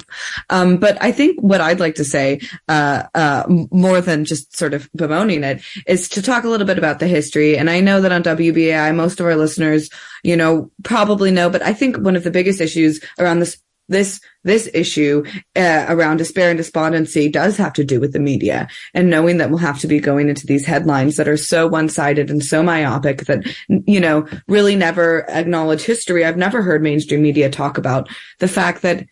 Um, 0.50 0.76
but 0.76 0.98
I 1.02 1.12
think 1.12 1.40
what 1.40 1.62
I'd 1.62 1.80
like 1.80 1.94
to 1.94 2.04
say, 2.04 2.40
uh, 2.68 3.04
uh, 3.14 3.44
more 3.70 4.02
than 4.02 4.26
just 4.26 4.54
sort 4.54 4.74
of 4.74 4.90
bemoaning 4.94 5.42
it, 5.42 5.62
is 5.86 6.10
to 6.10 6.20
talk 6.20 6.44
a 6.44 6.48
little 6.48 6.66
bit 6.66 6.78
about 6.78 6.98
the 6.98 7.08
history. 7.08 7.56
And 7.56 7.70
I 7.70 7.80
know 7.80 8.02
that 8.02 8.12
on 8.12 8.22
WBAI, 8.22 8.94
most 8.94 9.18
of 9.18 9.24
our 9.24 9.36
listeners, 9.36 9.88
you 10.22 10.36
know, 10.36 10.70
probably 10.82 11.30
know, 11.30 11.48
but 11.48 11.62
I 11.62 11.72
think 11.72 11.96
one 11.96 12.16
of 12.16 12.24
the 12.24 12.30
biggest 12.30 12.60
issues 12.60 13.00
around 13.18 13.40
this 13.40 13.56
this 13.88 14.20
this 14.44 14.68
issue 14.74 15.24
uh, 15.56 15.86
around 15.88 16.16
despair 16.16 16.50
and 16.50 16.56
despondency 16.56 17.28
does 17.28 17.56
have 17.56 17.72
to 17.74 17.84
do 17.84 18.00
with 18.00 18.12
the 18.12 18.18
media 18.18 18.68
and 18.94 19.10
knowing 19.10 19.38
that 19.38 19.50
we'll 19.50 19.58
have 19.58 19.78
to 19.80 19.86
be 19.86 20.00
going 20.00 20.28
into 20.28 20.46
these 20.46 20.66
headlines 20.66 21.16
that 21.16 21.28
are 21.28 21.36
so 21.36 21.66
one-sided 21.66 22.30
and 22.30 22.44
so 22.44 22.62
myopic 22.62 23.26
that 23.26 23.44
you 23.68 24.00
know 24.00 24.26
really 24.48 24.76
never 24.76 25.28
acknowledge 25.30 25.82
history. 25.82 26.24
I've 26.24 26.36
never 26.36 26.62
heard 26.62 26.82
mainstream 26.82 27.22
media 27.22 27.50
talk 27.50 27.78
about 27.78 28.08
the 28.38 28.48
fact 28.48 28.82
that 28.82 29.06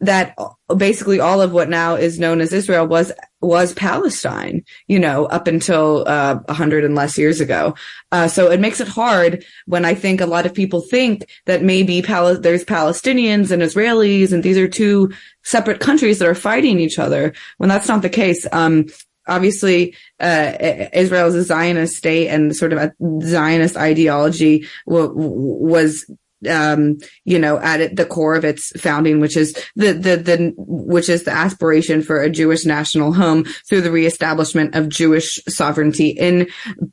that 0.00 0.36
basically 0.76 1.20
all 1.20 1.40
of 1.40 1.52
what 1.52 1.68
now 1.68 1.94
is 1.94 2.18
known 2.18 2.40
as 2.40 2.52
Israel 2.52 2.86
was 2.86 3.12
was 3.42 3.74
Palestine, 3.74 4.64
you 4.86 4.98
know, 4.98 5.26
up 5.26 5.46
until 5.46 6.04
uh, 6.06 6.38
a 6.46 6.50
uh, 6.50 6.54
hundred 6.54 6.84
and 6.84 6.94
less 6.94 7.18
years 7.18 7.40
ago. 7.40 7.74
Uh, 8.12 8.28
so 8.28 8.50
it 8.50 8.60
makes 8.60 8.80
it 8.80 8.88
hard 8.88 9.44
when 9.66 9.84
I 9.84 9.94
think 9.94 10.20
a 10.20 10.26
lot 10.26 10.46
of 10.46 10.54
people 10.54 10.80
think 10.80 11.28
that 11.46 11.62
maybe 11.62 12.02
Pal- 12.02 12.40
there's 12.40 12.64
Palestinians 12.64 13.50
and 13.50 13.62
Israelis, 13.62 14.32
and 14.32 14.42
these 14.42 14.58
are 14.58 14.68
two 14.68 15.12
separate 15.42 15.80
countries 15.80 16.18
that 16.18 16.28
are 16.28 16.34
fighting 16.34 16.78
each 16.78 16.98
other. 16.98 17.34
When 17.58 17.68
that's 17.68 17.88
not 17.88 18.02
the 18.02 18.08
case. 18.08 18.46
Um, 18.52 18.86
obviously, 19.26 19.94
uh, 20.20 20.52
Israel 20.92 21.28
is 21.28 21.34
a 21.34 21.44
Zionist 21.44 21.96
state, 21.96 22.28
and 22.28 22.54
sort 22.54 22.72
of 22.72 22.78
a 22.78 22.92
Zionist 23.22 23.76
ideology 23.76 24.66
w- 24.86 25.12
was 25.14 26.06
um, 26.48 26.98
you 27.24 27.38
know, 27.38 27.58
at 27.58 27.96
the 27.96 28.06
core 28.06 28.34
of 28.34 28.44
its 28.44 28.70
founding, 28.80 29.20
which 29.20 29.36
is 29.36 29.52
the, 29.76 29.92
the, 29.92 30.16
the, 30.16 30.54
which 30.56 31.08
is 31.08 31.24
the 31.24 31.32
aspiration 31.32 32.02
for 32.02 32.20
a 32.20 32.30
Jewish 32.30 32.64
national 32.64 33.12
home 33.12 33.44
through 33.68 33.82
the 33.82 33.90
reestablishment 33.90 34.74
of 34.74 34.88
Jewish 34.88 35.38
sovereignty 35.48 36.08
in 36.08 36.48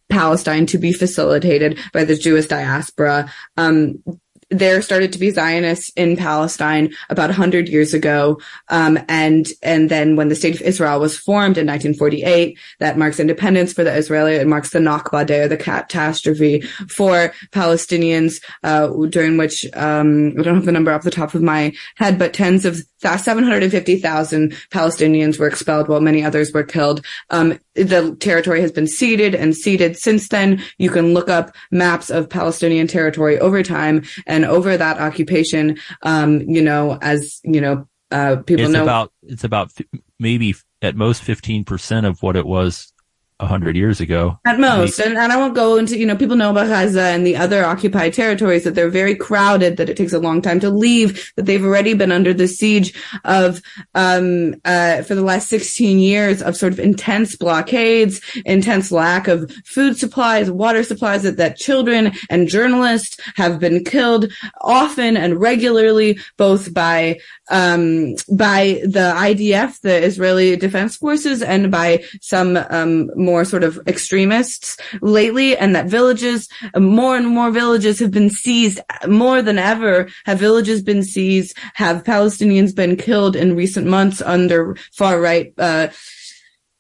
Palestine 0.10 0.66
to 0.68 0.78
be 0.78 0.94
facilitated 0.94 1.80
by 1.94 2.04
the 2.04 2.16
Jewish 2.16 2.48
diaspora. 2.48 3.32
Um, 3.58 4.04
there 4.50 4.82
started 4.82 5.14
to 5.14 5.20
be 5.20 5.30
Zionists 5.30 5.92
in 5.96 6.18
Palestine 6.18 6.92
about 7.10 7.30
100 7.30 7.70
years 7.70 7.94
ago. 7.94 8.40
Um, 8.70 8.98
and, 9.08 9.48
and 9.62 9.90
then 9.90 10.16
when 10.16 10.30
the 10.30 10.36
state 10.36 10.56
of 10.56 10.62
Israel 10.62 11.00
was 11.00 11.18
formed 11.18 11.58
in 11.58 11.68
1948, 11.68 12.58
that 12.80 12.98
marks 12.98 13.20
independence 13.20 13.74
for 13.74 13.84
the 13.84 13.94
Israeli, 13.94 14.36
it 14.36 14.48
marks 14.48 14.72
the 14.72 14.80
Nakba 14.80 15.26
Day 15.26 15.42
or 15.42 15.48
the 15.48 15.58
catastrophe 15.58 16.62
for 16.90 17.34
Palestinians, 17.52 18.42
uh, 18.64 18.88
during 19.10 19.38
which, 19.38 19.66
um, 19.74 20.34
I 20.40 20.42
don't 20.42 20.56
have 20.56 20.66
the 20.66 20.72
number 20.72 20.92
off 20.92 21.04
the 21.04 21.12
top 21.12 21.36
of 21.36 21.44
my 21.44 21.74
head, 21.96 22.18
but 22.18 22.34
tens 22.34 22.66
of 22.66 22.82
750,000 23.02 24.52
Palestinians 24.72 25.40
were 25.40 25.48
expelled 25.48 25.88
while 25.88 26.02
many 26.02 26.24
others 26.24 26.52
were 26.54 26.64
killed. 26.64 27.06
Um, 27.30 27.60
the 27.76 28.16
territory 28.20 28.62
has 28.62 28.72
been 28.72 28.88
ceded 28.88 29.36
and 29.36 29.56
ceded 29.56 29.98
since 29.98 30.30
then. 30.30 30.62
You 30.78 30.90
can 30.90 31.14
look 31.14 31.30
up 31.30 31.56
maps 31.72 32.10
of 32.10 32.30
Palestinian 32.30 32.88
territory 32.88 33.40
over 33.40 33.64
time 33.64 34.04
and 34.28 34.46
over 34.46 34.76
that 34.76 35.00
occupation. 35.00 35.78
Um, 36.04 36.42
you 36.42 36.62
know, 36.62 36.98
as 37.02 37.40
you 37.44 37.62
know, 37.62 37.88
uh, 38.12 38.38
people 38.38 38.66
it's 38.66 38.74
know 38.74 38.84
about 38.84 39.12
it's 39.24 39.44
about 39.44 39.72
maybe 40.20 40.56
at 40.82 40.96
most 40.96 41.24
15% 41.24 42.08
of 42.08 42.24
what 42.24 42.36
it 42.36 42.46
was 42.46 42.92
a 43.40 43.46
hundred 43.46 43.78
years 43.78 44.02
ago. 44.02 44.38
At 44.46 44.60
most. 44.60 45.00
And, 45.00 45.18
and 45.18 45.32
I 45.32 45.38
won't 45.38 45.56
go 45.56 45.78
into, 45.78 45.98
you 45.98 46.06
know, 46.06 46.18
people 46.18 46.36
know 46.36 46.50
about 46.50 46.68
Gaza 46.68 47.04
and 47.04 47.26
the 47.26 47.38
other 47.38 47.64
occupied 47.64 48.14
territories 48.14 48.66
that 48.66 48.76
they're 48.76 48.90
very 48.90 49.16
crowded, 49.16 49.78
that 49.78 49.90
it 49.90 49.96
takes 49.96 50.12
a 50.12 50.20
long 50.20 50.42
time 50.42 50.60
to 50.60 50.70
leave, 50.70 51.32
that 51.38 51.46
they've 51.46 51.64
already 51.64 51.94
been 51.94 52.12
under 52.12 52.34
the 52.34 52.50
siege 52.50 52.94
of, 53.24 53.62
um, 53.96 54.56
uh, 54.66 55.04
for 55.04 55.16
the 55.16 55.22
last 55.22 55.48
16 55.48 56.00
years 56.00 56.42
of 56.42 56.58
sort 56.58 56.74
of 56.74 56.80
intense 56.80 57.38
blockades, 57.38 58.20
intense 58.46 58.92
lack 58.92 59.30
of 59.30 59.50
food 59.66 59.98
supplies, 59.98 60.52
water 60.52 60.84
supplies, 60.84 61.24
that, 61.24 61.38
that 61.38 61.56
children 61.56 62.12
and 62.30 62.50
journalists 62.50 63.18
have 63.36 63.58
been 63.58 63.86
killed 63.86 64.30
often 64.62 65.16
and 65.16 65.40
regularly, 65.40 66.20
both 66.36 66.74
by, 66.74 67.18
um, 67.50 68.16
by 68.30 68.82
the 68.84 69.14
IDF, 69.16 69.80
the 69.80 70.04
Israeli 70.04 70.58
Defense 70.58 70.98
Forces, 70.98 71.42
and 71.42 71.72
by 71.72 72.04
some, 72.20 72.58
um, 72.70 73.10
more 73.30 73.46
sort 73.46 73.64
of 73.64 73.80
extremists 73.94 74.78
lately 75.02 75.50
and 75.58 75.76
that 75.76 75.88
villages, 75.88 76.50
more 76.76 77.16
and 77.16 77.28
more 77.28 77.52
villages 77.52 78.00
have 78.00 78.12
been 78.12 78.30
seized 78.30 78.80
more 79.08 79.42
than 79.42 79.60
ever 79.60 80.08
have 80.26 80.40
villages 80.40 80.82
been 80.82 81.04
seized, 81.04 81.52
have 81.74 82.04
Palestinians 82.04 82.76
been 82.76 82.96
killed 82.96 83.36
in 83.36 83.56
recent 83.56 83.86
months 83.88 84.22
under 84.22 84.76
far 85.00 85.20
right, 85.22 85.54
uh, 85.58 85.88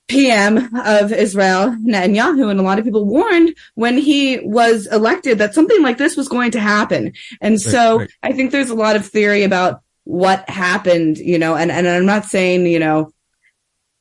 PM 0.09 0.75
of 0.75 1.13
Israel, 1.13 1.75
Netanyahu, 1.85 2.49
and 2.49 2.59
a 2.59 2.63
lot 2.63 2.79
of 2.79 2.85
people 2.85 3.05
warned 3.05 3.55
when 3.75 3.95
he 3.97 4.39
was 4.39 4.87
elected 4.87 5.37
that 5.37 5.53
something 5.53 5.83
like 5.83 5.99
this 5.99 6.17
was 6.17 6.27
going 6.27 6.51
to 6.51 6.59
happen. 6.59 7.13
And 7.41 7.61
so 7.61 7.99
right, 7.99 7.99
right. 7.99 8.09
I 8.23 8.33
think 8.33 8.51
there's 8.51 8.71
a 8.71 8.75
lot 8.85 8.95
of 8.95 9.05
theory 9.05 9.43
about 9.43 9.81
what 10.05 10.49
happened, 10.49 11.19
you 11.19 11.37
know, 11.37 11.55
and, 11.55 11.71
and 11.71 11.87
I'm 11.87 12.07
not 12.07 12.25
saying, 12.25 12.65
you 12.65 12.79
know, 12.79 13.11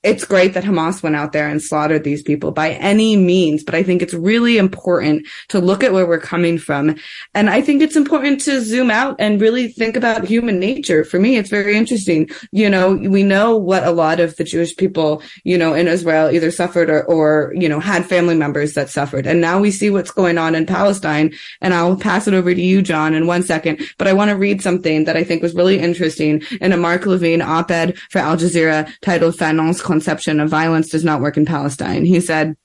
it's 0.09 0.25
great 0.25 0.55
that 0.55 0.65
Hamas 0.65 1.03
went 1.03 1.17
out 1.17 1.33
there 1.33 1.49
and 1.49 1.61
slaughtered 1.61 2.03
these 2.03 2.23
people 2.23 2.51
by 2.51 2.71
any 2.71 3.15
means, 3.15 3.63
but 3.63 3.75
I 3.75 3.83
think 3.83 4.01
it's 4.01 4.15
really 4.15 4.57
important 4.57 5.27
to 5.49 5.61
look 5.61 5.85
at 5.85 5.93
where 5.93 6.07
we're 6.07 6.19
coming 6.19 6.57
from. 6.57 6.97
And 7.35 7.51
I 7.51 7.61
think 7.61 7.83
it's 7.83 7.95
important 7.95 8.41
to 8.43 8.63
zoom 8.63 8.91
out 8.91 9.17
and 9.19 9.39
really 9.39 9.69
think 9.69 9.97
about 9.97 10.25
human 10.25 10.59
nature. 10.59 11.05
For 11.05 11.21
me, 11.21 11.37
it's 11.37 11.51
very 11.51 11.77
interesting. 11.77 12.31
You 12.53 12.71
know, 12.71 12.95
we 12.95 13.23
know 13.23 13.55
what 13.55 13.85
a 13.85 13.91
lot 13.91 14.19
of 14.19 14.35
the 14.37 14.45
Jewish 14.45 14.75
people, 14.77 15.23
you 15.45 15.59
know, 15.59 15.75
in 15.75 15.87
Israel 15.87 16.31
either 16.31 16.51
suffered 16.51 16.89
or, 16.89 17.05
or, 17.05 17.53
you 17.55 17.69
know, 17.69 17.79
had 17.79 18.07
family 18.07 18.35
members 18.35 18.73
that 18.75 18.89
suffered. 18.89 19.27
And 19.27 19.43
now 19.43 19.61
we 19.61 19.71
see 19.71 19.91
what's 19.91 20.11
going 20.11 20.39
on 20.39 20.55
in 20.55 20.65
Palestine. 20.65 21.35
And 21.61 21.75
I'll 21.75 21.97
pass 21.97 22.27
it 22.27 22.33
over 22.33 22.55
to 22.55 22.63
you, 22.63 22.81
John, 22.81 23.13
in 23.13 23.27
one 23.27 23.43
second. 23.43 23.87
But 23.99 24.09
I 24.09 24.15
want 24.15 24.31
to 24.31 24.37
read 24.37 24.63
something 24.63 25.05
that 25.05 25.19
I 25.19 25.25
think 25.25 25.43
was 25.43 25.55
really 25.55 25.79
interesting 25.79 26.43
in 26.63 26.73
a 26.73 26.79
Mark 26.79 27.03
LeVine 27.03 27.45
op-ed 27.45 27.99
for 28.09 28.21
Al 28.21 28.39
Jazeera 28.39 28.91
titled 29.03 29.37
Fanon's 29.37 29.83
conception 29.99 30.39
of 30.39 30.49
violence 30.49 30.91
does 30.91 31.05
not 31.05 31.21
work 31.21 31.37
in 31.37 31.45
Palestine. 31.45 32.05
He 32.05 32.21
said, 32.21 32.57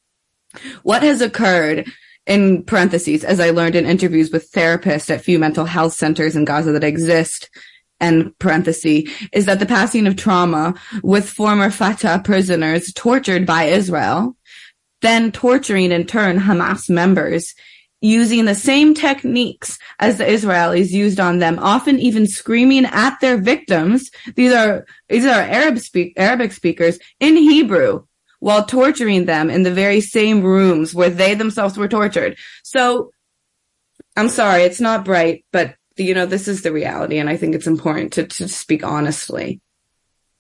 what 0.84 1.02
has 1.02 1.20
occurred 1.20 1.88
in 2.28 2.64
parentheses, 2.64 3.24
as 3.24 3.40
I 3.40 3.50
learned 3.50 3.76
in 3.76 3.88
interviews 3.88 4.32
with 4.32 4.52
therapists 4.52 5.10
at 5.10 5.24
few 5.24 5.40
mental 5.40 5.66
health 5.66 5.94
centers 5.94 6.36
in 6.36 6.46
Gaza 6.46 6.72
that 6.74 6.84
exist, 6.84 7.50
and 8.00 8.38
parenthesis, 8.38 9.10
is 9.32 9.46
that 9.48 9.58
the 9.58 9.66
passing 9.66 10.06
of 10.06 10.16
trauma 10.16 10.76
with 11.02 11.28
former 11.28 11.72
Fatah 11.72 12.22
prisoners 12.24 12.94
tortured 12.94 13.48
by 13.48 13.64
Israel, 13.64 14.38
then 15.02 15.32
torturing 15.32 15.92
in 15.92 16.06
turn 16.06 16.38
Hamas 16.38 16.88
members 16.88 17.56
using 18.04 18.44
the 18.44 18.54
same 18.54 18.94
techniques 18.94 19.80
as 19.98 20.18
the 20.18 20.26
Israelis 20.26 20.92
used 20.92 21.22
on 21.22 21.40
them, 21.40 21.58
often 21.60 21.98
even 22.00 22.28
screaming 22.28 22.86
at 22.86 23.20
their 23.22 23.38
victims. 23.38 24.12
These 24.36 24.54
are, 24.54 24.86
these 25.08 25.26
are 25.26 25.42
Arab 25.42 25.80
speak, 25.80 26.14
Arabic 26.18 26.52
speakers 26.52 27.00
in 27.20 27.38
Hebrew 27.38 28.04
while 28.40 28.66
torturing 28.66 29.24
them 29.24 29.50
in 29.50 29.64
the 29.64 29.72
very 29.72 30.02
same 30.02 30.44
rooms 30.44 30.94
where 30.94 31.10
they 31.10 31.34
themselves 31.34 31.78
were 31.78 31.88
tortured. 31.88 32.38
So 32.62 33.12
I'm 34.18 34.28
sorry, 34.28 34.64
it's 34.64 34.82
not 34.82 35.06
bright, 35.06 35.46
but 35.54 35.76
you 35.96 36.14
know, 36.14 36.26
this 36.26 36.50
is 36.50 36.62
the 36.62 36.74
reality. 36.74 37.20
And 37.20 37.30
I 37.30 37.38
think 37.38 37.56
it's 37.56 37.68
important 37.68 38.12
to, 38.14 38.26
to 38.26 38.50
speak 38.50 38.84
honestly. 38.84 39.62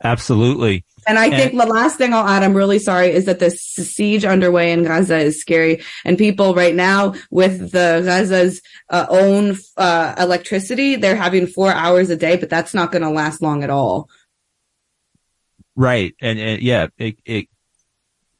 Absolutely. 0.03 0.83
And 1.07 1.19
I 1.19 1.29
think 1.29 1.51
the 1.57 1.65
last 1.65 1.97
thing 1.97 2.13
I'll 2.13 2.27
add, 2.27 2.43
I'm 2.43 2.53
really 2.53 2.79
sorry, 2.79 3.11
is 3.11 3.25
that 3.25 3.39
the 3.39 3.51
siege 3.51 4.25
underway 4.25 4.71
in 4.71 4.83
Gaza 4.83 5.17
is 5.17 5.39
scary. 5.39 5.81
And 6.05 6.17
people 6.17 6.55
right 6.55 6.75
now 6.75 7.15
with 7.29 7.71
the 7.71 8.01
Gaza's 8.05 8.61
uh, 8.89 9.05
own 9.09 9.57
uh, 9.77 10.15
electricity, 10.17 10.95
they're 10.95 11.15
having 11.15 11.47
four 11.47 11.71
hours 11.71 12.09
a 12.09 12.15
day, 12.15 12.37
but 12.37 12.49
that's 12.49 12.73
not 12.73 12.91
going 12.91 13.01
to 13.01 13.09
last 13.09 13.41
long 13.41 13.63
at 13.63 13.69
all. 13.69 14.09
Right. 15.75 16.15
And, 16.21 16.39
and 16.39 16.61
yeah, 16.61 16.87
it, 16.97 17.17
it, 17.25 17.47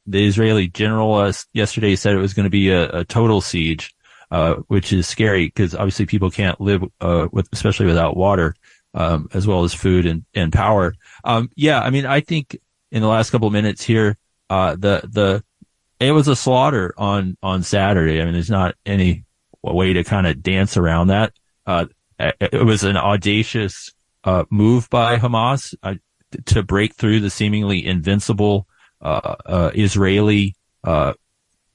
the 0.06 0.26
Israeli 0.26 0.68
general 0.68 1.14
uh, 1.14 1.32
yesterday 1.52 1.96
said 1.96 2.14
it 2.14 2.18
was 2.18 2.34
going 2.34 2.44
to 2.44 2.50
be 2.50 2.70
a, 2.70 3.00
a 3.00 3.04
total 3.04 3.40
siege, 3.40 3.94
uh, 4.30 4.54
which 4.68 4.92
is 4.92 5.06
scary 5.06 5.46
because 5.46 5.74
obviously 5.74 6.06
people 6.06 6.30
can't 6.30 6.60
live, 6.60 6.82
uh, 7.00 7.28
with, 7.32 7.48
especially 7.52 7.86
without 7.86 8.16
water 8.16 8.54
um, 8.94 9.28
as 9.34 9.46
well 9.46 9.64
as 9.64 9.74
food 9.74 10.06
and, 10.06 10.24
and 10.34 10.52
power. 10.52 10.94
Um, 11.24 11.50
yeah, 11.56 11.80
I 11.80 11.90
mean, 11.90 12.06
I 12.06 12.20
think 12.20 12.56
in 12.90 13.02
the 13.02 13.08
last 13.08 13.30
couple 13.30 13.48
of 13.48 13.52
minutes 13.52 13.82
here, 13.82 14.16
uh, 14.48 14.76
the, 14.76 15.02
the, 15.10 15.44
it 16.00 16.12
was 16.12 16.28
a 16.28 16.36
slaughter 16.36 16.94
on, 16.96 17.36
on 17.42 17.62
Saturday. 17.62 18.20
I 18.20 18.24
mean, 18.24 18.34
there's 18.34 18.50
not 18.50 18.74
any 18.86 19.24
way 19.62 19.92
to 19.94 20.04
kind 20.04 20.26
of 20.26 20.42
dance 20.42 20.76
around 20.76 21.08
that. 21.08 21.32
Uh, 21.66 21.86
it 22.18 22.64
was 22.64 22.84
an 22.84 22.96
audacious, 22.96 23.92
uh, 24.22 24.44
move 24.50 24.88
by 24.90 25.16
Hamas, 25.16 25.74
uh, 25.82 25.94
to 26.46 26.62
break 26.62 26.94
through 26.94 27.20
the 27.20 27.30
seemingly 27.30 27.84
invincible, 27.84 28.66
uh, 29.00 29.36
uh, 29.46 29.70
Israeli, 29.74 30.54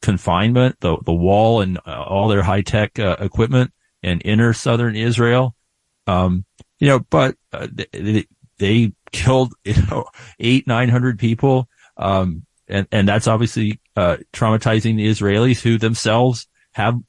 confinement, 0.01 0.79
the, 0.79 0.97
the 1.05 1.13
wall 1.13 1.61
and 1.61 1.77
all 1.79 2.27
their 2.29 2.43
high 2.43 2.61
tech, 2.61 2.97
equipment 2.97 3.73
in 4.01 4.21
inner 4.21 4.53
southern 4.53 4.95
Israel. 4.95 5.55
Um, 6.07 6.45
you 6.79 6.87
know, 6.87 6.99
but 6.99 7.35
uh, 7.53 7.67
they, 7.91 8.25
they, 8.57 8.93
killed, 9.11 9.53
you 9.63 9.81
know, 9.89 10.05
eight, 10.39 10.67
900 10.67 11.19
people. 11.19 11.67
Um, 11.97 12.45
and, 12.67 12.87
and 12.91 13.07
that's 13.07 13.27
obviously, 13.27 13.79
uh, 13.95 14.17
traumatizing 14.33 14.95
the 14.95 15.07
Israelis 15.07 15.61
who 15.61 15.77
themselves 15.77 16.47
have, 16.73 16.99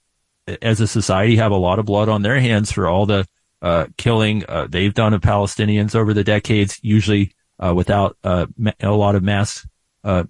as 0.62 0.80
a 0.80 0.86
society, 0.86 1.36
have 1.36 1.52
a 1.52 1.56
lot 1.56 1.78
of 1.78 1.86
blood 1.86 2.08
on 2.08 2.22
their 2.22 2.40
hands 2.40 2.72
for 2.72 2.88
all 2.88 3.06
the, 3.06 3.26
uh, 3.62 3.86
killing, 3.98 4.44
uh, 4.48 4.66
they've 4.68 4.94
done 4.94 5.12
of 5.12 5.20
Palestinians 5.20 5.94
over 5.94 6.14
the 6.14 6.24
decades, 6.24 6.78
usually, 6.82 7.32
uh, 7.58 7.74
without, 7.74 8.16
uh, 8.24 8.46
a 8.80 8.90
lot 8.90 9.14
of 9.14 9.22
mass, 9.22 9.66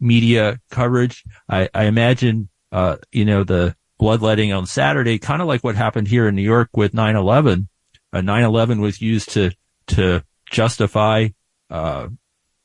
media 0.01 0.59
coverage. 0.71 1.23
I, 1.49 1.69
I 1.73 1.85
imagine, 1.85 2.49
you 3.13 3.25
know, 3.25 3.45
the 3.45 3.77
bloodletting 4.01 4.53
on 4.53 4.67
Saturday, 4.67 5.19
kind 5.19 5.41
of 5.41 5.47
like 5.47 5.63
what 5.63 5.77
happened 5.77 6.09
here 6.09 6.27
in 6.27 6.35
New 6.35 6.43
York 6.43 6.71
with 6.75 6.93
9-11, 6.93 7.53
uh, 7.53 7.67
9/11 8.19 8.81
was 8.81 9.01
used 9.01 9.31
to 9.31 9.53
to 9.89 10.23
justify 10.51 11.29
uh, 11.71 12.09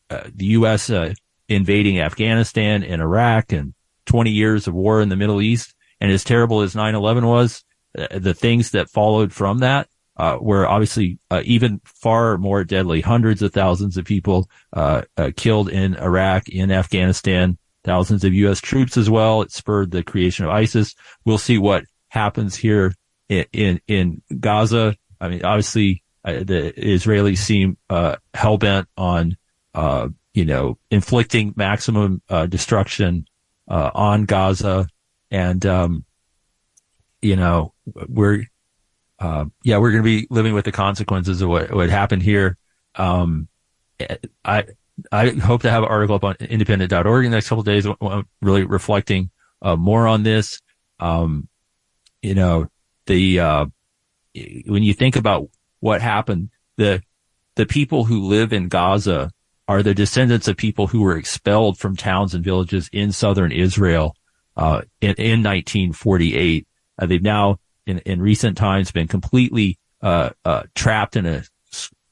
uh, 0.09 0.23
the 0.33 0.45
U.S. 0.47 0.89
Uh, 0.89 1.13
invading 1.47 1.99
Afghanistan 1.99 2.83
and 2.83 3.01
Iraq 3.01 3.51
and 3.51 3.73
20 4.05 4.31
years 4.31 4.67
of 4.67 4.73
war 4.73 5.01
in 5.01 5.09
the 5.09 5.15
Middle 5.15 5.41
East. 5.41 5.73
And 6.01 6.11
as 6.11 6.23
terrible 6.23 6.61
as 6.61 6.75
9/11 6.75 7.27
was, 7.27 7.63
uh, 7.97 8.19
the 8.19 8.33
things 8.33 8.71
that 8.71 8.89
followed 8.89 9.31
from 9.31 9.59
that 9.59 9.87
uh, 10.17 10.37
were 10.39 10.67
obviously 10.67 11.19
even 11.43 11.81
far 11.83 12.37
more 12.37 12.63
deadly. 12.63 13.01
Hundreds 13.01 13.41
of 13.41 13.53
thousands 13.53 13.97
of 13.97 14.05
people 14.05 14.49
killed 15.35 15.69
in 15.69 15.95
Iraq, 15.95 16.49
in 16.49 16.71
Afghanistan, 16.71 17.57
thousands 17.83 18.23
of 18.23 18.33
U.S. 18.33 18.59
troops 18.59 18.97
as 18.97 19.09
well. 19.09 19.41
It 19.41 19.51
spurred 19.51 19.91
the 19.91 20.03
creation 20.03 20.45
of 20.45 20.51
ISIS. 20.51 20.95
We'll 21.23 21.37
see 21.37 21.57
what 21.57 21.85
happens 22.09 22.55
here 22.55 22.93
in, 23.29 23.45
in, 23.53 23.81
in 23.87 24.21
Gaza. 24.39 24.95
I 25.19 25.29
mean, 25.29 25.43
obviously, 25.43 26.03
uh, 26.23 26.43
the 26.43 26.73
Israelis 26.75 27.37
seem 27.37 27.77
uh, 27.89 28.15
hell 28.33 28.57
bent 28.57 28.87
on, 28.97 29.37
uh, 29.73 30.09
you 30.33 30.45
know, 30.45 30.77
inflicting 30.89 31.53
maximum 31.55 32.21
uh, 32.29 32.47
destruction 32.47 33.27
uh, 33.69 33.91
on 33.93 34.25
Gaza, 34.25 34.87
and 35.29 35.63
um, 35.65 36.05
you 37.21 37.35
know, 37.35 37.73
we're 37.85 38.43
uh, 39.19 39.45
yeah, 39.63 39.77
we're 39.77 39.91
going 39.91 40.03
to 40.03 40.21
be 40.21 40.27
living 40.29 40.53
with 40.53 40.65
the 40.65 40.71
consequences 40.71 41.41
of 41.41 41.49
what 41.49 41.71
what 41.71 41.89
happened 41.89 42.23
here. 42.23 42.57
Um, 42.95 43.47
I 44.43 44.65
I 45.11 45.29
hope 45.29 45.61
to 45.61 45.69
have 45.69 45.83
an 45.83 45.89
article 45.89 46.15
up 46.15 46.23
on 46.23 46.35
indypendent.org 46.35 47.25
in 47.25 47.31
the 47.31 47.37
next 47.37 47.49
couple 47.49 47.63
days, 47.63 47.87
really 48.41 48.63
reflecting 48.63 49.29
more 49.63 50.07
on 50.07 50.23
this. 50.23 50.61
Um, 50.99 51.47
you 52.21 52.33
know, 52.33 52.67
the 53.05 53.69
when 54.65 54.83
you 54.83 54.93
think 54.93 55.15
about 55.15 55.49
what 55.79 56.01
happened, 56.01 56.49
the, 56.77 57.01
the 57.55 57.65
people 57.65 58.05
who 58.05 58.25
live 58.25 58.53
in 58.53 58.67
Gaza 58.67 59.31
are 59.67 59.81
the 59.81 59.93
descendants 59.93 60.47
of 60.47 60.57
people 60.57 60.87
who 60.87 61.01
were 61.01 61.17
expelled 61.17 61.77
from 61.77 61.95
towns 61.95 62.35
and 62.35 62.43
villages 62.43 62.89
in 62.91 63.11
southern 63.11 63.51
Israel, 63.51 64.15
uh, 64.57 64.81
in, 65.01 65.15
in 65.15 65.43
1948. 65.43 66.67
Uh, 66.97 67.05
they've 67.05 67.21
now, 67.21 67.59
in, 67.87 67.99
in 67.99 68.21
recent 68.21 68.57
times, 68.57 68.91
been 68.91 69.07
completely, 69.07 69.77
uh, 70.01 70.29
uh, 70.43 70.63
trapped 70.75 71.15
in 71.15 71.25
a 71.25 71.43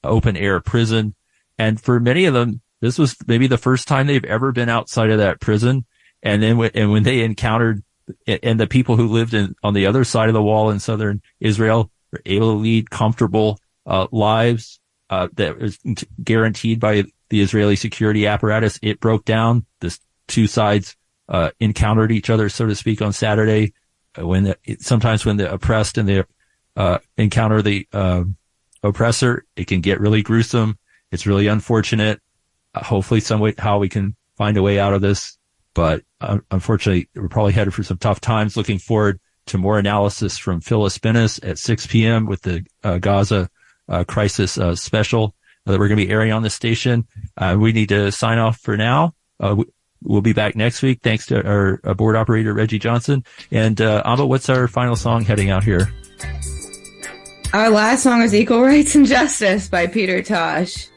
open 0.03 0.35
air 0.35 0.59
prison. 0.59 1.15
And 1.57 1.79
for 1.79 1.99
many 1.99 2.25
of 2.25 2.33
them, 2.33 2.61
this 2.81 2.97
was 2.97 3.15
maybe 3.27 3.47
the 3.47 3.57
first 3.57 3.87
time 3.87 4.07
they've 4.07 4.23
ever 4.25 4.51
been 4.51 4.69
outside 4.69 5.11
of 5.11 5.19
that 5.19 5.39
prison. 5.39 5.85
And 6.21 6.41
then, 6.41 6.55
w- 6.55 6.71
and 6.73 6.91
when 6.91 7.03
they 7.03 7.21
encountered, 7.21 7.83
and 8.27 8.59
the 8.59 8.67
people 8.67 8.97
who 8.97 9.07
lived 9.07 9.33
in, 9.33 9.55
on 9.63 9.73
the 9.73 9.85
other 9.85 10.03
side 10.03 10.27
of 10.27 10.33
the 10.33 10.43
wall 10.43 10.69
in 10.69 10.79
southern 10.79 11.21
Israel, 11.39 11.91
were 12.13 12.21
able 12.25 12.53
to 12.53 12.59
lead 12.59 12.89
comfortable 12.89 13.59
uh, 13.85 14.07
lives 14.11 14.79
uh, 15.09 15.27
that 15.33 15.59
was 15.59 15.77
guaranteed 16.23 16.79
by 16.79 17.03
the 17.29 17.41
Israeli 17.41 17.75
security 17.75 18.27
apparatus. 18.27 18.79
It 18.81 18.99
broke 18.99 19.25
down. 19.25 19.65
The 19.79 19.97
two 20.27 20.47
sides 20.47 20.95
uh, 21.27 21.51
encountered 21.59 22.11
each 22.11 22.29
other, 22.29 22.47
so 22.49 22.67
to 22.67 22.75
speak, 22.75 23.01
on 23.01 23.11
Saturday. 23.11 23.73
Uh, 24.17 24.27
when 24.27 24.43
the, 24.43 24.57
sometimes 24.79 25.25
when 25.25 25.37
the 25.37 25.51
oppressed 25.51 25.97
and 25.97 26.07
the 26.07 26.27
uh, 26.75 26.99
encounter 27.17 27.61
the 27.61 27.87
um, 27.91 28.37
oppressor, 28.83 29.45
it 29.55 29.67
can 29.67 29.81
get 29.81 29.99
really 29.99 30.21
gruesome. 30.21 30.77
It's 31.11 31.25
really 31.25 31.47
unfortunate. 31.47 32.21
Uh, 32.73 32.83
hopefully, 32.83 33.19
some 33.19 33.39
way 33.39 33.53
how 33.57 33.79
we 33.79 33.89
can 33.89 34.15
find 34.37 34.57
a 34.57 34.63
way 34.63 34.79
out 34.79 34.93
of 34.93 35.01
this. 35.01 35.37
But 35.75 36.03
unfortunately, 36.51 37.09
we're 37.15 37.29
probably 37.29 37.53
headed 37.53 37.73
for 37.73 37.81
some 37.81 37.97
tough 37.97 38.21
times. 38.21 38.55
Looking 38.55 38.77
forward 38.77 39.19
to 39.47 39.57
more 39.57 39.77
analysis 39.79 40.37
from 40.37 40.61
Phyllis 40.61 40.97
Bennis 40.97 41.39
at 41.47 41.57
6 41.57 41.87
p.m. 41.87 42.25
with 42.25 42.41
the 42.41 42.65
uh, 42.83 42.97
Gaza 42.97 43.49
uh, 43.89 44.03
crisis 44.05 44.57
uh, 44.57 44.75
special 44.75 45.35
that 45.65 45.79
we're 45.79 45.87
going 45.87 45.99
to 45.99 46.05
be 46.05 46.11
airing 46.11 46.31
on 46.31 46.43
the 46.43 46.49
station. 46.49 47.07
Uh, 47.37 47.55
we 47.59 47.71
need 47.71 47.89
to 47.89 48.11
sign 48.11 48.37
off 48.37 48.57
for 48.57 48.77
now. 48.77 49.13
Uh, 49.39 49.63
we'll 50.01 50.21
be 50.21 50.33
back 50.33 50.55
next 50.55 50.81
week. 50.81 50.99
Thanks 51.01 51.27
to 51.27 51.45
our 51.45 51.79
uh, 51.83 51.93
board 51.93 52.15
operator, 52.15 52.53
Reggie 52.53 52.79
Johnson. 52.79 53.23
And, 53.51 53.79
Amba, 53.79 54.25
what's 54.25 54.49
our 54.49 54.67
final 54.67 54.95
song 54.95 55.23
heading 55.23 55.49
out 55.49 55.63
here? 55.63 55.93
Our 57.53 57.69
last 57.69 58.03
song 58.03 58.21
is 58.23 58.33
Equal 58.33 58.61
Rights 58.61 58.95
and 58.95 59.05
Justice 59.05 59.69
by 59.69 59.87
Peter 59.87 60.23
Tosh. 60.23 60.87